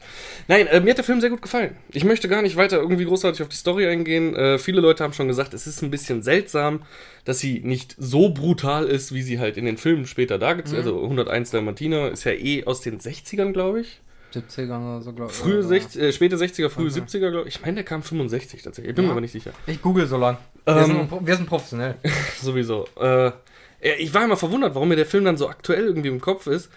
[0.46, 1.76] Nein, äh, mir hat der Film sehr gut gefallen.
[1.92, 4.34] Ich möchte gar nicht weiter irgendwie großartig auf die Story eingehen.
[4.36, 6.82] Äh, viele Leute haben schon gesagt, es ist ein bisschen seltsam,
[7.24, 10.88] dass sie nicht so brutal ist, wie sie halt in den Filmen später dargestellt Mhm.
[10.92, 14.01] Also 101 Dalmatiner ist ja eh aus den 60ern, glaube ich.
[14.34, 15.36] 70er oder so, glaube ich.
[15.36, 17.57] Frühe Oder- 60, äh, späte 60er, frühe 70er, glaube ich.
[17.57, 18.90] Ich meine, der kam 65 tatsächlich.
[18.90, 19.09] Ich bin Ja.
[19.09, 19.51] mir aber nicht sicher.
[19.66, 20.36] Ich google so lang.
[20.64, 21.96] Wir, Ähm, sind, wir sind professionell.
[22.40, 22.86] Sowieso.
[23.01, 23.32] Äh,
[23.81, 26.70] ich war immer verwundert, warum mir der Film dann so aktuell irgendwie im Kopf ist.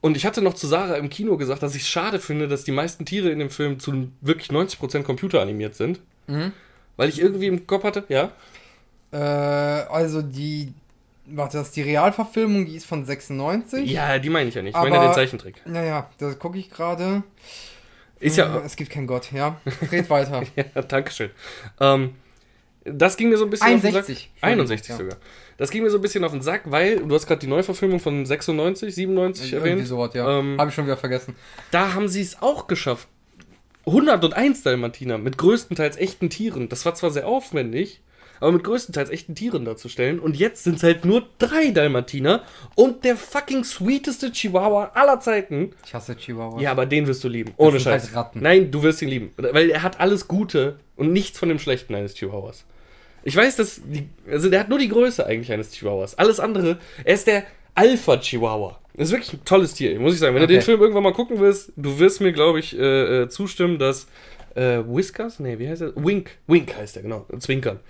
[0.00, 2.64] Und ich hatte noch zu Sarah im Kino gesagt, dass ich es schade finde, dass
[2.64, 6.00] die meisten Tiere in dem Film zu wirklich 90% computeranimiert sind.
[6.26, 6.52] Mhm.
[6.96, 8.30] Weil ich irgendwie im Kopf hatte, ja.
[9.12, 10.72] Äh, also die.
[11.28, 13.90] Warte, das ist die Realverfilmung, die ist von 96.
[13.90, 14.76] Ja, die meine ich ja nicht.
[14.76, 15.60] Ich meine ja den Zeichentrick.
[15.66, 17.24] Naja, das gucke ich gerade.
[18.20, 18.62] Ist Äh, ja.
[18.64, 19.60] Es gibt keinen Gott, ja.
[19.90, 20.44] Red weiter.
[20.56, 21.30] ja, Dankeschön.
[21.80, 22.14] Ähm,
[22.84, 24.30] das ging mir so ein bisschen auf den 61.
[24.40, 24.48] Sack.
[24.48, 24.96] 61 Ja.
[24.96, 25.16] sogar.
[25.58, 27.98] Das ging mir so ein bisschen auf den Sack, weil du hast gerade die Neuverfilmung
[28.00, 29.86] von 96, 97 Irgendwie erwähnt.
[29.88, 30.38] sowas, ja.
[30.38, 31.34] Ähm, Habe ich schon wieder vergessen.
[31.70, 33.08] da haben sie es auch geschafft.
[33.86, 36.68] 101 Dalmatiner mit größtenteils echten Tieren.
[36.68, 38.00] Das war zwar sehr aufwendig,
[38.40, 40.18] aber mit größtenteils echten Tieren darzustellen.
[40.18, 42.42] Und jetzt sind es halt nur drei Dalmatiner
[42.74, 45.72] und der fucking sweeteste Chihuahua aller Zeiten.
[45.86, 46.60] Ich hasse Chihuahua.
[46.60, 47.54] Ja, aber den wirst du lieben.
[47.56, 48.14] Ohne sind halt Scheiß.
[48.16, 48.40] Ratten.
[48.42, 49.30] Nein, du wirst ihn lieben.
[49.36, 52.64] Weil er hat alles Gute und nichts von dem Schlechten eines Chihuahuas.
[53.26, 56.16] Ich weiß, dass die, also der hat nur die Größe eigentlich eines Chihuahuas.
[56.16, 57.42] Alles andere, er ist der
[57.74, 58.78] Alpha-Chihuahua.
[58.94, 60.34] Das ist wirklich ein tolles Tier, muss ich sagen.
[60.34, 60.52] Wenn Okay.
[60.54, 63.78] du den Film irgendwann mal gucken willst, du wirst mir, glaube ich, äh, äh, zustimmen,
[63.78, 64.06] dass
[64.54, 65.92] äh, Whiskers, nee, wie heißt er?
[65.96, 67.80] Wink, Wink heißt er, genau, Zwinkern.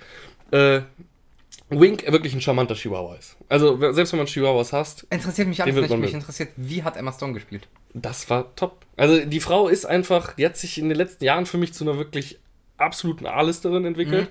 [0.51, 0.80] Äh,
[1.68, 3.37] Wink wirklich ein charmanter Chihuahua ist.
[3.49, 5.97] Also, selbst wenn man Chihuahuas hast, Interessiert mich alles nicht.
[5.99, 7.68] Mich interessiert, wie hat Emma Stone gespielt?
[7.93, 8.84] Das war top.
[8.97, 11.84] Also die Frau ist einfach, die hat sich in den letzten Jahren für mich zu
[11.84, 12.39] einer wirklich
[12.78, 14.28] absoluten A-Listerin entwickelt.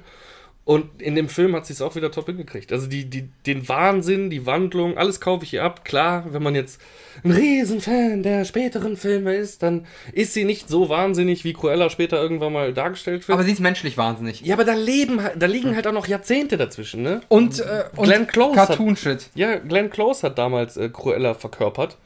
[0.65, 2.71] Und in dem Film hat sie es auch wieder top hingekriegt.
[2.73, 5.85] Also die, die, den Wahnsinn, die Wandlung, alles kaufe ich ihr ab.
[5.85, 6.81] Klar, wenn man jetzt
[7.23, 12.19] ein Riesenfan der späteren Filme ist, dann ist sie nicht so wahnsinnig, wie Cruella später
[12.19, 13.35] irgendwann mal dargestellt wird.
[13.37, 14.41] Aber sie ist menschlich wahnsinnig.
[14.41, 17.21] ja, aber da leben, halt- da liegen halt auch noch Jahrzehnte dazwischen, ne?
[17.27, 19.29] Und, äh, und Glenn Close hat- Cartoon-Shit.
[19.35, 21.97] Ja, Glenn Close hat damals äh, Cruella verkörpert.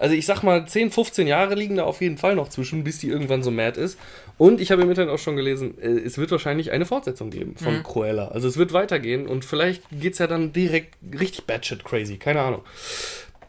[0.00, 2.98] Also ich sag mal, 10, 15 Jahre liegen da auf jeden Fall noch zwischen, bis
[2.98, 3.98] die irgendwann so mad ist.
[4.38, 7.54] Und ich habe im Internet auch schon gelesen, äh, es wird wahrscheinlich eine Fortsetzung geben
[7.56, 8.28] von Cruella.
[8.28, 12.62] Also es wird weitergehen und vielleicht geht's ja dann direkt richtig batshit crazy, keine Ahnung.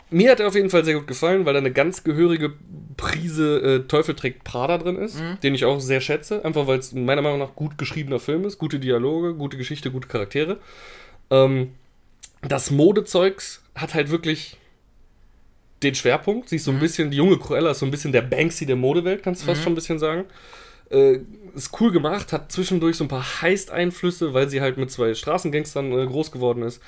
[0.09, 2.51] Mir hat er auf jeden Fall sehr gut gefallen, weil da eine ganz gehörige
[2.97, 6.91] Prise äh, Teufel trägt Prada drin ist, den ich auch sehr schätze, einfach weil es
[6.91, 10.57] meiner Meinung nach gut geschriebener Film ist, gute Dialoge, gute Geschichte, gute Charaktere.
[11.29, 11.71] Ähm,
[12.45, 14.57] das Modezeugs hat halt wirklich
[15.84, 16.49] den Schwerpunkt.
[16.49, 18.75] Sie ist so ein bisschen, die junge Cruella ist so ein bisschen der Banksy der
[18.75, 20.25] Modewelt, kannst du fast schon ein bisschen sagen.
[20.89, 21.19] Äh,
[21.55, 25.91] ist cool gemacht, hat zwischendurch so ein paar Heist-Einflüsse, weil sie halt mit zwei Straßengangstern
[25.91, 26.82] äh, groß geworden ist.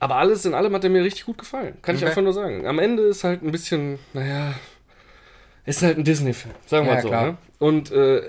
[0.00, 1.76] Aber alles in allem hat er mir richtig gut gefallen.
[1.82, 2.10] Kann ich Okay.
[2.10, 2.66] einfach nur sagen.
[2.66, 4.54] Am Ende ist halt ein bisschen, naja,
[5.66, 7.10] ist halt ein Disney-Film, sagen wir Ja, mal so.
[7.10, 7.36] Ne?
[7.64, 8.20] Und äh,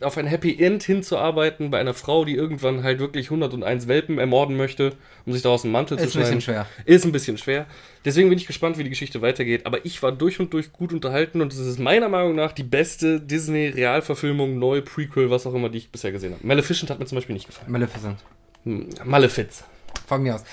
[0.00, 4.56] auf ein Happy End hinzuarbeiten bei einer Frau, die irgendwann halt wirklich 101 Welpen ermorden
[4.56, 4.94] möchte,
[5.26, 6.84] um sich daraus einen Mantel zu Ist ein bisschen schneiden, schwer.
[6.86, 7.66] ist ein bisschen schwer.
[8.06, 9.66] Deswegen bin ich gespannt, wie die Geschichte weitergeht.
[9.66, 12.62] Aber ich war durch und durch gut unterhalten und es ist meiner Meinung nach die
[12.62, 16.46] beste Disney-Realverfilmung, neue Prequel, was auch immer, die ich bisher gesehen habe.
[16.46, 17.70] Maleficent hat mir zum Beispiel nicht gefallen.
[17.70, 18.16] Maleficent.
[18.64, 19.62] Hm, Malefiz.
[20.06, 20.44] Von mir aus.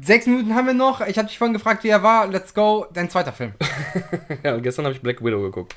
[0.00, 1.00] Sechs Minuten haben wir noch.
[1.00, 2.28] Ich habe dich vorhin gefragt, wie er war.
[2.28, 2.86] Let's go.
[2.94, 3.54] Dein zweiter Film.
[4.44, 5.74] Ja, und gestern habe ich Black Widow geguckt.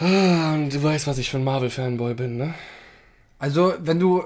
[0.00, 2.54] Ah, Und du weißt, was ich für ein Marvel-Fanboy bin, ne?
[3.38, 4.24] Also, wenn du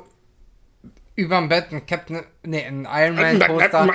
[1.17, 3.87] überm Bett ein Captain, nee, ein Iron Man Poster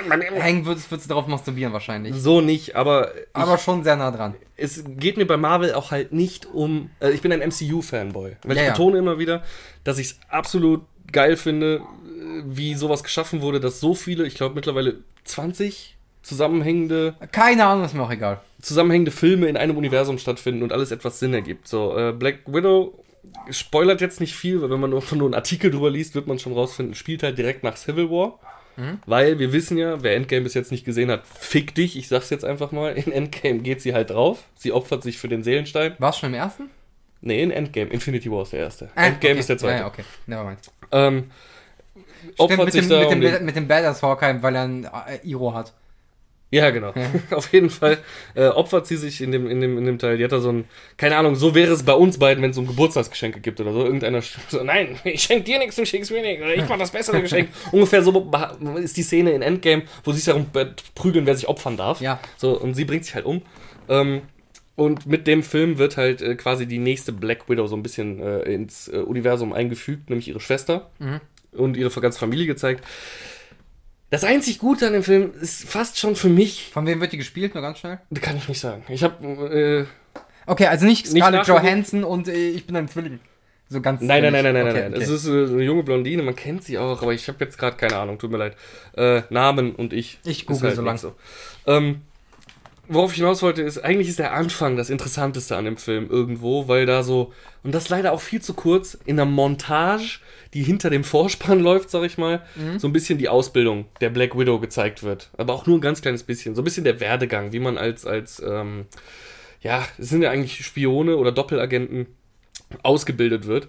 [0.41, 2.15] hängen würdest, würdest du darauf masturbieren wahrscheinlich.
[2.15, 4.35] So nicht, aber, ich, Aber schon sehr nah dran.
[4.55, 6.89] es geht mir bei Marvel auch halt nicht um.
[7.01, 8.37] Äh, ich bin ein MCU-Fanboy.
[8.43, 8.71] Weil Ja, ich ja.
[8.73, 9.43] betone immer wieder,
[9.83, 11.81] dass ich es absolut geil finde,
[12.45, 17.93] wie sowas geschaffen wurde, dass so viele, ich glaube mittlerweile 20 zusammenhängende, Keine Ahnung, ist
[17.93, 18.41] mir auch egal.
[18.61, 21.67] zusammenhängende Filme in einem Universum stattfinden und alles etwas Sinn ergibt.
[21.67, 23.03] So, äh, Black Widow
[23.49, 26.39] spoilert jetzt nicht viel, weil wenn man nur, nur einen Artikel drüber liest, wird man
[26.39, 28.39] schon rausfinden, spielt halt direkt nach Civil War.
[29.05, 32.29] Weil wir wissen ja, wer Endgame bis jetzt nicht gesehen hat, fick dich, ich sag's
[32.29, 34.43] jetzt einfach mal, in Endgame geht sie halt drauf.
[34.55, 35.95] Sie opfert sich für den Seelenstein.
[35.99, 36.69] War es schon im ersten?
[37.19, 37.89] Nee, in Endgame.
[37.91, 38.85] Infinity War ist der erste.
[38.95, 39.39] Äh, Endgame okay.
[39.41, 39.79] ist der zweite.
[39.81, 40.05] Ja, okay.
[40.27, 40.59] Nevermind.
[40.93, 41.29] ähm,
[42.21, 44.55] Stimmt, opfert mit sich dem, da mit, um dem, den, mit dem Badass Hawkeye, weil
[44.55, 45.73] er ein äh, Iro hat.
[46.51, 46.93] Ja, genau.
[47.31, 47.99] Auf jeden Fall
[48.33, 50.17] äh, opfert sie sich in dem, in, dem, in dem Teil.
[50.17, 50.65] Die hat da so ein,
[50.97, 53.71] keine Ahnung, so wäre es bei uns beiden, wenn es so ein Geburtstagsgeschenke gibt oder
[53.71, 53.83] so.
[53.83, 56.43] Irgendeiner so, nein, ich schenke dir nichts, du schenkst mir nichts.
[56.43, 57.49] Oder ich mach das bessere Geschenk.
[57.71, 58.31] Ungefähr so
[58.77, 60.47] ist die Szene in Endgame, wo sie sich darum
[60.95, 62.01] prügeln, wer sich opfern darf.
[62.01, 62.19] Ja.
[62.37, 63.43] So, und sie bringt sich halt um.
[63.87, 64.21] Ähm,
[64.75, 68.19] und mit dem Film wird halt äh, quasi die nächste Black Widow so ein bisschen
[68.21, 70.89] äh, ins äh, Universum eingefügt, nämlich ihre Schwester
[71.51, 72.83] und ihre ganze Familie gezeigt.
[74.09, 77.17] Das einzig Gute an dem Film ist fast schon für mich Von wem wird die
[77.17, 77.53] gespielt?
[77.53, 77.99] Nur ganz schnell.
[78.21, 78.83] kann ich nicht sagen.
[78.89, 79.85] Ich habe äh,
[80.49, 81.47] Okay, also nicht Scarlett.
[81.47, 83.19] Johansson und äh, ich bin ein Zwilling.
[83.71, 84.01] So ganz.
[84.01, 84.93] nein, nein, nein, nein, nein, okay, nein.
[84.95, 85.03] Okay.
[85.03, 87.77] Es ist äh, eine junge Blondine, man kennt sie auch, aber ich habe jetzt gerade
[87.77, 88.17] keine Ahnung.
[88.17, 88.55] Tut mir leid.
[88.97, 90.17] Äh, Namen und ich.
[90.25, 90.95] Ich google halt so lang.
[90.95, 91.13] nicht So.
[91.67, 92.01] Ähm,
[92.87, 96.67] worauf ich hinaus wollte, ist eigentlich ist der Anfang das Interessanteste an dem Film irgendwo,
[96.67, 97.31] weil da so
[97.63, 100.19] und das leider auch viel zu kurz in einer Montage,
[100.53, 102.79] die hinter dem Vorspann läuft, sag ich mal, Mhm.
[102.79, 106.01] so ein bisschen die Ausbildung der Black Widow gezeigt wird, aber auch nur ein ganz
[106.01, 108.85] kleines bisschen, so ein bisschen der Werdegang, wie man als als ähm,
[109.61, 112.07] ja, es sind ja eigentlich Spione oder Doppelagenten
[112.83, 113.67] ausgebildet wird.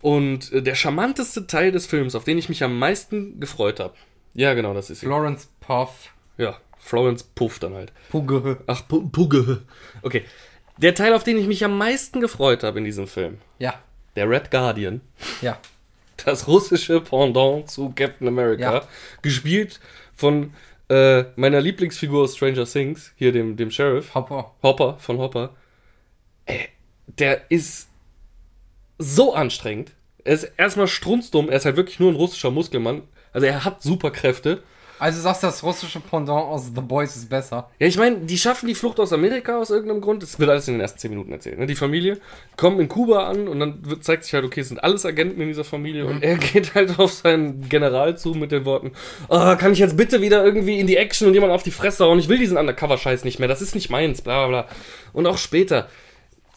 [0.00, 3.94] Und äh, der charmanteste Teil des Films, auf den ich mich am meisten gefreut habe.
[4.34, 5.06] Ja, genau, das ist sie.
[5.06, 6.14] Florence Puff.
[6.36, 7.92] Ja, Florence Puff dann halt.
[8.10, 8.58] Pugge.
[8.68, 9.62] Ach, Pu- Pugge.
[10.02, 10.24] Okay.
[10.76, 13.38] Der Teil, auf den ich mich am meisten gefreut habe in diesem Film.
[13.58, 13.74] Ja.
[14.14, 15.00] Der Red Guardian.
[15.42, 15.58] Ja.
[16.24, 18.74] Das russische Pendant zu Captain America.
[18.74, 18.88] Ja.
[19.22, 19.80] Gespielt
[20.14, 20.52] von
[20.88, 23.12] äh, meiner Lieblingsfigur aus Stranger Things.
[23.16, 24.14] Hier dem, dem Sheriff.
[24.14, 24.54] Hopper.
[24.62, 25.54] Hopper, von Hopper.
[26.46, 26.68] Ey,
[27.06, 27.88] der ist
[28.98, 29.92] so anstrengend.
[30.24, 33.02] Er ist erstmal strunzdumm, er ist halt wirklich nur ein russischer Muskelmann.
[33.32, 34.62] Also er hat Superkräfte.
[34.98, 37.70] Also sagst du, das russische Pendant aus The Boys ist besser.
[37.78, 40.22] Ja, ich meine, die schaffen die Flucht aus Amerika aus irgendeinem Grund.
[40.22, 41.58] Das wird alles in den ersten 10 Minuten erzählt.
[41.58, 41.66] Ne?
[41.66, 42.18] Die Familie
[42.56, 45.40] kommen in Kuba an und dann wird, zeigt sich halt, okay, es sind alles Agenten
[45.40, 46.06] in dieser Familie.
[46.06, 48.92] Und er geht halt auf seinen General zu mit den Worten:
[49.28, 52.04] oh, Kann ich jetzt bitte wieder irgendwie in die Action und jemand auf die Fresse
[52.04, 52.18] hauen?
[52.18, 53.48] Ich will diesen Undercover-Scheiß nicht mehr.
[53.48, 54.74] Das ist nicht meins, bla bla bla.
[55.12, 55.88] Und auch später.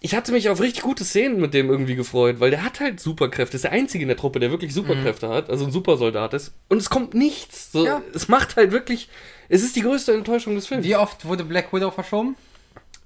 [0.03, 2.99] Ich hatte mich auf richtig gute Szenen mit dem irgendwie gefreut, weil der hat halt
[2.99, 3.55] Superkräfte.
[3.55, 6.53] Ist der einzige in der Truppe, der wirklich Superkräfte hat, also ein Supersoldat ist.
[6.69, 7.71] Und es kommt nichts.
[7.71, 8.01] So, Ja.
[8.13, 9.09] Es macht halt wirklich.
[9.47, 10.85] Es ist die größte Enttäuschung des Films.
[10.85, 12.35] Wie oft wurde Black Widow verschoben?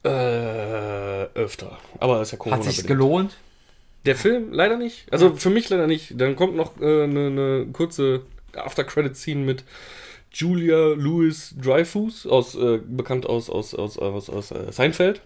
[0.04, 0.10] Äh,
[1.34, 1.80] öfter.
[2.00, 2.58] Aber das ist ja Corona.
[2.58, 2.88] Hat sich bedingt.
[2.88, 3.36] gelohnt?
[4.06, 5.12] Der Film leider nicht.
[5.12, 6.14] Also für mich leider nicht.
[6.22, 8.22] Dann kommt noch eine äh, ne- ne kurze
[8.56, 9.64] After-Credit-Scene mit
[10.32, 15.22] Julia Louis Dreyfus, aus, äh, bekannt aus, aus, aus, aus, aus äh, Seinfeld.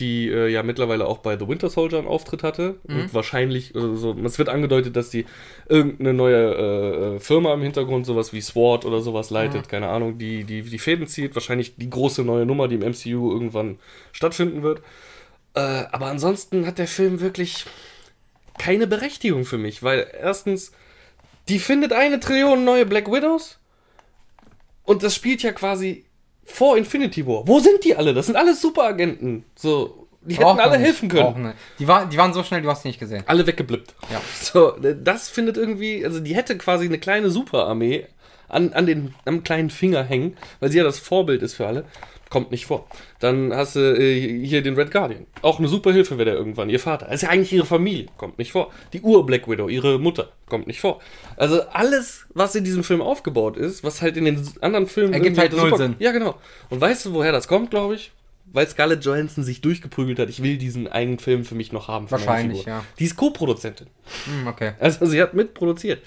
[0.00, 2.76] Die äh, ja mittlerweile auch bei The Winter Soldier einen Auftritt hatte.
[2.84, 5.26] Und wahrscheinlich, äh, so, es wird angedeutet, dass die
[5.68, 10.18] irgendeine neue äh, äh, Firma im Hintergrund, sowas wie SWAT oder sowas leitet, keine Ahnung,
[10.18, 11.34] die, die die Fäden zieht.
[11.34, 13.78] Wahrscheinlich die große neue Nummer, die im MCU irgendwann
[14.12, 14.80] stattfinden wird.
[15.54, 17.66] Äh, aber ansonsten hat der Film wirklich
[18.58, 20.72] keine Berechtigung für mich, weil erstens,
[21.48, 23.58] die findet eine Trillion neue Black Widows
[24.84, 26.04] und das spielt ja quasi
[26.44, 27.46] vor Infinity War.
[27.46, 28.14] Wo sind die alle?
[28.14, 29.44] Das sind alles Superagenten.
[29.54, 31.22] So, die hätten Braucht alle man nicht, helfen können.
[31.22, 31.58] braucht man nicht.
[31.78, 33.22] Die, war, die waren so schnell, du hast sie nicht gesehen.
[33.26, 33.94] Alle weggeblippt.
[34.12, 34.20] Ja.
[34.40, 38.06] So, das findet irgendwie, also die hätte quasi eine kleine Superarmee
[38.48, 41.84] an, an den, am kleinen Finger hängen, weil sie ja das Vorbild ist für alle.
[42.30, 42.86] Kommt nicht vor.
[43.18, 45.26] Dann hast du äh, hier den Red Guardian.
[45.42, 46.70] Auch eine super Hilfe wäre der irgendwann.
[46.70, 47.06] Ihr Vater.
[47.06, 48.06] Das ist ja eigentlich ihre Familie.
[48.16, 48.70] Kommt nicht vor.
[48.92, 50.30] Die Ur-Black Widow, ihre Mutter.
[50.48, 51.00] Kommt nicht vor.
[51.36, 55.12] Also alles, was in diesem Film aufgebaut ist, was halt in den anderen Filmen.
[55.12, 55.96] Ergibt halt null Sinn.
[55.98, 56.36] Ja, genau.
[56.70, 58.12] Und weißt du, woher das kommt, glaube ich?
[58.52, 62.10] weil Scarlett Johansson sich durchgeprügelt hat, ich will diesen einen Film für mich noch haben.
[62.10, 62.84] Wahrscheinlich, ja.
[62.98, 63.86] Die ist Co-Produzentin.
[64.24, 64.72] Hm, okay.
[64.80, 66.02] Also sie hat mitproduziert.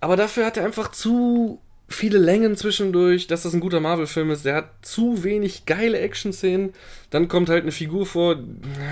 [0.00, 4.44] Aber dafür hat er einfach zu viele Längen zwischendurch, dass das ein guter Marvel-Film ist.
[4.44, 6.74] Der hat zu wenig geile Action-Szenen.
[7.10, 8.36] Dann kommt halt eine Figur vor,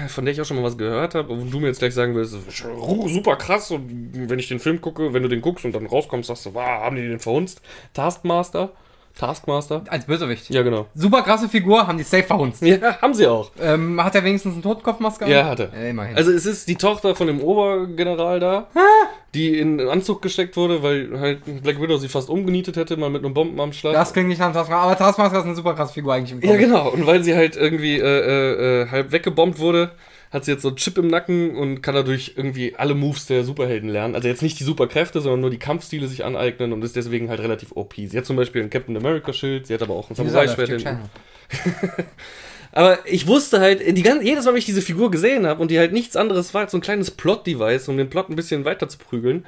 [0.08, 2.14] von der ich auch schon mal was gehört habe, und du mir jetzt gleich sagen
[2.14, 3.70] willst, super krass.
[3.70, 6.54] Und wenn ich den Film gucke, wenn du den guckst und dann rauskommst, sagst du,
[6.54, 7.60] wow, haben die den verhunzt?
[7.92, 8.72] Taskmaster?
[9.16, 9.82] Taskmaster?
[9.88, 10.50] Als Bösewicht.
[10.50, 10.86] Ja, genau.
[10.94, 12.62] Super krasse Figur, haben die safe verhunzt.
[12.62, 13.50] Ja, haben sie auch.
[13.60, 15.24] Ähm, hat er wenigstens einen Totenkopfmaske?
[15.24, 15.30] an?
[15.30, 15.70] Ja, hatte.
[15.74, 16.16] Äh, immerhin.
[16.16, 18.66] Also es ist die Tochter von dem Obergeneral da,
[19.34, 23.08] die in einen Anzug gesteckt wurde, weil halt Black Widow sie fast umgenietet hätte, mal
[23.10, 23.94] mit einem Bombenanschlag.
[23.94, 26.48] das klingt nicht nach Taskmaster, aber Taskmaster ist eine super krasse Figur eigentlich im ja,
[26.48, 26.66] Comic.
[26.66, 26.90] genau.
[26.90, 29.92] Und weil sie halt irgendwie äh, äh, äh, halb weggebombt wurde,
[30.30, 33.44] hat sie jetzt so einen Chip im Nacken und kann dadurch irgendwie alle Moves der
[33.44, 34.14] Superhelden lernen.
[34.14, 37.40] Also jetzt nicht die Superkräfte, sondern nur die Kampfstile sich aneignen und ist deswegen halt
[37.40, 37.94] relativ OP.
[37.96, 40.84] Sie hat zum Beispiel ein Captain America Schild, sie hat aber auch ein Samurai-Schwert.
[42.72, 45.70] Aber ich wusste halt, die ganze, jedes Mal, wenn ich diese Figur gesehen habe und
[45.70, 48.66] die halt nichts anderes war als so ein kleines Plot-Device, um den Plot ein bisschen
[48.66, 49.46] weiter zu prügeln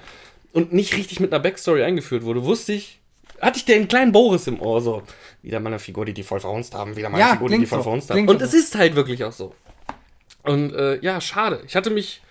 [0.55, 3.01] und nicht richtig mit einer Backstory eingeführt wurde, wusste ich,
[3.39, 5.03] hatte ich den kleinen Boris im Ohr, so,
[5.43, 7.59] wieder mal eine Figur, die die voll verhunzt haben, wieder mal eine Ja, Figur, die
[7.59, 7.83] die voll so.
[7.83, 8.27] verhunzt haben.
[8.27, 8.45] Und so.
[8.47, 9.53] es ist halt wirklich auch so.
[10.49, 11.61] Und äh, ja, schade.
[11.67, 12.23] Ich hatte mich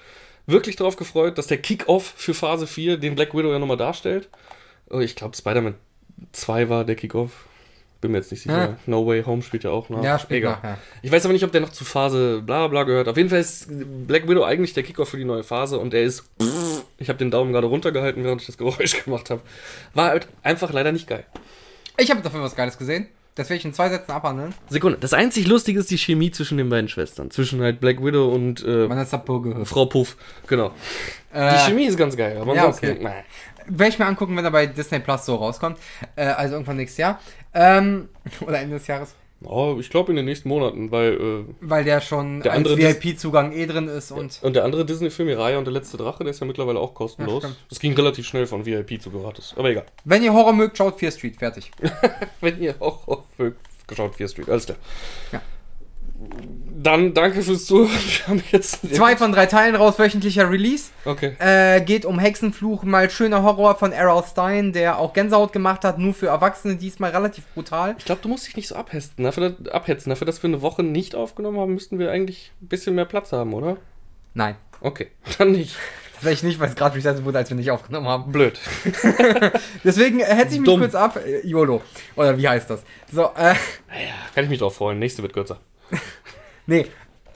[0.46, 4.30] wirklich darauf gefreut, dass der Kick-Off für Phase 4 den Black Widow ja nochmal darstellt.
[4.90, 5.76] Oh, Ich glaube, Spider-Man
[6.32, 7.46] 2 war der Kick-Off.
[8.00, 8.58] Bin mir jetzt nicht sicher.
[8.58, 8.78] Ja.
[8.86, 10.04] No Way Home spielt ja auch noch.
[10.04, 10.58] Ja, spielt Egal.
[10.58, 10.78] nach, ja.
[11.02, 13.08] Ich weiß aber nicht, ob der noch zu Phase bla bla gehört.
[13.08, 13.68] Auf jeden Fall ist
[14.08, 16.24] Black Widow eigentlich der Kickoff für die neue Phase und er ist.
[17.00, 19.42] Ich habe den Daumen gerade runtergehalten, während ich das Geräusch gemacht habe.
[19.96, 21.26] War halt einfach leider nicht geil.
[21.98, 23.08] Ich habe dafür was Geiles gesehen.
[23.38, 24.52] Das werde ich in zwei Sätzen abhandeln.
[24.68, 24.98] Sekunde.
[25.00, 27.30] Das einzig Lustige ist die Chemie zwischen den beiden Schwestern.
[27.30, 29.66] Zwischen halt Black Widow und äh.
[29.66, 30.18] Frau Puff.
[30.48, 30.72] Genau.
[31.32, 32.94] Die Äh, Chemie ist ganz geil, aber ja, ansonsten.
[32.94, 33.04] okay.
[33.04, 33.24] nein.
[33.68, 35.78] Werde ich mir angucken, wenn er bei Disney Plus so rauskommt.
[36.16, 37.20] Äh, also irgendwann nächstes Jahr.
[37.54, 38.10] Ähm,
[38.42, 39.14] oder Ende des Jahres.
[39.44, 41.14] Oh, ich glaube in den nächsten Monaten, weil.
[41.14, 44.40] Äh, Weil der schon Der als VIP-Zugang eh drin ist und.
[44.42, 47.44] und der andere Disney-Film, Raya und der letzte Drache, der ist ja mittlerweile auch kostenlos.
[47.44, 49.54] Ja, das ging relativ schnell von VIP zu gratis.
[49.56, 49.86] Aber egal.
[50.06, 51.38] Wenn ihr Horror mögt, schaut Fear Street.
[51.38, 51.72] Fertig.
[52.42, 53.26] wenn ihr auch auf
[53.86, 54.50] geschaut Fear Street.
[54.50, 54.78] Alles klar.
[55.32, 55.42] Ja.
[56.80, 57.90] Dann danke fürs Zuhören.
[58.18, 60.92] Wir haben jetzt Zwei von drei Teilen raus, wöchentlicher Release.
[61.06, 61.36] Okay.
[61.40, 65.98] Äh, geht um Hexenfluch, mal schöner Horror von Errol Stein, der auch Gänsehaut gemacht hat,
[66.00, 67.96] nur für Erwachsene, diesmal relativ brutal.
[67.98, 69.12] Ich glaube, du musst dich nicht so abhetzen.
[69.24, 70.10] Dafür, dass- abhetzen.
[70.10, 73.32] Dafür, dass wir eine Woche nicht aufgenommen haben, müssten wir eigentlich ein bisschen mehr Platz
[73.32, 73.78] haben, oder?
[74.34, 74.56] Nein.
[74.82, 75.08] Okay,
[75.40, 75.76] dann nicht.
[76.14, 78.32] Tatsächlich nicht, weil es gerade resettet wurde, als wir nicht aufgenommen haben.
[78.32, 78.60] Blöd.
[79.84, 80.80] Deswegen äh, hetze ich mich Dumm.
[80.80, 81.20] kurz ab.
[81.24, 81.82] Äh, YOLO.
[82.16, 82.84] Oder wie heißt das?
[83.12, 83.54] So, äh,
[83.88, 84.98] Naja, kann ich mich drauf freuen.
[85.00, 85.60] Nächste wird kürzer.
[86.68, 86.86] nee.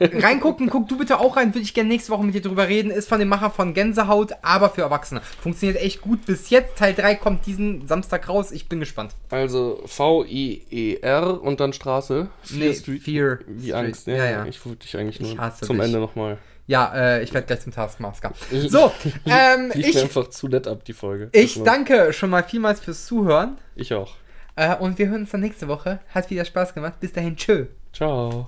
[0.03, 2.89] Reingucken, guck du bitte auch rein, würde ich gerne nächste Woche mit dir drüber reden.
[2.89, 5.21] Ist von dem Macher von Gänsehaut, aber für Erwachsene.
[5.43, 6.75] Funktioniert echt gut bis jetzt.
[6.79, 8.51] Teil 3 kommt diesen Samstag raus.
[8.51, 9.13] Ich bin gespannt.
[9.29, 12.29] Also V-I-E-R und dann Straße.
[12.41, 13.03] Fear Street.
[13.03, 13.73] Fear Wie Street.
[13.75, 14.07] Angst.
[14.07, 14.45] Ja, Ja, ja.
[14.45, 15.85] Ich wollte dich eigentlich nur zum dich.
[15.85, 16.39] Ende nochmal.
[16.65, 18.31] Ja, äh, ich werde gleich zum Taskmaster.
[18.51, 18.91] So,
[19.25, 21.29] ähm, ich, einfach zu nett ab, die Folge.
[21.31, 23.57] ich war- danke schon mal vielmals fürs Zuhören.
[23.75, 24.15] Ich auch.
[24.55, 25.99] Äh, und wir hören uns dann nächste Woche.
[26.13, 26.99] Hat wieder Spaß gemacht.
[26.99, 27.65] Bis dahin, tschö.
[27.93, 28.47] Ciao.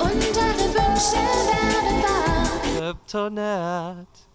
[0.00, 1.20] Alle Wünsche.
[2.78, 4.26] Kryptonat.